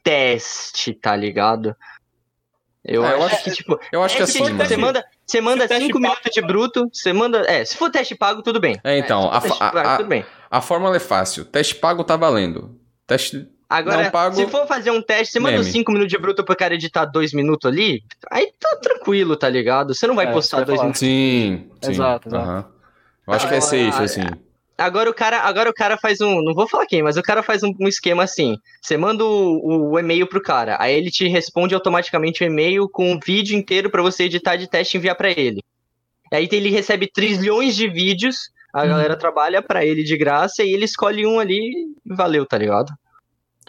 [0.03, 1.75] teste, tá ligado?
[2.83, 4.69] Eu, Ah, eu acho acho que, tipo, Eu acho que é assim, porque, tipo, mano.
[4.69, 7.39] você manda, você manda Se teste 5 pago- minutos de bruto, você manda.
[7.51, 8.79] É, se for teste pago, tudo bem.
[8.83, 10.25] É, então, a, fa- teste pago, a, tudo bem.
[10.49, 11.43] a, a fórmula é fácil.
[11.43, 12.79] Teste pago tá valendo.
[13.05, 13.45] Teste.
[13.69, 15.69] Agora, Não pago- se for fazer um teste, você manda Meme.
[15.71, 19.93] 5 minutos de bruto pro cara editar 2 minutos ali, aí tá tranquilo, tá ligado?
[19.93, 20.83] Você não vai É, postar você vai 2 falar.
[20.85, 20.99] minutos.
[21.01, 21.91] Sim, sim.
[21.91, 22.43] Exato, exato.
[22.49, 22.65] aham.
[23.27, 24.21] Eu acho que é safe, assim.
[24.77, 27.41] Agora o cara, agora o cara faz um, não vou falar quem, mas o cara
[27.43, 28.55] faz um, um esquema assim.
[28.81, 33.11] Você manda o, o e-mail pro cara, aí ele te responde automaticamente o e-mail com
[33.11, 35.61] um vídeo inteiro pra você editar de teste e enviar pra ele.
[36.31, 40.85] Aí ele recebe trilhões de vídeos, a galera trabalha pra ele de graça e ele
[40.85, 41.59] escolhe um ali
[42.05, 42.93] e valeu, tá ligado?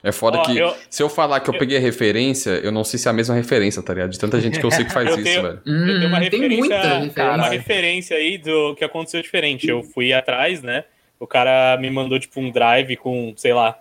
[0.02, 2.84] É foda Ó, que eu- se eu falar que eu peguei a referência, eu não
[2.84, 4.10] sei se é a mesma referência, tá ligado?
[4.10, 5.60] De tanta gente que eu sei que faz Eu isso, tenho- velho.
[5.66, 7.50] Hum, Eu tenho uma tem referência, muita uma referência.
[7.50, 9.68] referência aí do que aconteceu diferente.
[9.68, 10.84] Eu fui atrás, né?
[11.18, 13.76] O cara me mandou, tipo, um drive com, sei lá,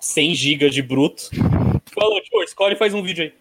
[0.00, 1.30] 100 GB de bruto.
[1.94, 3.32] Falou, tipo, escolhe e faz um vídeo aí.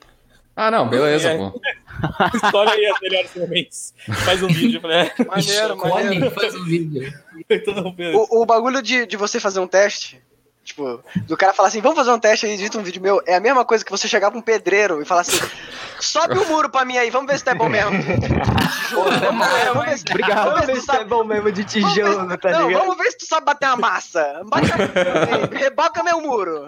[0.56, 1.38] Ah, não, beleza, É.
[1.38, 1.60] pô.
[2.34, 3.94] Escolhe aí as melhores momentos.
[4.24, 4.78] Faz um vídeo.
[4.78, 6.32] Eu falei, é, Maneiro, maneiro.
[6.32, 7.14] Faz um vídeo.
[7.50, 7.94] então.
[8.14, 10.18] O, o bagulho de, de você fazer um teste,
[10.66, 13.22] Tipo, do cara falar assim, vamos fazer um teste aí, edita um vídeo meu.
[13.28, 15.38] É a mesma coisa que você chegar pra um pedreiro e falar assim,
[16.00, 17.92] sobe o muro pra mim aí, vamos ver se tá bom mesmo.
[17.92, 20.46] Tijolo, vamos, ver, vamos ver se, Obrigado.
[20.50, 22.50] Vamos ver Vamos ver se tá é bom mesmo de Vamos ver tijolo, se- tá
[22.52, 22.82] não, ligado?
[22.82, 24.42] vamos ver se tu sabe bater uma massa.
[24.46, 26.66] Bate a- Reboca meu muro.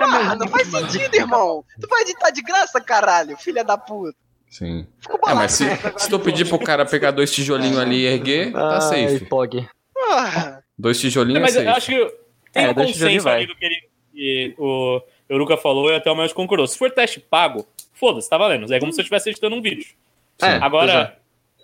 [0.00, 1.64] Ah, meu não faz sentido, irmão.
[1.80, 4.14] Tu vai editar de graça, caralho, filha da puta.
[4.50, 4.86] Sim.
[5.00, 5.64] Ficou É, mas se,
[5.96, 9.24] se tu pedir pro cara pegar dois tijolinhos ali e erguer, tá Ai, safe.
[9.26, 9.66] Pog.
[9.94, 10.62] Porra.
[10.78, 11.76] Dois tijolinhos Mas é eu safe.
[11.76, 12.27] acho que
[12.58, 13.82] tem É, um deixa eu consenso ali do que, ele,
[14.12, 16.66] que o Euruka falou e até o Mel concordou.
[16.66, 18.72] Se for teste pago, foda-se, tá valendo.
[18.72, 19.86] É como se eu estivesse editando um vídeo.
[20.42, 21.16] É, Agora,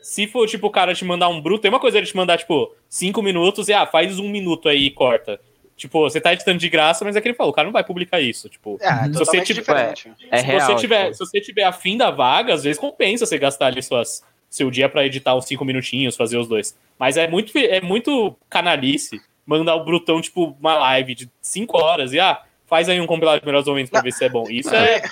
[0.03, 2.39] se for, tipo, o cara te mandar um bruto, tem uma coisa ele te mandar,
[2.39, 5.41] tipo, cinco minutos e, ah, faz um minuto aí e corta.
[5.77, 7.83] Tipo, você tá editando de graça, mas é que ele falou, o cara não vai
[7.83, 8.49] publicar isso.
[8.49, 10.13] Tipo, É, Se você tiver- diferente.
[10.31, 10.61] É se, real.
[10.61, 13.83] você tiver, tipo, se você tiver afim da vaga, às vezes compensa você gastar ali
[13.83, 16.79] suas, seu dia pra editar uns cinco minutinhos, fazer os dois.
[16.97, 22.13] Mas é muito, é muito canalice mandar o Brutão, tipo, uma live de cinco horas
[22.13, 24.47] e, ah, faz aí um compilado de melhores momentos pra ver se é bom.
[24.51, 25.03] Isso é.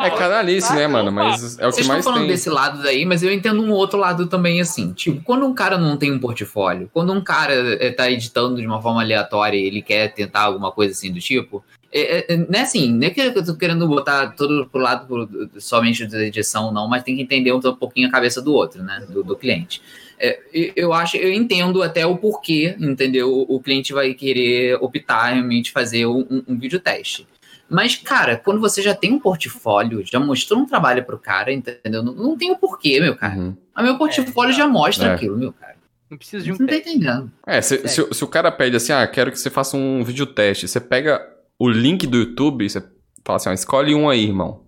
[0.00, 1.12] É canalice, né, mano?
[1.12, 2.28] Mas é o que Vocês estão mais falando tem.
[2.28, 4.92] desse lado daí, mas eu entendo um outro lado também, assim.
[4.92, 8.66] Tipo, quando um cara não tem um portfólio, quando um cara eh, tá editando de
[8.66, 11.62] uma forma aleatória e ele quer tentar alguma coisa assim do tipo,
[11.92, 15.06] é, é, não é assim, não é que eu tô querendo botar todo pro lado
[15.06, 18.82] pro- somente da edição, não, mas tem que entender um, pouquinho a cabeça do outro,
[18.82, 19.06] né?
[19.08, 19.80] Do, do cliente.
[20.20, 20.40] É,
[20.74, 23.32] eu acho, eu entendo até o porquê, entendeu?
[23.32, 27.26] O, o cliente vai querer optar realmente fazer um, um, um vídeo teste.
[27.70, 32.02] Mas, cara, quando você já tem um portfólio, já mostrou um trabalho pro cara, entendeu?
[32.02, 33.36] Não, não tem o porquê, meu cara.
[33.36, 33.56] Uhum.
[33.74, 35.14] Mas meu portfólio já mostra É.
[35.14, 35.76] aquilo, meu cara.
[36.10, 37.30] Não precisa de um Você não tá entendendo.
[37.46, 40.24] É, se, se, se o cara pede assim, ah, quero que você faça um vídeo
[40.24, 41.20] teste, você pega
[41.58, 42.82] o link do YouTube e você
[43.22, 44.62] fala assim, ó, escolhe um aí, irmão.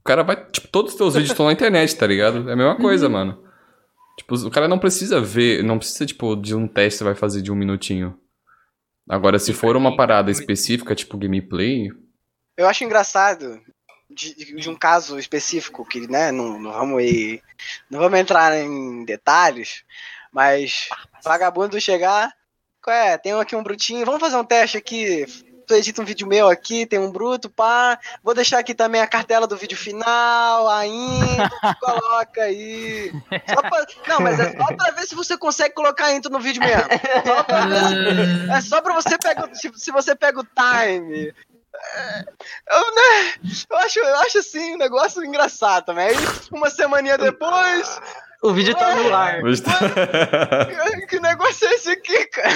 [0.00, 2.48] O cara vai, tipo, todos os teus vídeos estão na internet, tá ligado?
[2.48, 3.42] É a mesma coisa, mano.
[4.18, 7.40] Tipo, o cara não precisa ver, não precisa, tipo, de um teste que vai fazer
[7.40, 8.18] de um minutinho.
[9.08, 11.88] Agora, se for uma parada específica, tipo gameplay,
[12.56, 13.60] Eu acho engraçado
[14.10, 17.42] de, de um caso específico que, né, não, não vamos ir,
[17.88, 19.84] não vamos entrar em detalhes,
[20.32, 20.88] mas
[21.22, 22.34] vagabundo chegar,
[22.88, 25.26] é, tem aqui um brutinho, vamos fazer um teste aqui,
[25.68, 29.06] tu edita um vídeo meu aqui, tem um bruto, pá, vou deixar aqui também a
[29.06, 31.50] cartela do vídeo final, ainda,
[31.80, 33.12] coloca aí.
[33.54, 36.40] Só pra- não, mas é só pra ver se você consegue colocar a intro no
[36.40, 36.82] vídeo mesmo.
[37.26, 37.80] Só pra ver
[38.46, 39.48] se- é só pra você pegar.
[39.54, 41.32] Se, se você pega o time.
[41.94, 42.24] É,
[42.72, 43.34] Eu, né,
[43.70, 46.08] eu, acho, eu acho assim um negócio engraçado também.
[46.08, 46.16] Aí,
[46.50, 48.00] uma semaninha depois.
[48.42, 49.40] O vídeo tá no ar.
[49.62, 50.66] Tá-
[51.08, 52.50] Que negócio é esse aqui, cara?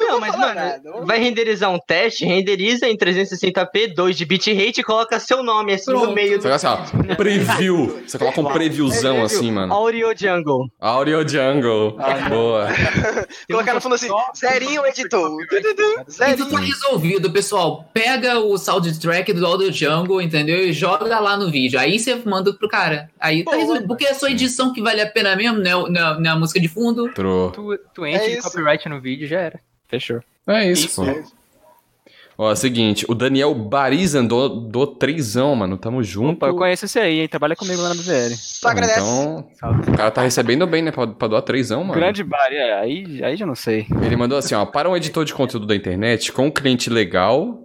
[0.00, 1.06] Não, mas, falar mano, nada.
[1.06, 5.90] vai renderizar um teste, renderiza em 360p, 2 de bitrate e coloca seu nome assim
[5.92, 6.14] no Pronto.
[6.14, 8.02] meio Você do coloca assim, ó, preview.
[8.06, 9.72] Você coloca um previewzão assim, mano.
[9.72, 10.68] Audio Jungle.
[10.80, 11.96] Audio Jungle.
[12.28, 12.68] Boa.
[13.50, 15.30] Colocar no fundo assim, zerinho editor.
[15.48, 16.56] Tududu, Isso tá Zerinho.
[16.56, 17.88] resolvido, pessoal.
[17.92, 20.58] Pega o soundtrack do Audio Jungle, entendeu?
[20.58, 21.78] E joga lá no vídeo.
[21.78, 23.08] Aí você manda pro cara.
[23.20, 23.83] Aí tá Pô, resolvido.
[23.86, 25.70] Porque é a sua edição que vale a pena mesmo, né?
[25.70, 27.12] Não, não, não é a música de fundo.
[27.12, 27.50] Trou.
[27.50, 28.42] Tu, tu enche É de isso.
[28.50, 29.60] copyright no vídeo já era.
[29.88, 30.20] Fechou.
[30.46, 31.44] É isso, Isso, pô.
[32.36, 35.78] Ó, é o seguinte, o Daniel Barizan do, do trêsão, mano.
[35.78, 36.32] Tamo junto.
[36.38, 37.28] Opa, eu conheço esse aí, hein?
[37.28, 38.34] Trabalha comigo lá na BVL.
[38.36, 39.00] Só agradece.
[39.00, 39.48] Então,
[39.86, 40.90] o cara tá recebendo bem, né?
[40.90, 41.94] Pra, pra doar trêsão, mano.
[42.00, 43.86] Grande bar, é, aí, aí já não sei.
[44.02, 44.66] Ele mandou assim, ó.
[44.66, 47.63] Para um editor de conteúdo da internet com um cliente legal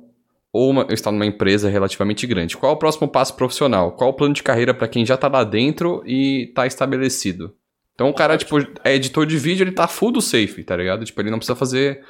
[0.51, 3.91] ou uma- está numa empresa relativamente grande, qual é o próximo passo profissional?
[3.93, 7.55] Qual o plano de carreira pra quem já tá lá dentro e tá estabelecido?
[7.93, 11.03] Então o cara, tipo, é editor de vídeo, ele tá full do safe, tá ligado?
[11.05, 12.01] Tipo, ele não precisa fazer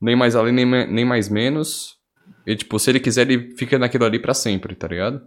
[0.00, 1.96] nem mais além, nem, nem mais menos.
[2.46, 5.20] E, tipo, se ele quiser, ele fica naquilo ali pra sempre, tá ligado?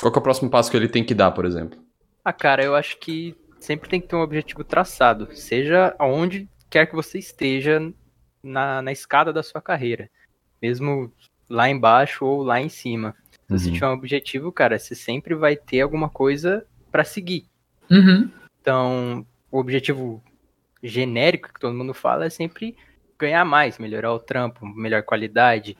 [0.00, 1.78] Qual é o próximo passo que ele tem que dar, por exemplo?
[2.24, 6.86] Ah, cara, eu acho que sempre tem que ter um objetivo traçado, seja aonde quer
[6.86, 7.80] que você esteja
[8.42, 10.10] na, na escada da sua carreira,
[10.60, 11.12] mesmo
[11.48, 13.14] lá embaixo ou lá em cima.
[13.30, 13.74] Se você Uhum.
[13.74, 17.46] tiver um objetivo, cara, você sempre vai ter alguma coisa pra seguir.
[17.90, 18.30] Uhum.
[18.60, 20.22] Então, o objetivo
[20.82, 22.76] genérico que todo mundo fala é sempre
[23.18, 25.76] ganhar mais, melhorar o trampo, melhor qualidade.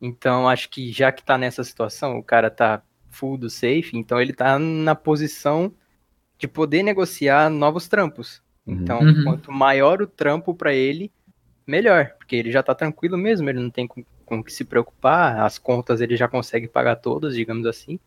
[0.00, 4.20] Então, acho que já que tá nessa situação, o cara tá full do safe, então
[4.20, 5.72] ele tá na posição
[6.38, 8.42] de poder negociar novos trampos.
[8.66, 8.74] Uhum.
[8.74, 9.24] Então, Uhum.
[9.24, 11.10] quanto maior o trampo pra ele,
[11.66, 13.88] melhor, porque ele já tá tranquilo mesmo, ele não tem
[14.26, 17.98] com, o que se preocupar, as contas ele já consegue pagar todas, digamos assim.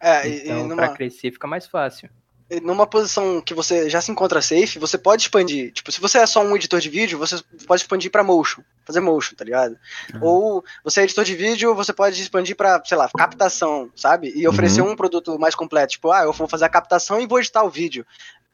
[0.00, 2.10] É, Então, numa, pra crescer fica mais fácil.
[2.50, 5.72] e numa posição que você já se encontra safe, você pode expandir.
[5.72, 8.98] Tipo, se você é só um editor de vídeo, você pode expandir pra motion, fazer
[9.00, 9.76] motion, tá ligado?
[10.20, 14.32] Ou você é editor de vídeo, você pode expandir pra, sei lá, captação, sabe?
[14.34, 15.92] E oferecer um produto mais completo.
[15.92, 18.04] Tipo, ah, eu vou fazer a captação e vou editar o vídeo.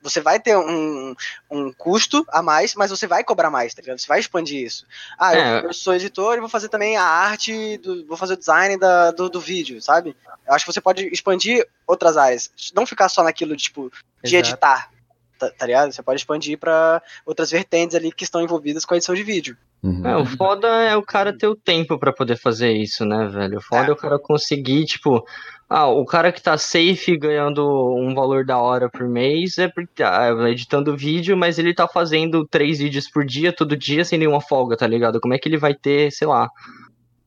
[0.01, 1.15] Você vai ter um,
[1.51, 3.99] um custo a mais, mas você vai cobrar mais, tá ligado?
[3.99, 4.87] Você vai expandir isso.
[5.19, 5.65] Ah, eu, É.
[5.67, 9.11] eu sou editor e vou fazer também a arte, do- vou fazer o design da,
[9.11, 10.17] do, do vídeo, sabe?
[10.47, 12.51] Eu acho que você pode expandir outras áreas.
[12.75, 13.91] Não ficar só naquilo, tipo,
[14.23, 14.51] de Exato.
[14.51, 14.91] editar,
[15.39, 15.93] tá, tá ligado?
[15.93, 19.57] Você pode expandir pra outras vertentes ali que estão envolvidas com a edição de vídeo.
[19.83, 20.05] Uhum.
[20.05, 23.59] É, o foda é o cara ter o tempo pra poder fazer isso, né, velho?
[23.59, 23.91] O foda é.
[23.91, 23.93] É.
[23.93, 25.25] o cara conseguir, tipo,
[25.69, 27.65] ah, o cara que tá safe ganhando
[27.97, 32.45] um valor da hora por mês é porque tá editando vídeo, mas ele tá fazendo
[32.47, 35.21] três vídeos por dia, todo dia, sem nenhuma folga, tá ligado?
[35.21, 36.49] Como é que ele vai ter, sei lá,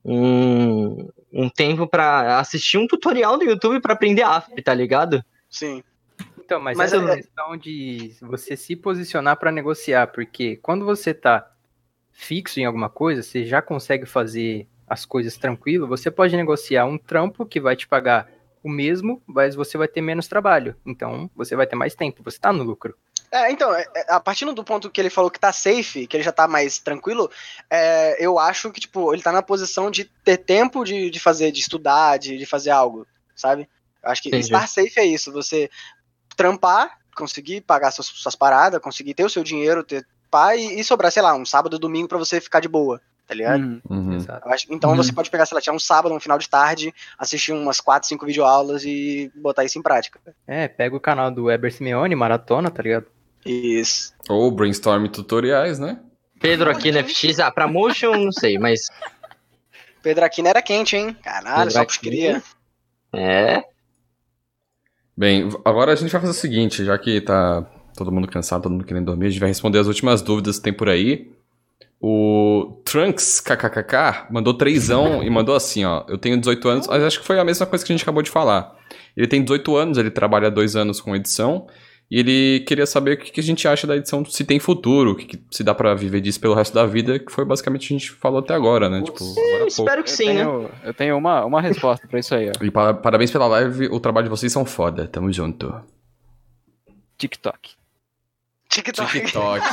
[0.03, 5.23] um, um tempo pra assistir um tutorial no YouTube pra aprender AFP, tá ligado?
[5.49, 5.83] Sim.
[6.51, 11.49] Então, mas, Mas é- questão de você se posicionar para negociar, porque quando você tá
[12.11, 16.97] fixo em alguma coisa, você já consegue fazer as coisas tranquilo, você pode negociar um
[16.97, 18.29] trampo que vai te pagar
[18.61, 20.75] o mesmo, mas você vai ter menos trabalho.
[20.85, 22.97] Então, você vai ter mais tempo, você tá no lucro.
[23.31, 26.17] É, então, é, é, a partir do ponto que ele falou que tá safe, que
[26.17, 27.31] ele já tá mais tranquilo,
[27.69, 31.49] é, eu acho que, tipo, ele tá na posição de ter tempo de, de fazer,
[31.49, 33.07] de estudar, de, de fazer algo,
[33.37, 33.69] sabe?
[34.03, 34.45] Eu acho que Entendi.
[34.45, 35.69] estar safe é isso, você
[36.35, 41.11] trampar, conseguir pagar suas, suas paradas, conseguir ter o seu dinheiro, ter pá, e, sobrar,
[41.11, 43.61] sei lá, um sábado, domingo pra você ficar de boa, tá ligado?
[43.61, 43.81] Uhum.
[43.89, 44.17] Uhum.
[44.69, 44.95] Então Uhum.
[44.95, 48.07] você pode pegar, sei lá, tirar um sábado, um final de tarde, assistir umas 4,
[48.07, 50.19] 5 videoaulas e botar isso em prática.
[50.47, 53.07] É, pega o canal do Weber Simeone, maratona, tá ligado?
[53.45, 54.13] Isso.
[54.29, 55.99] Ou brainstorm tutoriais, né?
[56.39, 58.87] Pedro aqui no FX, ah, pra motion, não sei, mas
[60.01, 61.15] Pedro Aquino era quente, hein?
[61.21, 62.01] Caralho, Pedro só Aquino.
[62.01, 62.43] queria.
[63.13, 63.63] é.
[65.21, 67.63] Bem, agora a gente vai fazer o seguinte, já que tá
[67.95, 70.63] todo mundo cansado, todo mundo querendo dormir, a gente vai responder as últimas dúvidas que
[70.63, 71.31] tem por aí.
[72.01, 76.03] O Trunks KKKK mandou trêsão e mandou assim, ó.
[76.07, 78.23] Eu tenho 18 anos, mas acho que foi a mesma coisa que a gente acabou
[78.23, 78.75] de falar.
[79.15, 81.67] Ele tem 18 anos, ele trabalha dois anos com edição.
[82.11, 85.11] E ele queria saber o que que a gente acha da edição, se tem futuro,
[85.11, 87.85] o que que- se dá pra viver disso pelo resto da vida, que foi basicamente
[87.85, 89.01] o que a gente falou até agora, né?
[89.01, 89.67] Tipo, agora há pouco.
[89.69, 90.33] Espero que Eu sim, né?
[90.43, 92.63] tenho, eu tenho uma, uma resposta pra isso aí, ó.
[92.65, 95.73] E pa- parabéns pela live, o trabalho de vocês são foda, tamo junto.
[97.17, 97.71] TikTok.
[98.67, 99.11] TikTok.
[99.11, 99.63] TikTok.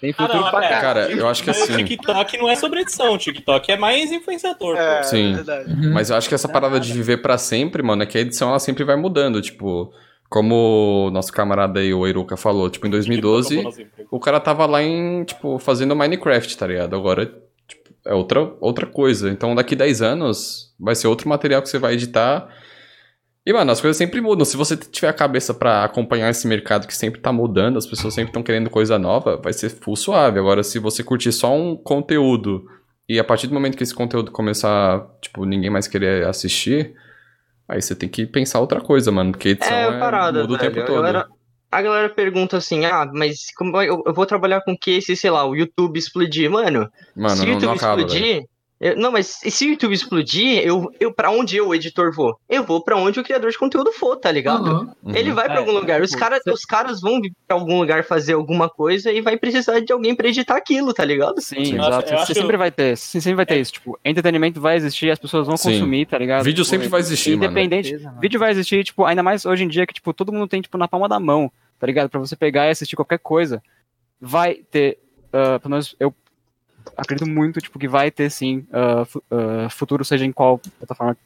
[0.00, 0.68] Tem Ah, futuro não, pra é.
[0.68, 0.80] cá.
[0.80, 1.84] Cara, eu acho que Mas o assim.
[1.84, 4.76] TikTok não é sobre edição, o TikTok é mais influenciador.
[4.76, 4.80] pô.
[4.82, 5.34] É, Sim.
[5.34, 5.72] verdade.
[5.72, 5.92] Uhum.
[5.92, 8.48] Mas eu acho que essa parada de viver pra sempre, mano, é que a edição
[8.50, 9.42] ela sempre vai mudando.
[9.42, 9.92] Tipo,
[10.28, 13.64] como o nosso camarada aí, o Eruka, falou, tipo, em 2012,
[14.10, 16.94] o cara tava lá em, tipo, fazendo Minecraft, tá ligado?
[16.94, 17.26] Agora,
[17.66, 19.30] tipo, é outra, outra coisa.
[19.30, 22.48] Então, daqui 10 anos, vai ser outro material que você vai editar.
[23.46, 24.44] E, mano, as coisas sempre mudam.
[24.44, 28.12] Se você tiver a cabeça pra acompanhar esse mercado que sempre tá mudando, as pessoas
[28.12, 30.38] sempre estão querendo coisa nova, vai ser full suave.
[30.38, 32.66] Agora, se você curtir só um conteúdo
[33.08, 36.94] e a partir do momento que esse conteúdo começar, tipo, ninguém mais querer assistir,
[37.68, 39.32] aí você tem que pensar outra coisa, mano.
[39.32, 40.96] Porque edição É, é, parada, muda o tempo A todo.
[40.96, 41.28] galera,
[41.70, 45.44] a galera pergunta assim, ah, mas como eu, vou trabalhar com que se, sei lá,
[45.44, 46.50] o YouTube explodir?
[46.50, 48.42] Mano, Mano, se o YouTube não acaba, explodir...
[48.80, 52.38] eu- não, mas se o YouTube explodir, eu, eu para onde eu, o editor, vou?
[52.48, 54.94] Eu vou pra onde o criador de conteúdo for, tá ligado?
[55.02, 55.14] Uhum.
[55.16, 56.00] Ele vai pra É, algum lugar.
[56.00, 59.80] Os, cara, os caras vão vir pra algum lugar fazer alguma coisa e vai precisar
[59.80, 61.40] de alguém pra editar aquilo, tá ligado?
[61.40, 61.76] Sim, Sim.
[61.76, 62.12] Eu exato.
[62.14, 63.72] eu Você sempre vai ter, sempre vai ter isso.
[63.72, 65.72] Tipo, entretenimento vai existir, as pessoas vão Sim.
[65.72, 66.44] consumir, tá ligado?
[66.44, 67.44] Vídeo Tipo, sempre vai existir, mano.
[67.44, 67.96] Independente.
[67.98, 68.20] Mano.
[68.20, 70.78] Vídeo vai existir, tipo, ainda mais hoje em dia que, tipo, todo mundo tem, tipo,
[70.78, 72.08] na palma da mão, tá ligado?
[72.08, 73.60] Pra você pegar e assistir qualquer coisa.
[74.20, 74.98] Vai ter,
[75.32, 76.14] ah, pelo menos eu
[76.96, 78.66] acredito muito, tipo, que vai ter sim
[79.06, 81.16] fu- ah, futuro, seja em qual plataforma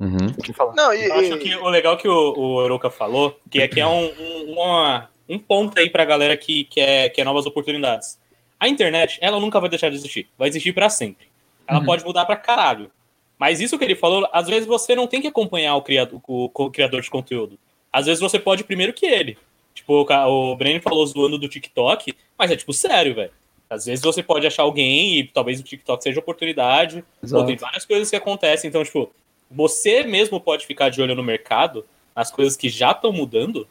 [0.00, 0.32] Uhum.
[0.42, 0.74] que eu falar.
[0.74, 3.86] Não, e, Eu acho que o legal que o, o Oroka falou, que aqui é
[3.86, 8.18] um, um, uma- um ponto aí pra galera que quer, quer novas oportunidades.
[8.58, 10.28] A internet, ela nunca vai deixar de existir.
[10.36, 11.26] Vai existir pra sempre.
[11.66, 11.86] Ela Uhum.
[11.86, 12.90] pode mudar pra caralho.
[13.38, 16.50] Mas isso que ele falou, às vezes você não tem que acompanhar o criador, o,
[16.52, 17.58] o criador de conteúdo.
[17.92, 19.38] Às vezes você pode ir primeiro que ele.
[19.74, 23.30] Tipo, o, ca- o Brenner falou zoando do TikTok, mas é tipo sério, velho.
[23.72, 27.02] Às vezes você pode achar alguém e talvez o TikTok seja oportunidade.
[27.30, 28.68] Pô, tem várias coisas que acontecem.
[28.68, 29.10] Então, tipo,
[29.50, 33.66] você mesmo pode ficar de olho no mercado, nas coisas que já estão mudando,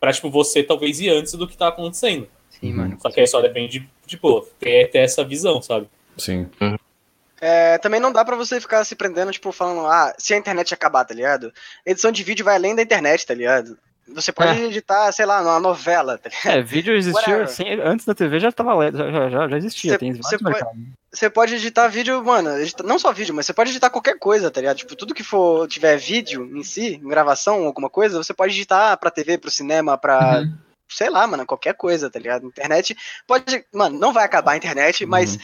[0.00, 2.26] pra, tipo, você talvez ir antes do que tá acontecendo.
[2.48, 2.98] Sim, mano.
[2.98, 5.86] Só que aí só depende de, tipo, ter, ter essa visão, sabe?
[6.16, 6.48] Sim.
[7.38, 10.72] é, também não dá pra você ficar se prendendo, tipo, falando, ah, se a internet
[10.72, 11.52] acabar, tá ligado?
[11.84, 13.76] Edição de vídeo vai além da internet, tá ligado?
[14.14, 16.30] Você pode editar, sei lá, numa novela, tá?
[16.44, 20.14] É, vídeo existia assim, antes da TV já tava já, já, já existia, Cê- tem
[20.22, 20.86] cê vários pode-.
[21.12, 24.50] Você pode editar vídeo, mano, edita- não só vídeo, mas você pode editar qualquer coisa,
[24.50, 24.76] tá ligado?
[24.76, 29.10] Tipo, tudo que for, tiver vídeo em si, gravação, alguma coisa, você pode editar pra
[29.10, 30.56] TV, pro cinema, pra, Uhum.
[30.88, 32.46] sei lá, mano, qualquer coisa, tá ligado?
[32.46, 32.96] Internet
[33.26, 35.38] pode, mano, não vai acabar a internet, mas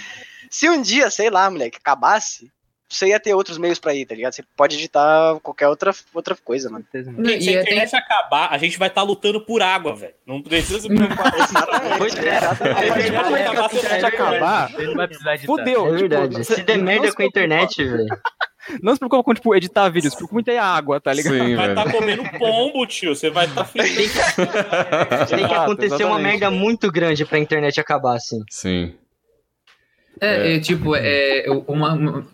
[0.51, 2.51] se um dia, sei lá, moleque, acabasse,
[2.93, 4.32] você ia ter outros meios pra ir, tá ligado?
[4.35, 6.85] Você pode editar qualquer outra, outra coisa, mano.
[6.94, 7.05] Gente,
[7.44, 10.14] se a é- tem- internet acabar, a gente vai estar lutando por água, velho.
[10.27, 11.55] Não precisa se preocupar com isso.
[11.98, 12.82] Pois é, exatamente.
[12.82, 15.47] É, é, acabar, a internet acabar, Você não vai precisar editar.
[15.52, 15.86] Fudeu.
[15.86, 16.44] É verdade.
[16.44, 18.06] Se der merda se com a internet, velho.
[18.81, 21.35] Não se preocupa com, tipo, editar vídeos, se preocupa em ter água, tá ligado?
[21.35, 23.14] Sim, Vai estar comendo pombo, tio.
[23.14, 23.94] Você vai estar fritando.
[23.97, 28.39] Tem que Exato, acontecer uma merda muito grande pra internet acabar, assim.
[28.48, 28.94] Sim.
[30.20, 32.27] É, é, tipo, é, eu- uma, uma-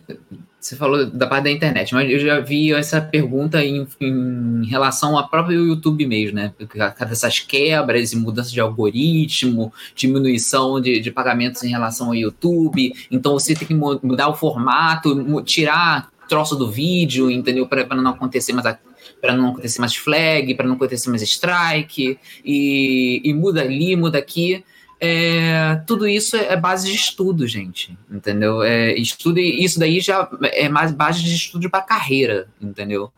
[0.59, 5.17] você falou da parte da internet, mas eu já vi essa pergunta em, em relação
[5.17, 6.53] ao próprio YouTube mesmo, né?
[6.67, 12.93] Cada essas quebras e mudança de algoritmo, diminuição de, de pagamentos em relação ao YouTube.
[13.09, 17.65] Então você tem que mu- mudar o formato, tirar troço do vídeo, entendeu?
[17.65, 18.77] Para não acontecer mais
[19.21, 24.17] para não acontecer mais flag, para não acontecer mais strike, e, e muda ali, muda
[24.17, 24.63] aqui.
[25.01, 28.61] É, tudo isso é base de estudo, gente, entendeu?
[28.61, 33.11] É, estudo, isso daí já é mais base de estudo para carreira, entendeu?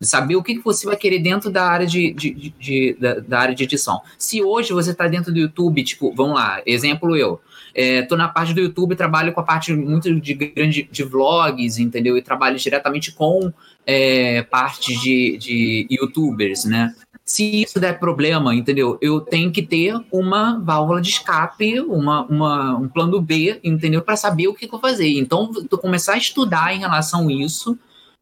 [0.00, 3.14] Saber o que, que você vai querer dentro da área de, de- de- de- da,
[3.20, 4.00] da área de edição.
[4.18, 7.40] Se hoje você está dentro do YouTube, tipo, vamos lá, exemplo eu,
[7.74, 11.78] é, tô na parte do YouTube, trabalho com a parte muito de grande de vlogs,
[11.78, 12.18] entendeu?
[12.18, 13.52] E trabalho diretamente com
[13.86, 16.94] é, parte de, de YouTubers, né?
[17.32, 18.98] Se isso der problema, entendeu?
[19.00, 24.02] Eu tenho que ter uma válvula de escape, uma, uma- um plano B, entendeu?
[24.02, 25.08] Para saber o que, que eu fazer.
[25.18, 27.78] Então, eu começar a estudar em relação a isso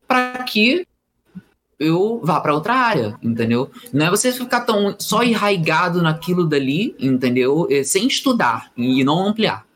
[0.06, 0.86] para que
[1.76, 3.68] eu vá para outra área, entendeu?
[3.92, 7.66] Não é você ficar tão só enraigado naquilo dali, entendeu?
[7.68, 9.66] É, sem estudar e não ampliar.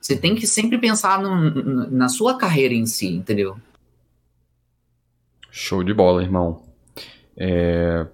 [0.00, 3.56] Você tem que sempre pensar no- na sua carreira em si, entendeu?
[5.50, 6.62] Show de bola, irmão.
[7.36, 8.06] É,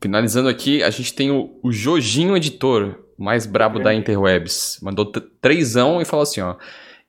[0.00, 4.78] Finalizando aqui, a gente tem o, o Jojinho Editor, o mais brabo da Interwebs.
[4.82, 5.06] Mandou
[5.40, 6.56] trêsão e falou assim, ó.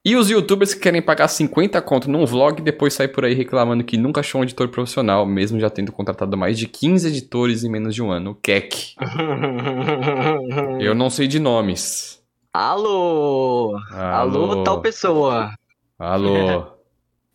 [0.02, 3.34] E os youtubers que querem pagar 50 conto num vlog e depois sair por aí
[3.34, 7.64] reclamando que nunca achou um editor profissional, mesmo já tendo contratado mais de 15 editores
[7.64, 8.34] em menos de um ano.
[8.42, 8.94] Keck.
[10.80, 12.18] Eu não sei de nomes.
[12.52, 13.76] Alô!
[13.92, 15.52] Alô, tal pessoa.
[15.98, 16.72] Alô.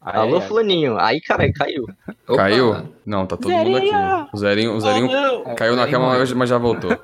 [0.06, 0.98] Alô, fulaninho.
[0.99, 1.86] Aí, cara, caiu.
[2.27, 2.38] Opa.
[2.38, 2.90] Caiu?
[3.06, 3.91] Não, tá todo mundo aqui.
[4.32, 5.56] O Zerinho, o Zerinho não.
[5.56, 6.91] caiu na cama, mas já voltou.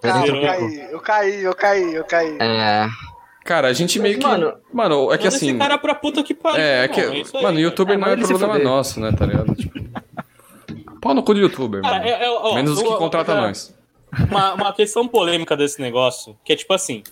[0.00, 2.38] Cara, eu caí, eu caí, eu caí, eu caí.
[2.40, 2.86] É.
[3.44, 4.24] Cara, a gente meio que.
[4.24, 5.48] Mano, Mano, é que assim.
[5.48, 6.60] esse cara pra puta que pariu.
[6.60, 7.00] É, é que.
[7.00, 7.68] isso aí, mano, velho.
[7.68, 9.54] youtuber É, não é problema nosso, né, tá ligado?
[9.56, 9.76] Tipo.
[11.00, 12.08] Pau no cu do youtuber, Cara, mano.
[12.08, 13.74] é- é- ó, Menos os que contratam nós.
[14.30, 17.02] Uma, uma questão polêmica desse negócio, que é tipo assim: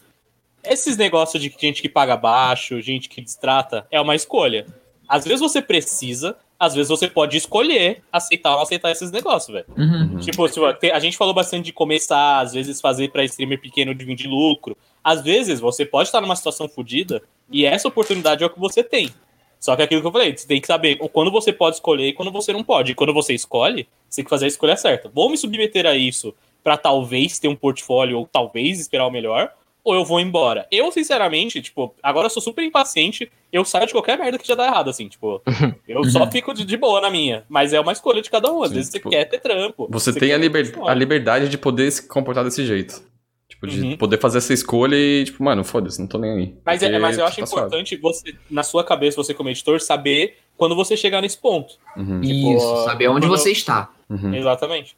[0.62, 4.66] esses negócios de gente que paga baixo, gente que destrata, é uma escolha.
[5.08, 9.52] Às vezes você precisa, às vezes você pode escolher aceitar ou não aceitar esses negócios,
[9.52, 9.66] velho.
[9.76, 10.18] Uhum.
[10.18, 14.04] Tipo, tipo, a gente falou bastante de começar, às vezes fazer pra streamer pequeno de
[14.04, 14.76] vir de lucro.
[15.02, 18.82] Às vezes você pode estar numa situação fodida e essa oportunidade é o que você
[18.82, 19.10] tem.
[19.58, 22.08] Só que é aquilo que eu falei, você tem que saber quando você pode escolher
[22.08, 22.92] e quando você não pode.
[22.92, 25.10] E quando você escolhe, você tem que fazer a escolha certa.
[25.12, 29.52] Vou me submeter a isso pra talvez ter um portfólio ou talvez esperar o melhor,
[29.86, 30.66] ou eu vou embora.
[30.68, 34.56] Eu, sinceramente, tipo, agora eu sou super impaciente, eu saio de qualquer merda que já
[34.56, 35.40] dá errado, assim, tipo,
[35.86, 37.44] eu só fico de, de boa na minha.
[37.48, 38.64] Mas é uma escolha de cada um.
[38.64, 39.86] Às Sim, vezes tipo, você quer ter trampo.
[39.88, 40.74] Você tem a, liber...
[40.84, 43.00] a liberdade de poder se comportar desse jeito.
[43.48, 43.96] Tipo, de Uhum.
[43.96, 46.54] poder fazer essa escolha e, tipo, mano, foda-se, não tô nem aí.
[46.64, 47.66] Mas, é, mas eu acho tá suave.
[47.68, 51.74] importante você, na sua cabeça, você como editor, saber quando você chegar nesse ponto.
[51.96, 53.88] Uhum, Isso, saber onde você está.
[54.10, 54.34] uhum.
[54.34, 54.96] Exatamente.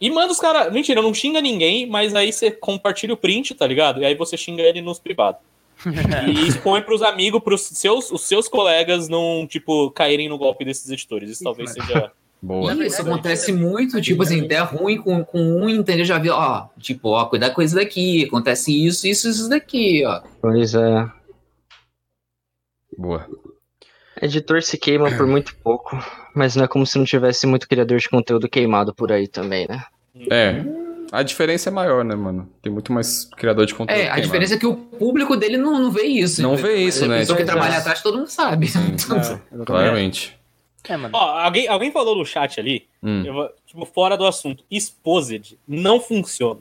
[0.00, 0.72] E manda os caras.
[0.72, 4.00] Mentira, não xinga ninguém, mas aí você compartilha o print, tá ligado?
[4.00, 5.40] E aí você xinga ele nos privados.
[6.26, 10.90] e expõe pros amigos, pros seus, os seus colegas não, tipo, caírem no golpe desses
[10.90, 11.30] editores.
[11.30, 12.12] Isso talvez seja.
[12.40, 12.72] Boa.
[12.72, 16.04] E isso acontece muito, tipo assim, der ruim com, com um, entendeu?
[16.04, 20.22] Já viu, ó, tipo, ó, cuidar com isso daqui, acontece isso, isso, isso daqui, ó.
[20.40, 21.10] Pois é.
[22.96, 23.28] Boa.
[24.22, 25.96] Editor se queima por muito pouco,
[26.34, 29.66] mas não é como se não tivesse muito criador de conteúdo queimado por aí também,
[29.68, 29.84] né?
[30.30, 30.64] É.
[31.10, 32.48] A diferença é maior, né, mano?
[32.60, 33.98] Tem muito mais criador de conteúdo.
[33.98, 34.22] É, a queimado.
[34.22, 36.42] diferença é que o público dele não, não vê isso.
[36.42, 37.18] Não vê isso, A né?
[37.20, 37.78] pessoa que Tipo, trabalha é.
[37.78, 38.68] atrás, todo mundo sabe.
[39.64, 40.36] Claramente.
[40.88, 41.10] É, mano.
[41.14, 43.22] Ó, alguém, alguém falou no chat ali, Hum.
[43.24, 44.64] eu tipo, fora do assunto.
[44.70, 46.60] Exposed não funciona.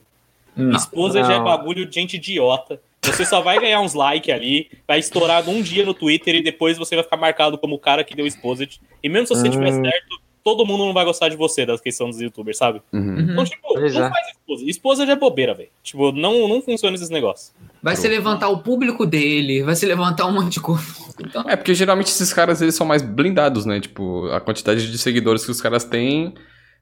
[0.56, 0.76] Não.
[0.76, 1.44] Exposed é Não.
[1.44, 2.80] bagulho de gente idiota.
[3.12, 6.78] Você só vai ganhar uns likes ali, vai estourar num dia no Twitter e depois
[6.78, 8.80] você vai ficar marcado como o cara que deu Exposed.
[9.04, 9.82] E mesmo se você tiver Hum.
[9.84, 12.82] certo, todo mundo não vai gostar de você da questão dos youtubers, sabe?
[12.94, 13.20] Uhum.
[13.20, 14.10] Então, tipo, Pois não é.
[14.10, 14.70] faz Exposed.
[14.70, 15.70] Exposed é bobeira, velho.
[15.84, 17.54] Tipo, não, não funciona esses negócios.
[17.84, 20.84] Vai se levantar o público dele, vai se levantar um monte de coisa.
[21.20, 23.80] Então, É, porque geralmente esses caras, eles são mais blindados, né?
[23.80, 26.34] Tipo, a quantidade de seguidores que os caras têm,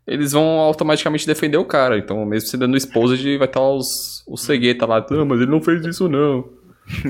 [0.08, 1.98] eles vão automaticamente defender o cara.
[1.98, 5.62] Então, mesmo você dando exposed, vai estar os, os cegueta lá, ah, mas ele não
[5.62, 6.44] fez isso não.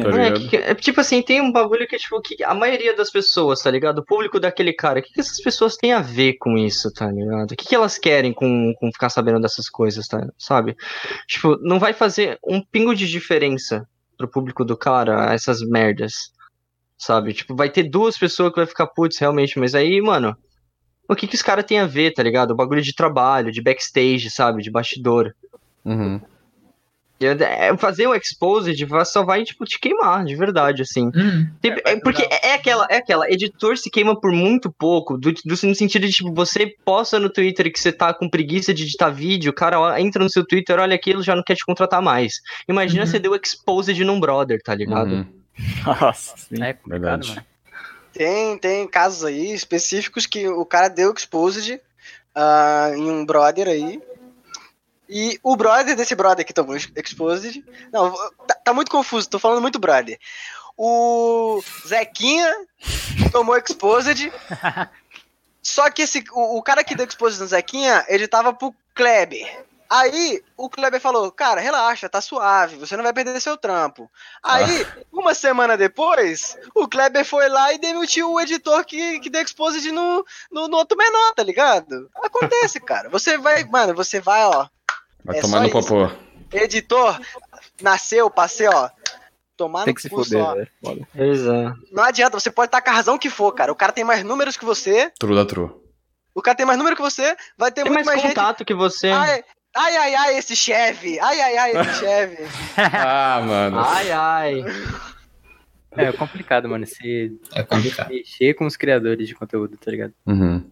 [0.02, 3.12] Tá É, que- é, tipo assim, tem um bagulho que, tipo, que a maioria das
[3.12, 4.00] pessoas, tá ligado?
[4.00, 7.12] O público daquele cara, o que, que essas pessoas têm a ver com isso, tá
[7.12, 7.52] ligado?
[7.52, 10.26] O que, que elas querem com, com ficar sabendo dessas coisas, tá?
[10.38, 10.78] Sabe?
[11.28, 13.86] Tipo, não vai fazer um pingo de diferença
[14.18, 16.14] pro público do cara essas merdas,
[16.98, 17.34] sabe?
[17.34, 20.38] Tipo, vai ter duas pessoas que vai ficar, putz, realmente, mas aí, mano,
[21.08, 22.52] o que que os caras têm a ver, tá ligado?
[22.52, 24.62] O bagulho de trabalho, de backstage, sabe?
[24.64, 25.34] De bastidor.
[25.84, 26.20] Uhum.
[27.18, 28.76] É, Fazer o exposed
[29.06, 31.08] só vai, tipo, te queimar, de verdade, assim.
[31.16, 35.18] Hum, Tem- é, porque é, é aquela, é aquela, editor se queima por muito pouco,
[35.18, 38.74] do, do- no sentido de, tipo, você posta no Twitter que você tá com preguiça
[38.74, 41.66] de editar vídeo, o cara entra no seu Twitter, olha aquilo, já não quer te
[41.66, 42.34] contratar mais.
[42.68, 43.08] Imagina Uhum.
[43.08, 45.10] você deu exposed num brother, tá ligado?
[45.14, 45.26] Uhum.
[46.02, 46.62] Nossa, sim.
[46.62, 47.30] É Verdade.
[47.30, 47.42] mano.
[48.16, 51.82] Tem, tem casos aí específicos que o cara deu exposed
[52.34, 54.02] ah, em um brother aí.
[55.10, 57.62] E o brother desse brother que tomou ex- exposed.
[57.92, 58.14] Não,
[58.48, 60.18] tá, tá muito confuso, tô falando muito brother.
[60.78, 62.56] O Zequinha
[63.34, 64.32] tomou exposed.
[65.62, 69.65] Só que esse, o, o cara que deu exposed no Zequinha, ele tava pro Kleber.
[69.90, 74.10] Aí o Kleber falou: Cara, relaxa, tá suave, você não vai perder seu trampo.
[74.44, 74.66] Aí,
[75.12, 79.92] uma semana depois, o Kleber foi lá e demitiu o editor que, que deu exposed
[79.92, 82.10] no, no, no outro menor, tá ligado?
[82.24, 83.10] Acontece, cara.
[83.10, 84.68] Você vai, mano, você vai, ó.
[85.24, 86.10] Vai É tomar no popô.
[86.52, 87.20] Editor,
[87.82, 88.90] nasceu, passei, ó.
[89.58, 90.54] Tomar Tem no que se fuder, só.
[90.54, 90.68] velho.
[90.84, 91.08] Foda.
[91.16, 91.74] Pois é.
[91.92, 93.72] Não adianta, você pode estar com a razão que for, cara.
[93.72, 95.10] O cara tem mais números que você.
[95.18, 95.72] True da true.
[96.34, 97.38] O cara tem mais número que você.
[97.58, 98.36] Vai ter Tem muito mais mais, gente.
[98.36, 99.08] contato que você.
[99.08, 99.46] Ai,
[99.76, 101.20] ai, ai, ai, esse chefe.
[101.20, 102.44] Ai, ai, ai, esse chefe.
[102.78, 103.80] Ah, mano.
[103.80, 104.66] Ai, ai.
[105.98, 108.10] É complicado, mano, se é complicado.
[108.10, 110.14] mexer com os criadores de conteúdo, tá ligado?
[110.26, 110.64] Uhum.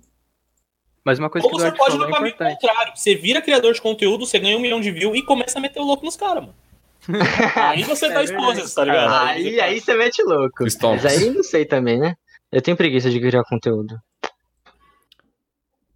[1.06, 2.60] Mas uma coisa Ou que você pode ir no é caminho importante.
[2.62, 2.94] contrário.
[2.96, 5.80] Você vira criador de conteúdo, você ganha um milhão de views e começa a meter
[5.80, 6.56] o louco nos caras, mano.
[7.56, 9.28] Aí você É tá exposed, tá ligado?
[9.28, 10.66] Aí, aí você mete louco.
[10.70, 11.04] Stonks.
[11.04, 12.16] Mas aí não sei também, né?
[12.50, 14.00] Eu tenho preguiça de criar conteúdo.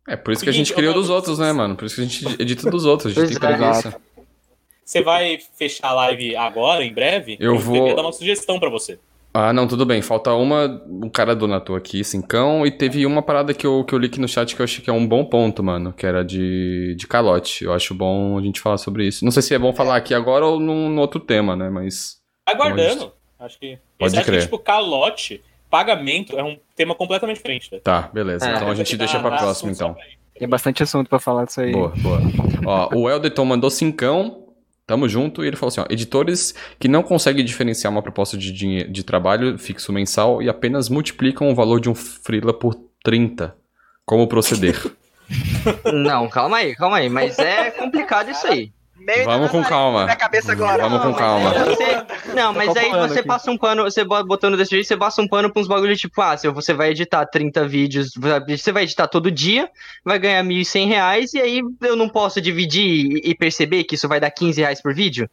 [0.08, 1.76] É por isso que a gente criou eu- dos outros, né, mano?
[1.76, 3.16] Por isso que a gente edita dos outros.
[3.18, 3.56] A gente tem é.
[3.58, 3.96] preguiça.
[4.84, 7.36] Você vai fechar a live agora, em breve?
[7.40, 8.98] Eu vou- queria dar uma sugestão pra você.
[9.34, 10.02] Ah, não, tudo bem.
[10.02, 10.82] Falta uma.
[11.04, 12.66] O cara donatou aqui, cincão.
[12.66, 14.84] E teve uma parada que eu, que eu li aqui no chat que eu achei
[14.84, 15.92] que é um bom ponto, mano.
[15.94, 17.66] Que era de, de calote.
[17.66, 19.24] Eu acho bom a gente falar sobre isso.
[19.26, 21.70] Não sei se é bom falar aqui agora ou num, num outro tema, né?
[21.70, 22.18] Mas.
[22.46, 23.12] Aguardando.
[23.38, 23.78] Acho que.
[24.00, 24.40] Pode Esse acho crer.
[24.40, 27.82] que, tipo, calote, pagamento é um tema completamente diferente, velho.
[27.82, 28.50] Tá, beleza.
[28.50, 29.96] É, então a gente Dá- deixa pra dá próxima, então.
[30.38, 31.72] Tem bastante assunto pra falar disso aí.
[31.72, 32.22] Boa, boa.
[32.66, 34.44] ó, o Elderton mandou cincão.
[34.86, 35.44] Tamo junto.
[35.44, 39.04] E ele falou assim: ó, editores que não conseguem diferenciar uma proposta de, dinhe- de
[39.04, 42.74] trabalho fixo mensal e apenas multiplicam o valor de um freela por
[43.04, 43.54] 30.
[44.06, 44.80] Como proceder?
[45.94, 47.10] Não, calma aí, calma aí.
[47.10, 48.72] Mas é complicado isso aí.
[49.08, 50.04] Meio Vamos com calma.
[50.04, 50.84] Minha cabeça agora.
[50.90, 51.50] Vamos com calma.
[51.64, 53.28] você- Não, mas aí você aqui.
[53.28, 55.96] passa um pano, você bo- botando desse jeito, você passa um pano pra uns bagulho
[55.96, 58.12] tipo, ah, se você vai editar 30 vídeos,
[58.46, 59.70] você vai editar todo dia,
[60.04, 64.10] vai ganhar 1.100 reais, e aí eu não posso dividir e- e perceber que isso
[64.10, 65.30] vai dar 15 reais por vídeo?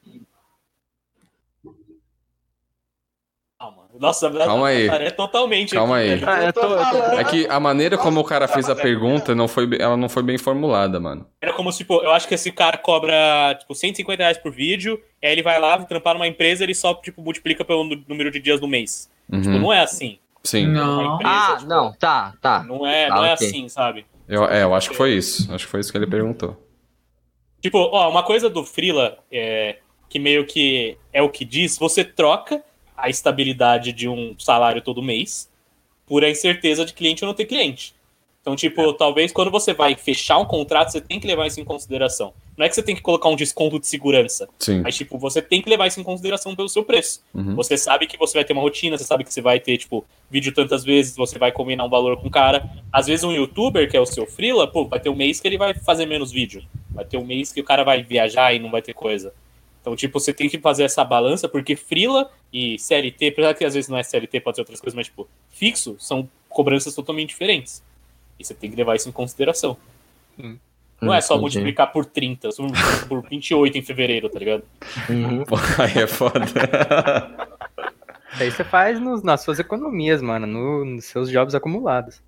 [3.59, 3.82] Calma.
[3.98, 4.88] Nossa, Calma aí.
[4.88, 5.74] É totalmente.
[5.74, 6.16] Calma aqui, aí.
[6.16, 6.28] velho.
[6.30, 9.34] Ah, eu tô, eu tô- É que a maneira como o cara fez a pergunta,
[9.34, 11.26] não foi, ela não foi bem formulada, mano.
[11.40, 15.00] Era como se, tipo, eu acho que esse cara cobra, tipo, 150 reais por vídeo,
[15.22, 18.40] e aí ele vai lá, trampar numa empresa, ele só, tipo, multiplica pelo número de
[18.40, 19.08] dias do mês.
[19.30, 20.18] Tipo, Uhum, não é assim.
[20.42, 21.14] Sim, Não.
[21.14, 22.62] empresa, Ah, tipo, não, tá, tá.
[22.64, 24.04] Não é, Ah, não é assim, sabe?
[24.28, 25.50] eu, é, eu acho que foi isso.
[25.54, 26.60] Acho que foi isso que ele perguntou.
[27.62, 29.76] Tipo, ó, uma coisa do Freela, é,
[30.10, 32.62] que meio que é o que diz, você troca
[32.96, 35.50] a estabilidade de um salário todo mês
[36.06, 37.94] por a incerteza de cliente ou não ter cliente.
[38.44, 41.64] Então, tipo, talvez quando você vai fechar um contrato, você tem que levar isso em
[41.64, 42.34] consideração.
[42.58, 44.82] Não é que você tem que colocar um desconto de segurança, Sim.
[44.82, 47.22] mas, tipo, você tem que levar isso em consideração pelo seu preço.
[47.32, 47.54] Uhum.
[47.54, 50.04] Você sabe que você vai ter uma rotina, você sabe que você vai ter, tipo,
[50.30, 52.68] vídeo tantas vezes, você vai combinar um valor com o cara.
[52.92, 55.48] Às vezes um youtuber, que é o seu freela, pô, vai ter um mês que
[55.48, 56.62] ele vai fazer menos vídeo.
[56.90, 59.32] Vai ter um mês que o cara vai viajar e não vai ter coisa.
[59.85, 63.74] Então, tipo, você tem que fazer essa balança, porque freela e CLT, apesar que às
[63.74, 67.82] vezes não é CLT, pode ser outras coisas, mas, tipo, fixo, são cobranças totalmente diferentes.
[68.39, 69.77] E você tem que levar isso em consideração.
[70.39, 70.56] Hum.
[71.02, 71.43] Não é só Entendi.
[71.43, 74.62] multiplicar por 30, só multiplicar por 28 em fevereiro, tá ligado?
[75.11, 75.44] Uhum.
[75.44, 76.40] Pô, Aí é foda.
[78.32, 82.23] Isso aí você faz nos- nas suas economias, mano, no- nos seus jobs acumulados.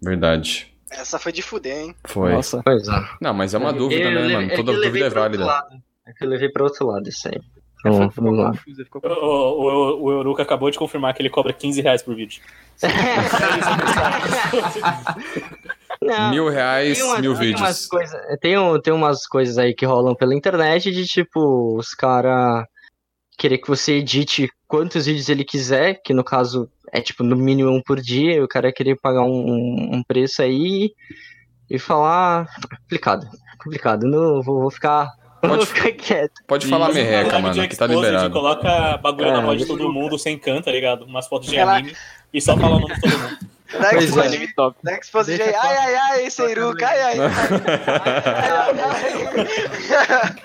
[0.00, 0.72] Verdade.
[0.90, 1.94] Essa foi de fuder, hein?
[2.04, 2.32] Foi.
[2.32, 2.62] Nossa.
[2.64, 2.92] Pois é.
[3.20, 4.56] Não, mas é uma Eu dúvida, né, levei- mano?
[4.56, 5.44] Toda eu dúvida é válida.
[6.06, 7.40] É que eu levei pra outro lado isso aí.
[7.84, 8.52] É, Vamos, ficou vamos lá.
[9.02, 12.40] O, o, o, Euruca acabou de confirmar que ele cobra 15 reais por vídeo.
[16.02, 17.86] Não, Mil reais, tem umas- mil tem umas vídeos.
[17.86, 22.66] coisa- tem, um- tem umas coisas aí que rolam pela internet de tipo, os cara
[23.38, 27.70] querer que você edite quantos vídeos ele quiser, que no caso é tipo no mínimo
[27.70, 30.92] um por dia, e o cara querer pagar um, um- um preço aí
[31.68, 32.46] e falar.
[32.82, 33.26] Complicado,
[33.62, 34.06] complicado.
[34.06, 35.08] Não vou, vou ficar.
[35.48, 36.32] Pode- ficar quieto.
[36.46, 38.30] Pode falar uma merreca, mano, que tá liberado.
[38.32, 41.04] Coloca bagulho na É, voz de todo mundo sem canto, tá ligado?
[41.04, 41.94] Umas fotos de anime
[42.32, 43.38] e só fala o nome de todo mundo.
[43.68, 44.54] Pois Exposed,
[44.86, 47.30] é, Exposed, Deixa ai, ai, ai, Seiruca, ai, ai, ai,
[48.78, 50.36] ai, ai.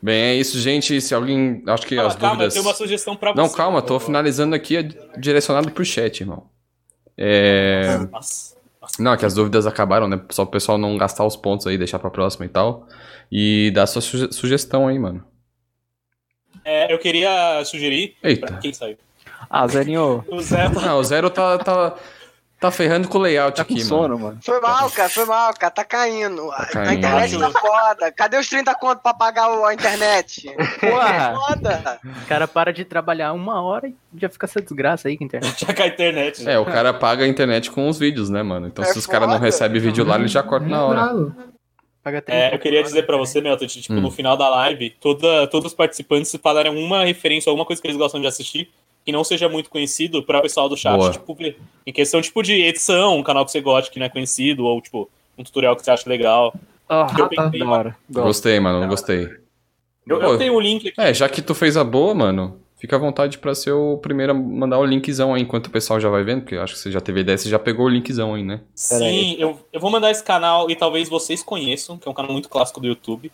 [0.00, 1.00] Bem, é isso, gente.
[1.00, 1.62] Se alguém.
[1.66, 2.54] Acho que Ah, as calma, eu dúvidas.
[2.54, 3.40] tenho uma sugestão pra você.
[3.40, 4.82] Não, calma, tô finalizando aqui é
[5.18, 6.46] direcionado pro chat, irmão.
[7.16, 7.98] É.
[8.12, 8.56] Nossa.
[8.98, 10.20] Não, é que as dúvidas acabaram, né?
[10.30, 12.86] Só o pessoal não gastar os pontos aí, deixar pra próxima e tal.
[13.30, 15.24] E dar sua suge- sugestão aí, mano.
[16.64, 18.16] É, eu queria sugerir.
[18.22, 18.46] Eita.
[18.46, 18.96] Pra quem saiu?
[19.48, 20.66] Ah, Zerinho, O Zé.
[20.86, 21.94] Ah, o Zero tá, tá,
[22.60, 23.88] tá ferrando com o layout tá com aqui, mano.
[23.88, 24.38] sono, mano.
[24.42, 26.50] Foi mal, cara, foi mal, cara, tá caindo.
[26.52, 26.92] A caindo.
[26.98, 28.12] internet tá foda.
[28.12, 30.48] Cadê os 30 conto pra pagar o- a internet?
[30.80, 32.00] Porra, Foda.
[32.04, 35.26] o cara para de trabalhar uma hora e já fica essa desgraça aí com a
[35.26, 35.58] internet.
[35.66, 36.42] Já cai a internet.
[36.42, 36.52] né?
[36.54, 38.66] É, o cara paga a internet com os vídeos, né, mano?
[38.66, 41.00] Então É se os caras não recebem vídeo lá, ele já corta na hora.
[41.00, 41.34] Bravo.
[42.26, 44.00] É, eu queria dizer pra você, Melton, que, tipo, Hum.
[44.00, 47.98] no final da live, toda, todos os participantes falaram uma referência, alguma coisa que eles
[47.98, 48.70] gostam de assistir,
[49.04, 51.10] que não seja muito conhecido para o pessoal do chat, Boa.
[51.10, 51.58] tipo, ver.
[51.86, 54.80] Em questão, tipo, de edição, um canal que você gosta que não é conhecido, ou,
[54.80, 56.54] tipo, um tutorial que você acha legal.
[56.88, 57.60] Ah, Eu tá, pensei.
[57.60, 57.94] Gosto.
[58.10, 59.28] Gostei, mano, gostei.
[60.06, 61.00] Eu, eu tenho um link aqui.
[61.00, 64.32] É, já que tu fez a boa, mano, fica à vontade pra ser o primeiro
[64.32, 66.80] a mandar o linkzão aí, enquanto o pessoal já vai vendo, porque eu acho que
[66.80, 68.60] você já teve ideia, você já pegou o linkzão aí, né?
[68.74, 72.32] Sim, eu, eu vou mandar esse canal e talvez vocês conheçam, que é um canal
[72.32, 73.30] muito clássico do YouTube,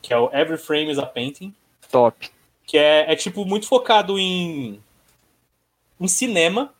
[0.00, 1.52] que é o Every Frame is a Painting.
[1.90, 2.28] Top.
[2.66, 4.80] que é, é tipo muito focado em
[6.00, 6.72] em cinema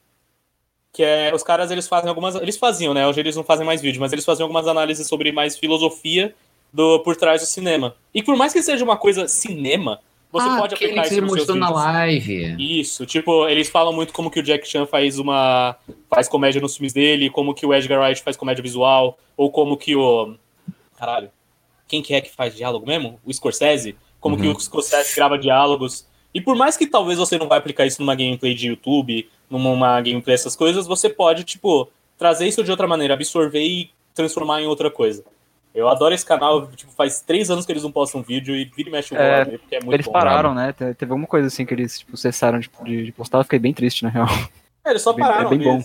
[0.93, 3.81] que é os caras eles fazem algumas eles faziam né hoje eles não fazem mais
[3.81, 6.35] vídeo mas eles faziam algumas análises sobre mais filosofia
[6.73, 10.01] do por trás do cinema e por mais que seja uma coisa cinema
[10.35, 12.57] você ah, pode aplicar que isso nos seus na live.
[12.59, 15.77] Isso, tipo, eles falam muito como que o Jack Chan faz uma.
[16.11, 19.77] faz comédia nos filmes dele, como que o Edgar Wright faz comédia visual, ou como
[19.77, 20.35] que o.
[20.99, 21.31] Caralho.
[21.87, 23.21] Quem que é que faz diálogo mesmo?
[23.25, 23.95] O Scorsese?
[24.19, 24.57] Como que Uhum.
[24.57, 26.05] o Scorsese grava diálogos.
[26.35, 30.01] E por mais que talvez você não vai aplicar isso numa gameplay de YouTube, numa
[30.01, 31.89] gameplay essas coisas, você pode, tipo,
[32.19, 35.25] trazer isso de outra maneira, absorver e transformar em outra coisa.
[35.75, 38.89] Eu adoro esse canal, tipo, faz três anos que eles não postam vídeo e vira
[38.89, 40.13] e mexe o É, é, porque é muito Eles bom.
[40.13, 40.73] pararam, né?
[40.73, 43.59] Te- Teve alguma coisa assim que eles tipo, cessaram de, de, de postar, eu fiquei
[43.59, 44.27] bem triste, na real.
[44.85, 45.83] É, eles só Bem- pararam é bem bom.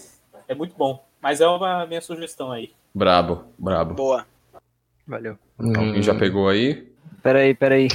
[0.47, 1.03] É muito bom.
[1.21, 2.71] Mas é uma minha sugestão aí.
[2.93, 3.93] Brabo, brabo.
[3.95, 4.25] Boa.
[5.07, 5.37] Valeu.
[5.57, 6.87] Alguém já pegou aí?
[7.23, 7.87] Pera aí, pera aí.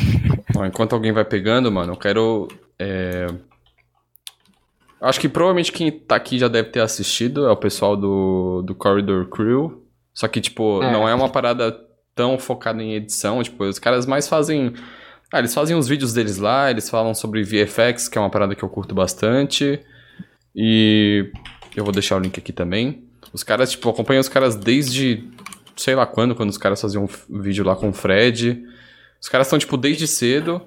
[0.57, 2.49] Ó, enquanto alguém vai pegando, mano, eu quero.
[2.79, 3.27] é,
[5.01, 8.75] Acho que provavelmente quem tá aqui já deve ter assistido, é o pessoal do, do
[8.75, 9.85] Corridor Crew.
[10.15, 10.91] Só que, tipo, É.
[10.93, 11.77] não é uma parada
[12.15, 13.43] tão focada em edição.
[13.43, 14.73] Tipo, os caras mais fazem.
[15.33, 18.55] Ah, eles fazem os vídeos deles lá, eles falam sobre VFX, que é uma parada
[18.55, 19.81] que eu curto bastante.
[20.55, 21.31] E
[21.77, 23.05] eu vou deixar o link aqui também.
[23.33, 25.29] Os caras, tipo, acompanham os caras desde
[25.77, 28.63] sei lá quando, quando os caras faziam um vídeo lá com o Fred.
[29.25, 30.61] Os caras estão, tipo, desde cedo.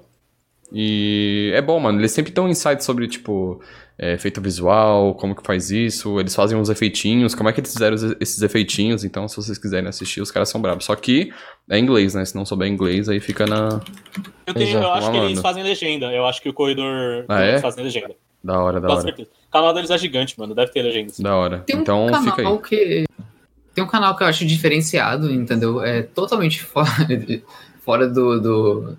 [0.72, 2.00] E é bom, mano.
[2.00, 3.60] Eles sempre dão insights sobre, tipo,
[3.96, 6.18] é, efeito visual, como que faz isso.
[6.18, 9.04] Eles fazem uns efeitinhos, como é que eles fizeram esses efeitinhos.
[9.04, 10.84] Então, se vocês quiserem assistir, os caras são bravos.
[10.86, 11.32] Só que
[11.70, 12.24] é inglês, né?
[12.24, 13.80] Se não souber inglês, aí fica na.
[14.44, 16.06] Eu, tenho, eu acho que eles fazem legenda.
[16.12, 17.60] Eu acho que o corredor Ah, é?
[17.60, 18.16] fazem legenda.
[18.42, 19.02] Da hora, da Com hora.
[19.02, 19.28] certeza.
[19.48, 20.52] O canal deles é gigante, mano.
[20.52, 21.10] Deve ter legenda.
[21.10, 21.22] sim.
[21.22, 21.60] Da hora.
[21.60, 22.58] Tem um Então, canal fica aí.
[22.58, 23.04] que.
[23.72, 25.80] Tem um canal que eu acho diferenciado, entendeu?
[25.80, 26.88] É totalmente fora,
[27.88, 28.38] fora do.
[28.38, 28.98] do...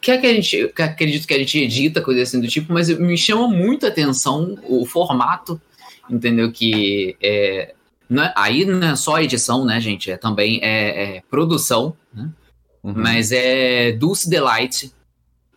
[0.00, 0.68] Que é que a gente.
[0.74, 3.88] Que acredito que a gente edita, coisa assim do tipo, mas me chama muito a
[3.88, 5.60] atenção o formato,
[6.10, 6.50] entendeu?
[6.50, 7.72] Que é.
[8.10, 10.10] Não é- aí não é só edição, né, gente?
[10.10, 12.28] É também é, é produção, né?
[12.82, 12.94] Uhum.
[12.96, 14.92] Mas é Dulce Delight,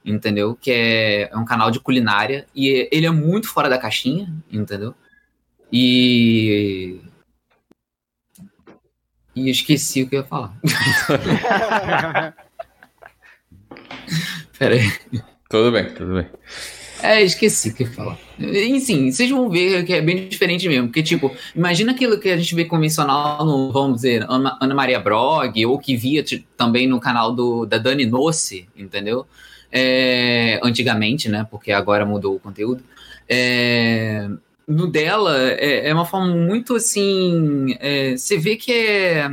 [0.05, 0.55] entendeu?
[0.59, 4.93] Que é, é um canal de culinária e ele é muito fora da caixinha, entendeu?
[5.73, 7.01] E.
[9.35, 10.53] E eu esqueci o que eu ia falar.
[14.57, 14.91] Pera aí.
[15.49, 16.27] Tudo bem, tudo bem.
[17.01, 18.18] É, esqueci o que eu ia falar.
[18.39, 20.88] Enfim, vocês vão ver que é bem diferente mesmo.
[20.88, 24.99] Porque, tipo, imagina aquilo que a gente vê convencional no, vamos dizer, Ana, Ana Maria
[24.99, 29.26] Brog, ou que via ti- também no canal do, da Dani Nossi, entendeu?
[29.72, 31.47] É, antigamente, né?
[31.49, 32.84] Porque agora mudou o conteúdo.
[33.30, 34.27] É,
[34.69, 37.75] no dela, é, é uma forma muito assim.
[37.79, 39.29] é, você vê que é,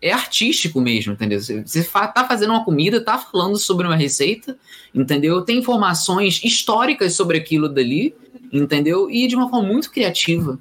[0.00, 1.40] é artístico mesmo, entendeu?
[1.40, 4.56] Você, você fa- tá fazendo uma comida, tá falando sobre uma receita,
[4.94, 5.42] entendeu?
[5.42, 8.14] Tem informações históricas sobre aquilo dali,
[8.52, 9.10] entendeu?
[9.10, 10.58] E de uma forma muito criativa.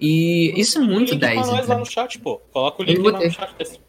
[0.00, 1.32] E isso é muito Link 10.
[1.34, 1.78] pra nós lá entendeu?
[1.78, 2.36] no chat, pô.
[2.52, 3.80] Coloca o link lá no chat desse.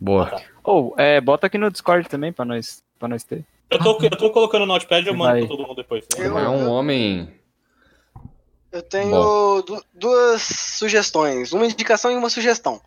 [0.00, 0.40] Boa.
[0.62, 3.44] Ou, é, bota aqui no Discord também pra nós, pra nós ter.
[3.70, 5.40] Eu tô, eu tô colocando no notepad e eu mando Vai.
[5.40, 6.04] pra todo mundo depois.
[6.16, 7.28] Eu- É um homem.
[8.76, 12.80] Eu tenho du- duas sugestões, uma indicação e uma sugestão.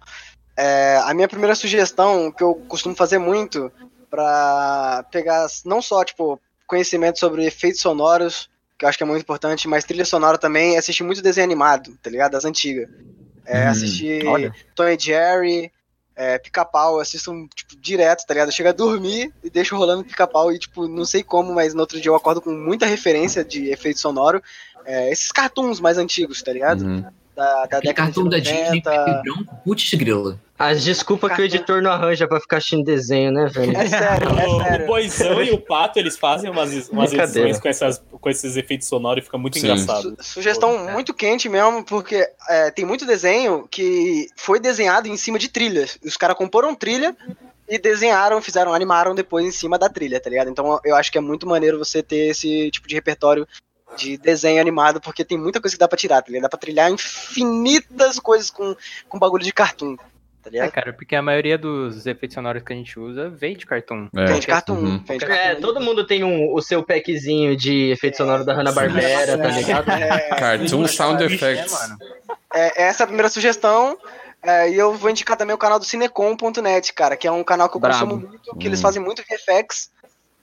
[0.55, 3.71] É, a minha primeira sugestão, que eu costumo fazer muito,
[4.09, 9.23] pra pegar não só, tipo, conhecimento sobre efeitos sonoros, que eu acho que é muito
[9.23, 12.31] importante, mas trilha sonora também, é assistir muito desenho animado, tá ligado?
[12.33, 12.87] Das antigas.
[13.45, 14.53] É, Hum, assistir olha.
[14.75, 15.71] Tom e Jerry,
[16.15, 18.49] é, Pica-Pau, assisto tipo, direto, tá ligado?
[18.49, 21.79] Eu chego a dormir e deixo rolando Pica-Pau e, tipo, não sei como, mas no
[21.79, 24.43] outro dia eu acordo com muita referência de efeito sonoro.
[24.91, 26.81] É, esses cartoons mais antigos, tá ligado?
[26.83, 27.05] Uhum.
[27.35, 28.91] Da, da década cartão de da Disney, 90.
[28.91, 30.37] preto e branco, putz grila.
[30.57, 33.77] As desculpas que o editor não arranja pra ficar assistindo desenho, né, velho?
[33.77, 34.87] É sério, é O, o sério.
[34.87, 39.21] Boizão e o Pato, eles fazem umas, umas edições com, essas, com esses efeitos sonoros
[39.21, 39.67] e fica muito Sim.
[39.67, 40.17] engraçado.
[40.19, 45.39] Su- Sugestão muito quente mesmo, porque é, tem muito desenho que foi desenhado em cima
[45.39, 45.97] de trilhas.
[46.03, 47.15] Os caras comporam trilha
[47.69, 50.49] e desenharam, fizeram, animaram depois em cima da trilha, tá ligado?
[50.49, 53.47] Então eu acho que é muito maneiro você ter esse tipo de repertório
[53.97, 56.43] de desenho animado, porque tem muita coisa que dá pra tirar, tá ligado?
[56.43, 58.75] Dá pra trilhar infinitas coisas com,
[59.07, 60.03] com bagulho de cartoon, tá
[60.45, 60.71] É, ligado?
[60.71, 64.07] cara, porque a maioria dos efeitos sonoros que a gente usa vem de cartoon.
[64.15, 64.25] É.
[64.25, 65.03] Vem de cartoon, Uhum.
[65.05, 65.61] vem de É, cartoon.
[65.61, 69.89] todo mundo tem um- o seu packzinho de efeito sonoro da Hanna-Barbera, tá ligado?
[69.91, 71.89] É, Cartoon Sound É, Effects.
[72.53, 73.97] É, essa é a primeira sugestão.
[74.41, 77.67] é, e eu vou indicar também o canal do Cinecom.net, cara, que é um canal
[77.69, 77.99] que eu Brabo.
[78.07, 78.83] consumo muito, que eles Hum.
[78.83, 79.91] fazem muito VFX.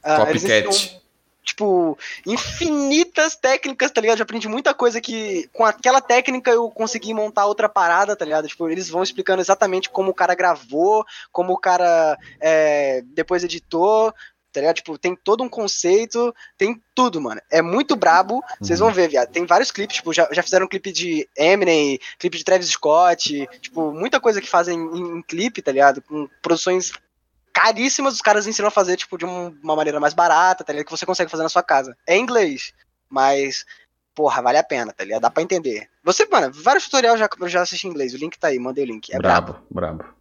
[0.04, 1.00] ah, eles ensinam, Copycat.
[1.46, 1.96] Tipo,
[2.26, 4.18] infinitas técnicas, tá ligado?
[4.18, 8.48] Eu aprendi muita coisa que com aquela técnica eu consegui montar outra parada, tá ligado?
[8.48, 14.12] Tipo, eles vão explicando exatamente como o cara gravou, como o cara é, depois editou,
[14.52, 14.76] tá ligado?
[14.76, 17.40] Tipo, tem todo um conceito, tem tudo, mano.
[17.50, 19.30] É muito brabo, vocês vão ver, viado.
[19.30, 23.92] Tem vários clipes, tipo, já, já fizeram clipe de Eminem, clipe de Travis Scott, tipo,
[23.92, 26.02] muita coisa que fazem em, em clipe, tá ligado?
[26.02, 26.92] Com produções
[27.56, 30.84] caríssimas, os caras ensinam a fazer, tipo, de um- uma maneira mais barata, tá ligado?
[30.84, 31.96] Que você consegue fazer na sua casa.
[32.06, 32.74] É em inglês,
[33.08, 33.64] mas,
[34.14, 35.22] porra, vale a pena, tá ligado?
[35.22, 35.88] Dá pra entender.
[36.04, 38.84] Você, mano, vários tutoriais já, eu já assisti em inglês, o link tá aí, mandei
[38.84, 39.08] o link.
[39.14, 39.54] É brabo.
[39.70, 40.14] Brabo, brabo.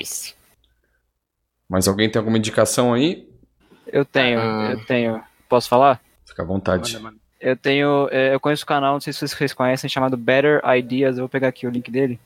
[0.00, 0.34] Nice.
[1.68, 3.28] Mas alguém tem alguma indicação aí?
[3.86, 4.70] Eu tenho, Ah.
[4.72, 5.24] eu tenho.
[5.48, 6.00] Posso falar?
[6.26, 6.92] Fica à vontade.
[6.94, 7.18] Manda, mano.
[7.40, 8.08] Eu tenho.
[8.12, 11.16] é, Eu conheço o canal, não sei se vocês conhecem, chamado Better Ideas.
[11.18, 12.20] Eu vou pegar aqui o link dele.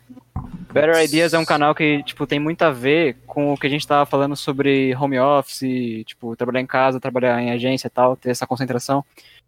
[0.72, 3.70] Better Ideas é um canal que, tipo, tem muito a ver com o que a
[3.70, 8.14] gente tava falando sobre home office, tipo, trabalhar em casa, trabalhar em agência e tal,
[8.16, 9.02] ter essa concentração.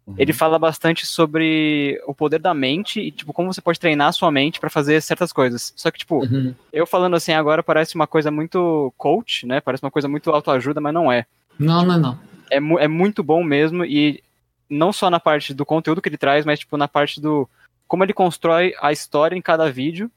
[0.07, 0.15] Uhum.
[0.17, 4.11] Ele fala bastante sobre o poder da mente e, tipo, como você pode treinar a
[4.11, 5.71] sua mente pra fazer certas coisas.
[5.75, 6.55] Só que, tipo, Uhum.
[6.73, 9.61] eu falando assim agora parece uma coisa muito coach, né?
[9.61, 11.25] Parece uma coisa muito autoajuda, mas não é
[11.59, 12.19] Não, não, não.
[12.49, 14.23] é, mu- é muito bom mesmo e
[14.67, 17.47] não só na parte do conteúdo que ele traz, mas tipo na parte do
[17.87, 20.09] como ele constrói a história em cada vídeo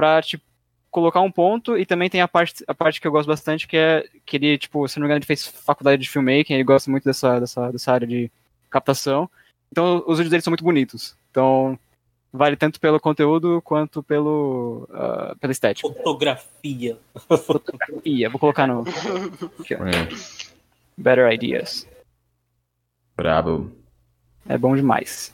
[0.00, 0.42] pra tipo
[0.90, 3.76] colocar um ponto e também tem a parte a parte que eu gosto bastante que
[3.76, 6.90] é que ele tipo, se não me engano, ele fez faculdade de filmmaking, ele gosta
[6.90, 8.30] muito dessa dessa, dessa área de
[8.70, 9.30] captação.
[9.70, 11.14] Então os vídeos dele são muito bonitos.
[11.30, 11.78] Então
[12.32, 15.86] vale tanto pelo conteúdo quanto pelo ah, pela estética.
[15.86, 16.98] Fotografia.
[17.44, 20.08] Fotografia, vou colocar no É,
[20.96, 21.86] Better Ideas.
[23.14, 23.70] brabo.
[24.48, 25.32] É bom demais.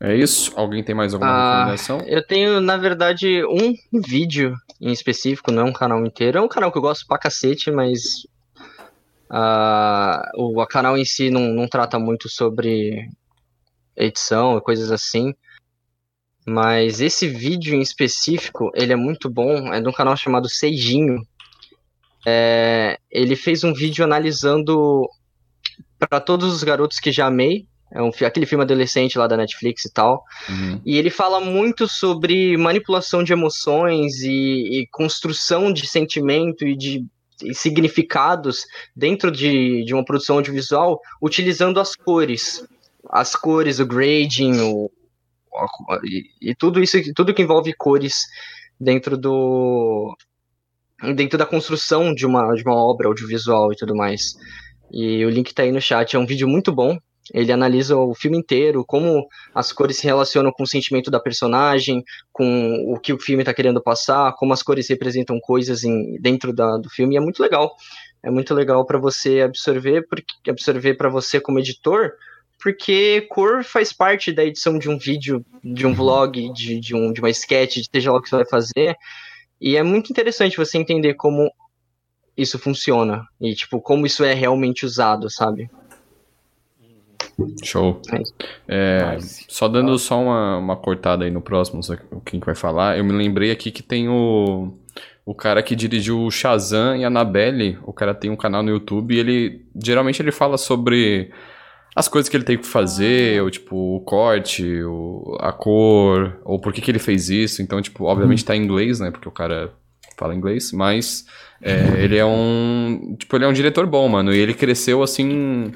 [0.00, 0.52] É isso?
[0.56, 2.00] Alguém tem mais alguma Ah, recomendação?
[2.06, 3.74] Eu tenho, na verdade, um
[4.06, 6.38] vídeo em específico, não é um canal inteiro.
[6.38, 8.26] É um canal que eu gosto pra cacete, mas
[9.30, 13.08] ah, o canal em si não, não trata muito sobre
[13.96, 15.34] edição e coisas assim.
[16.46, 19.72] Mas esse vídeo em específico, ele é muito bom.
[19.72, 21.22] É de um canal chamado Seijinho.
[22.26, 25.08] É, ele fez um vídeo analisando
[25.98, 27.66] para todos os garotos que já amei.
[27.90, 30.24] É um, aquele filme adolescente lá da Netflix e tal.
[30.48, 30.80] Uhum.
[30.84, 37.04] E ele fala muito sobre manipulação de emoções e, e construção de sentimento e de
[37.42, 42.64] e significados dentro de, de uma produção audiovisual utilizando as cores.
[43.10, 44.90] As cores, o grading, o,
[45.90, 48.26] a- e, e tudo isso, tudo que envolve cores
[48.80, 50.16] dentro do
[51.14, 54.36] dentro da construção de uma, de uma obra audiovisual e tudo mais.
[54.90, 56.96] E o link tá aí no chat, é um vídeo muito bom.
[57.32, 62.04] Ele analisa o filme inteiro, como as cores se relacionam com o sentimento da personagem,
[62.32, 66.52] com o que o filme está querendo passar, como as cores representam coisas em, dentro
[66.52, 67.74] da, do filme, e é muito legal.
[68.22, 72.12] É muito legal para você absorver, porque absorver para você como editor,
[72.62, 77.12] porque cor faz parte da edição de um vídeo, de um vlog, de, de, um,
[77.12, 78.96] de uma sketch, de seja lá o que você vai fazer.
[79.60, 81.50] E é muito interessante você entender como
[82.36, 85.70] isso funciona e tipo como isso é realmente usado, sabe?
[87.62, 88.00] Show.
[88.68, 91.80] É, só dando só uma, uma cortada aí no próximo,
[92.24, 92.98] quem que vai falar.
[92.98, 94.72] Eu me lembrei aqui que tem o,
[95.24, 98.70] o cara que dirigiu o Shazam e a Annabelle, o cara tem um canal no
[98.70, 101.30] YouTube e ele geralmente ele fala sobre
[101.94, 106.58] as coisas que ele tem que fazer, ou tipo, o corte, o, a cor, ou
[106.58, 107.62] por que, que ele fez isso.
[107.62, 109.12] Então, tipo, obviamente tá em inglês, né?
[109.12, 109.72] Porque o cara
[110.16, 111.24] fala inglês, mas
[111.62, 113.14] é, ele é um.
[113.16, 114.34] Tipo, ele é um diretor bom, mano.
[114.34, 115.72] E ele cresceu assim.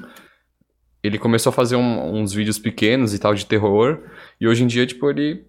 [1.03, 3.99] Ele começou a fazer um- uns vídeos pequenos e tal de terror.
[4.39, 5.45] E hoje em dia, tipo, ele.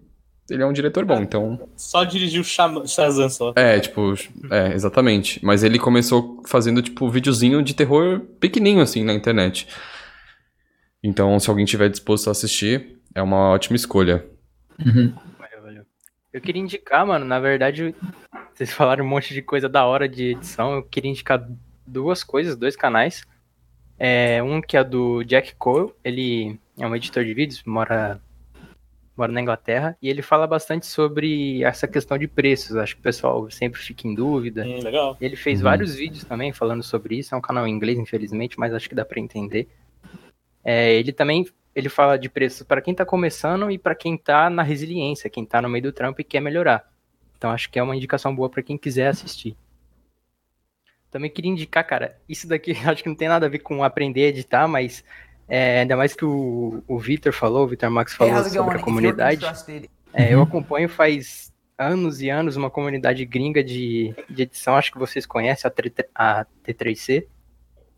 [0.49, 1.69] Ele é um diretor bom, então.
[1.77, 3.53] Só dirigiu Shazam só.
[3.55, 4.13] É, tipo,
[4.49, 5.39] é, exatamente.
[5.43, 9.67] Mas ele começou fazendo, tipo, videozinho de terror pequenininho, assim, na internet.
[11.03, 14.25] Então, se alguém tiver disposto a assistir, é uma ótima escolha.
[14.85, 15.13] Uhum.
[15.39, 15.83] Valeu, valeu.
[16.33, 17.95] Eu queria indicar, mano, na verdade,
[18.53, 20.73] vocês falaram um monte de coisa da hora de edição.
[20.75, 21.47] Eu queria indicar
[21.87, 23.23] duas coisas, dois canais.
[24.03, 28.19] É, um que é do Jack Cole, ele é um editor de vídeos, mora,
[29.15, 32.75] mora na Inglaterra, e ele fala bastante sobre essa questão de preços.
[32.75, 34.63] Acho que o pessoal sempre fica em dúvida.
[34.65, 35.15] Hum, legal.
[35.21, 35.65] Ele fez Uhum.
[35.65, 37.35] vários vídeos também falando sobre isso.
[37.35, 39.67] É um canal em inglês, infelizmente, mas acho que dá pra entender.
[40.63, 41.45] É, ele também
[41.75, 45.45] ele fala de preços para quem tá começando e para quem tá na resiliência, quem
[45.45, 46.91] tá no meio do trampo e quer melhorar.
[47.37, 49.55] Então acho que é uma indicação boa para quem quiser assistir.
[51.11, 54.25] Também queria indicar, cara, isso daqui acho que não tem nada a ver com aprender
[54.25, 55.03] a editar, mas
[55.47, 59.45] é, ainda mais que o, o Vitor falou, o Vitor Max falou sobre a comunidade.
[60.13, 64.99] É, eu acompanho faz anos e anos uma comunidade gringa de, de edição, acho que
[64.99, 67.25] vocês conhecem, a, T- a T3C,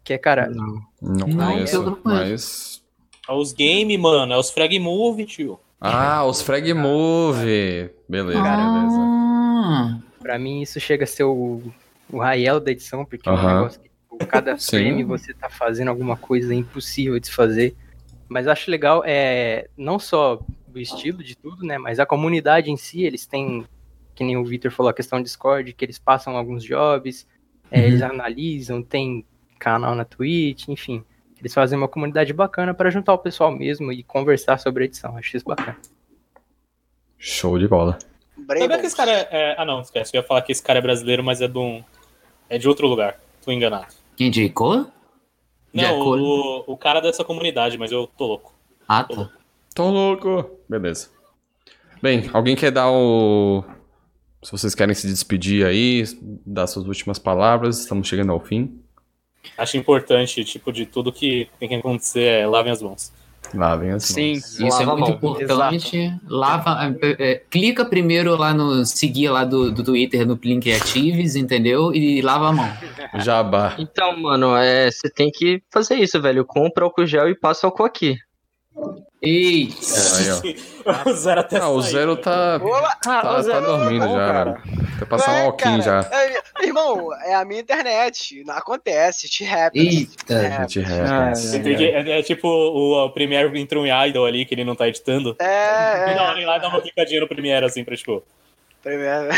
[0.03, 0.81] que é, cara, Não.
[1.01, 2.81] Não, Não, conheço, eu não conheço.
[3.27, 3.29] mas...
[3.29, 4.33] É os game, mano.
[4.33, 5.59] É os frag move, tio.
[5.85, 7.89] Ah, os Frag Move!
[8.07, 8.97] Beleza, beleza.
[9.01, 11.61] Ah, pra mim isso chega a ser o,
[12.15, 15.87] o Rael da edição, porque é um negócio que tipo, cada frame você tá fazendo
[15.89, 17.75] alguma coisa impossível de se fazer.
[18.29, 20.39] Mas acho legal, é, não só
[20.73, 23.65] o estilo de tudo, né, mas a comunidade em si, eles têm,
[24.15, 27.27] que nem o Victor falou, a questão do Discord, que eles passam alguns jobs,
[27.69, 27.85] é, Uhum.
[27.85, 29.25] eles analisam, tem
[29.59, 31.03] canal na Twitch, enfim.
[31.39, 35.17] Eles fazem uma comunidade bacana para juntar o pessoal mesmo e conversar sobre a edição.
[35.17, 35.77] Acho isso bacana.
[37.17, 37.97] Show de bola.
[38.47, 40.15] Sabia que esse cara é, é- Ah, não, esquece.
[40.15, 41.83] Eu ia falar que esse cara é brasileiro, mas é de um.
[42.53, 43.19] É de outro lugar.
[43.43, 43.87] Tô enganado.
[44.15, 44.85] quem indicou?
[45.73, 48.53] Não, o, o cara dessa comunidade, mas eu tô louco.
[48.87, 49.27] Ah, tá.
[49.73, 50.51] Tô louco!
[50.69, 51.09] Beleza.
[51.99, 53.63] Bem, alguém quer dar o...
[54.43, 56.03] Se vocês querem se despedir aí,
[56.45, 58.79] dar suas últimas palavras, estamos chegando ao fim.
[59.57, 63.11] Acho importante, tipo, de tudo que tem que acontecer é lavem as mãos.
[63.53, 64.33] Lavem as Sim.
[64.33, 64.59] mãos.
[64.59, 65.15] Isso é Lava a muito mão.
[65.15, 66.13] importante.
[66.27, 71.35] Lava, é, é, clica primeiro lá no seguir lá do, do Twitter no Plin Creatives,
[71.35, 71.93] entendeu?
[71.93, 72.69] E lava a mão.
[73.15, 73.75] Jabá.
[73.77, 76.45] Então, mano, é, você tem que fazer isso, velho.
[76.45, 78.17] Compra álcool gel e passa álcool aqui.
[79.21, 79.75] Eita!
[80.43, 80.53] Aí,
[80.85, 81.07] ó.
[81.09, 81.81] o zero até Ah, o.
[81.81, 82.95] Zero tá, Olá!
[83.01, 84.45] tá, tá dormindo bom, já, cara.
[84.51, 84.63] mano.
[84.99, 86.03] Vai passar um É, alquinho já.
[86.03, 88.43] cara, é, irmão, é a minha internet.
[88.45, 89.75] Não acontece, te rap.
[89.77, 90.67] Eita!
[90.67, 91.35] Gente, Ah, rap.
[91.35, 94.65] Você tem que- é, é tipo o, o Premiere entrou em Idol ali, que ele
[94.65, 95.35] não tá editando.
[95.39, 96.15] É, E é.
[96.15, 98.23] dá uma lá dá uma clicadinha no Premiere, assim, pra tipo.
[98.81, 99.29] Primeiro.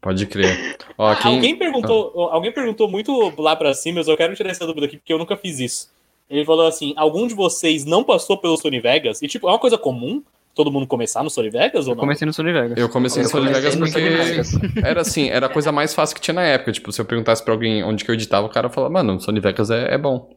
[0.00, 0.76] Pode crer.
[0.96, 1.34] Ó, Ah, quem...
[1.34, 4.96] Alguém perguntou, alguém perguntou muito lá pra cima, mas eu quero tirar essa dúvida aqui,
[4.98, 5.90] porque eu nunca fiz isso.
[6.30, 9.22] Ele falou assim: algum de vocês não passou pelo Sony Vegas?
[9.22, 10.22] E, tipo, é uma coisa comum
[10.54, 12.00] todo mundo começar no Sony Vegas ou Eu não?
[12.00, 12.76] comecei no Sony Vegas.
[12.78, 14.84] Eu comecei no Eu Sony comecei Vegas no porque Sony Vegas.
[14.84, 16.72] era assim, era a coisa mais fácil que tinha na época.
[16.72, 19.38] Tipo, se eu perguntasse pra alguém onde que eu editava, o cara falava, mano, Sony
[19.40, 20.28] Vegas é, é bom.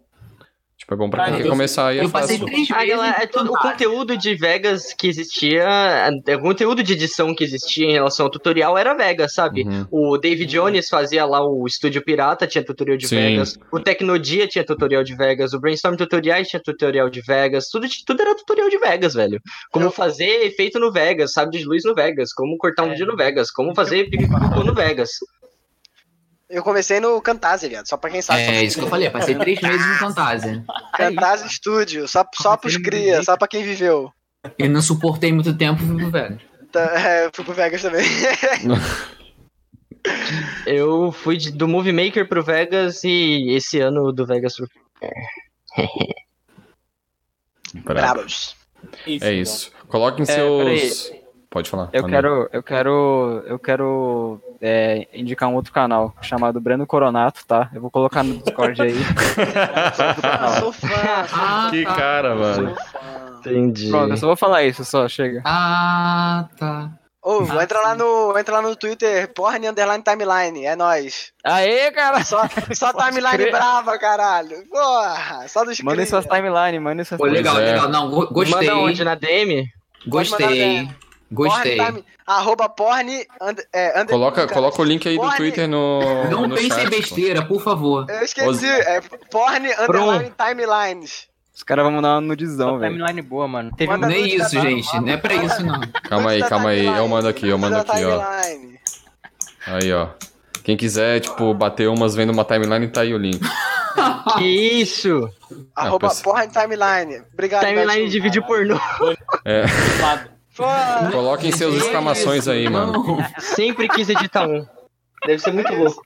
[0.92, 2.52] Tipo, é bom pra Ah, quem eu- quer começar e é Eu passei fácil.
[2.54, 2.90] três Ah, vezes.
[2.90, 5.64] galera, é todo o conteúdo de Vegas que existia,
[6.28, 9.64] é, o conteúdo de edição que existia em relação ao tutorial era Vegas, sabe?
[9.64, 9.86] Uhum.
[9.90, 13.16] O David Jones fazia lá o Estúdio Pirata, tinha tutorial de Sim.
[13.16, 13.58] Vegas.
[13.72, 15.54] O Tecnodia tinha tutorial de Vegas.
[15.54, 17.70] O Brainstorm Tutoriais tinha tutorial de Vegas.
[17.70, 19.40] Tudo, tudo era tutorial de Vegas, velho.
[19.72, 22.34] Como Eu- fazer efeito no Vegas, sabe de luz no Vegas.
[22.34, 23.50] Como cortar um vídeo no Vegas.
[23.52, 24.10] Como fazer
[24.66, 25.12] no Vegas.
[26.52, 27.88] Eu comecei no Camtasia, viado.
[27.88, 28.42] Só pra quem sabe.
[28.42, 30.64] É isso que eu falei, eu passei três meses em Fantasia.
[30.98, 32.08] Camtasia Studio.
[32.08, 34.12] Só, só pros cria, só pra quem viveu.
[34.60, 36.40] Eu não suportei muito tempo, fui pro velho.
[36.72, 38.06] Tá, é, fui pro Vegas também.
[40.66, 44.68] Eu fui de- do Movie Maker pro Vegas e esse ano do Vegas pro.
[47.84, 47.94] Brabo.
[47.94, 48.56] Brabos.
[49.06, 49.32] Isso, É então.
[49.42, 49.72] isso.
[49.88, 51.12] Coloquem É, seus.
[51.52, 51.90] Pode falar.
[51.92, 57.70] Eu quero, eu quero, eu quero é, indicar um outro canal chamado Breno Coronato, tá?
[57.76, 58.94] Eu vou colocar no Discord aí.
[60.24, 60.88] Ah, sou fã.
[61.34, 61.94] Ah, Que tá.
[61.94, 62.74] cara, mano.
[63.40, 63.90] Entendi.
[63.90, 65.42] Pronto, eu só vou falar isso, só chega.
[65.46, 66.90] Ah, tá.
[67.22, 71.34] Ô, Ah, entra lá no, entra lá no Twitter, porn underline timeline, é nóis.
[71.44, 72.24] Aê, cara!
[72.24, 72.42] Só,
[72.74, 73.52] só timeline crer.
[73.52, 74.56] brava, caralho.
[74.70, 77.74] Porra, só dos Mandem suas timeline, mandem suas Pô, legal, é.
[77.74, 77.90] legal.
[77.90, 78.70] Não, go- gostei.
[78.70, 79.04] Manda onde?
[79.04, 79.66] Na DM?
[80.08, 80.90] Gostei.
[81.32, 81.78] Gostei.
[81.78, 83.26] Porn arroba porn.
[83.42, 86.26] And, é, under- Coloca, cara, coloca o link aí do Porn- Twitter no.
[86.30, 86.90] Não no pense chat, em pô.
[86.98, 88.06] besteira, por favor.
[88.10, 88.68] Eu esqueci.
[88.68, 89.00] É
[89.32, 91.28] porn underline timelines.
[91.56, 92.94] Os caras vão mandar uma nudizão, velho.
[92.96, 93.72] Timeline boa, mano.
[93.78, 94.10] Teve Manda um...
[94.10, 95.00] Nem isso, da- gente.
[95.00, 95.80] Não é pra isso, não.
[96.10, 96.86] Calma aí, calma aí.
[96.86, 98.22] Eu mando aqui, eu mando aqui, ó.
[99.68, 100.08] Aí, ó.
[100.64, 103.40] Quem quiser, tipo, bater umas vendo uma timeline, tá aí o link.
[104.38, 104.46] Que
[104.82, 105.30] isso?
[105.76, 106.36] Arroba pessoal.
[106.36, 107.24] porn timeline.
[107.34, 108.10] Obrigado, Timeline Betinho.
[108.10, 108.80] de vídeo pornô.
[109.44, 109.64] É.
[110.62, 112.94] Pô, Coloquem seus exclamações aí, mano.
[112.94, 113.18] Não.
[113.40, 114.66] Sempre quis editar um.
[115.26, 116.06] Deve ser muito louco.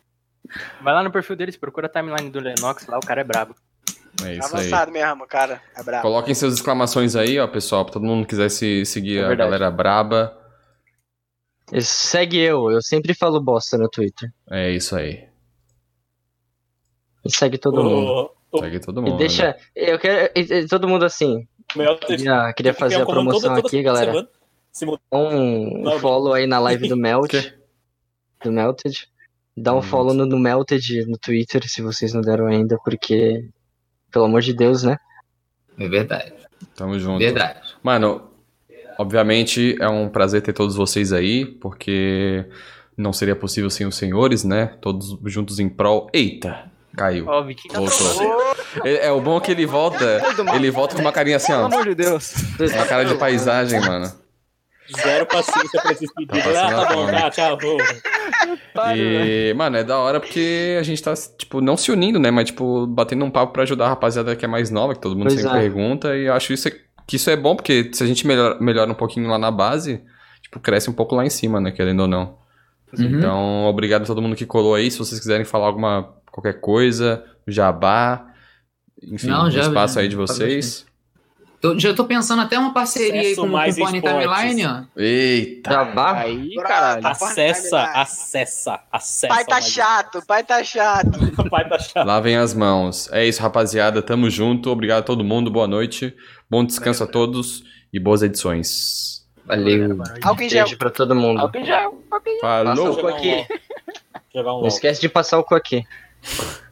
[0.82, 3.56] Vai lá no perfil deles, procura a timeline do Lennox lá, o cara é brabo.
[4.24, 4.62] É isso aí.
[4.62, 5.62] avançado mesmo, cara.
[5.76, 6.04] É brabo.
[6.04, 9.36] Coloquem seus exclamações aí, ó, pessoal, pra todo mundo que quiser se seguir É a
[9.36, 10.38] galera braba.
[11.82, 14.32] Segue eu, eu sempre falo bosta no Twitter.
[14.52, 15.28] É isso aí.
[17.26, 18.32] E segue todo mundo.
[18.52, 19.12] O, o Segue todo E mundo.
[19.14, 19.18] né?
[19.18, 19.58] deixa.
[19.76, 20.32] Eu quero.
[20.36, 21.48] e- e Todo mundo assim.
[21.76, 24.28] melhor Queria, queria fazer a promoção aqui, galera.
[25.12, 27.30] Dá um Não, follow aí na live do Melt.
[27.30, 27.54] Quê?
[28.44, 29.08] Do Melted.
[29.56, 29.82] Dá um Hum.
[29.82, 33.48] follow no, no Melted no Twitter, se vocês não deram ainda, porque.
[34.12, 34.98] Pelo amor de Deus, né?
[35.78, 36.34] É verdade.
[36.76, 37.20] Tamo junto.
[37.20, 37.60] Verdade.
[37.84, 38.30] Mano,
[38.98, 42.46] obviamente é um prazer ter todos vocês aí, porque
[42.98, 44.78] não seria possível sem os senhores, né?
[44.82, 46.10] Todos juntos em prol.
[46.14, 46.72] Eita!
[46.96, 47.26] Caiu.
[47.28, 48.56] Ó, tá Voltou.
[48.86, 50.22] É, é o bom que ele volta.
[50.56, 51.66] Ele volta com uma carinha assim, Pelo ó.
[51.66, 52.34] amor de Deus.
[52.74, 54.10] Uma cara de paisagem, mano.
[55.02, 56.44] Zero paciência pra esses pedidos.
[56.54, 57.58] Tá Ah, tá bom, tá, tchau.
[57.60, 57.78] vou.
[58.96, 62.30] E, mano, é da hora porque a gente tá, tipo, não se unindo, né?
[62.32, 65.16] Mas, tipo, batendo um papo pra ajudar a rapaziada que é mais nova, que todo
[65.16, 65.62] mundo Pois sempre é.
[65.62, 66.16] pergunta.
[66.16, 66.70] E eu acho isso,
[67.08, 70.02] que isso é bom, porque se a gente melhora, melhora um pouquinho lá na base,
[70.42, 71.72] tipo, cresce um pouco lá em cima, né?
[71.72, 72.38] Querendo ou não.
[72.98, 73.06] Uhum.
[73.18, 74.90] Então, obrigado a todo mundo que colou aí.
[74.92, 78.28] Se vocês quiserem falar alguma, qualquer coisa, jabá,
[79.02, 80.86] enfim, Não, o já- espaço aí de já- vocês.
[81.66, 84.30] Tô- já tô pensando até uma parceria aí Acesso com, com mais o Porn esportes.
[84.40, 84.84] Timeline, ó.
[84.96, 85.72] Eita!
[85.72, 86.14] Jabá?
[86.20, 87.08] Aí, Brota, caralho.
[87.08, 89.28] Acessa, acessa, acessa.
[89.28, 91.10] Pai tá mais- chato, pai tá chato.
[91.50, 92.06] Pai tá chato.
[92.06, 93.12] Lavem as mãos.
[93.12, 94.02] É isso, rapaziada.
[94.02, 94.70] Tamo junto.
[94.70, 95.50] Obrigado a todo mundo.
[95.50, 96.16] Boa noite.
[96.50, 99.26] Bom descanso a todos e boas edições.
[99.46, 99.94] Valeu.
[100.40, 100.66] Em gel.
[100.66, 101.40] Beijo pra todo mundo.
[101.40, 102.04] Álcool em gel.
[102.42, 102.92] Passa Falou!
[102.92, 103.46] o cu aqui.
[104.36, 105.84] Um Não esquece de passar o cu aqui.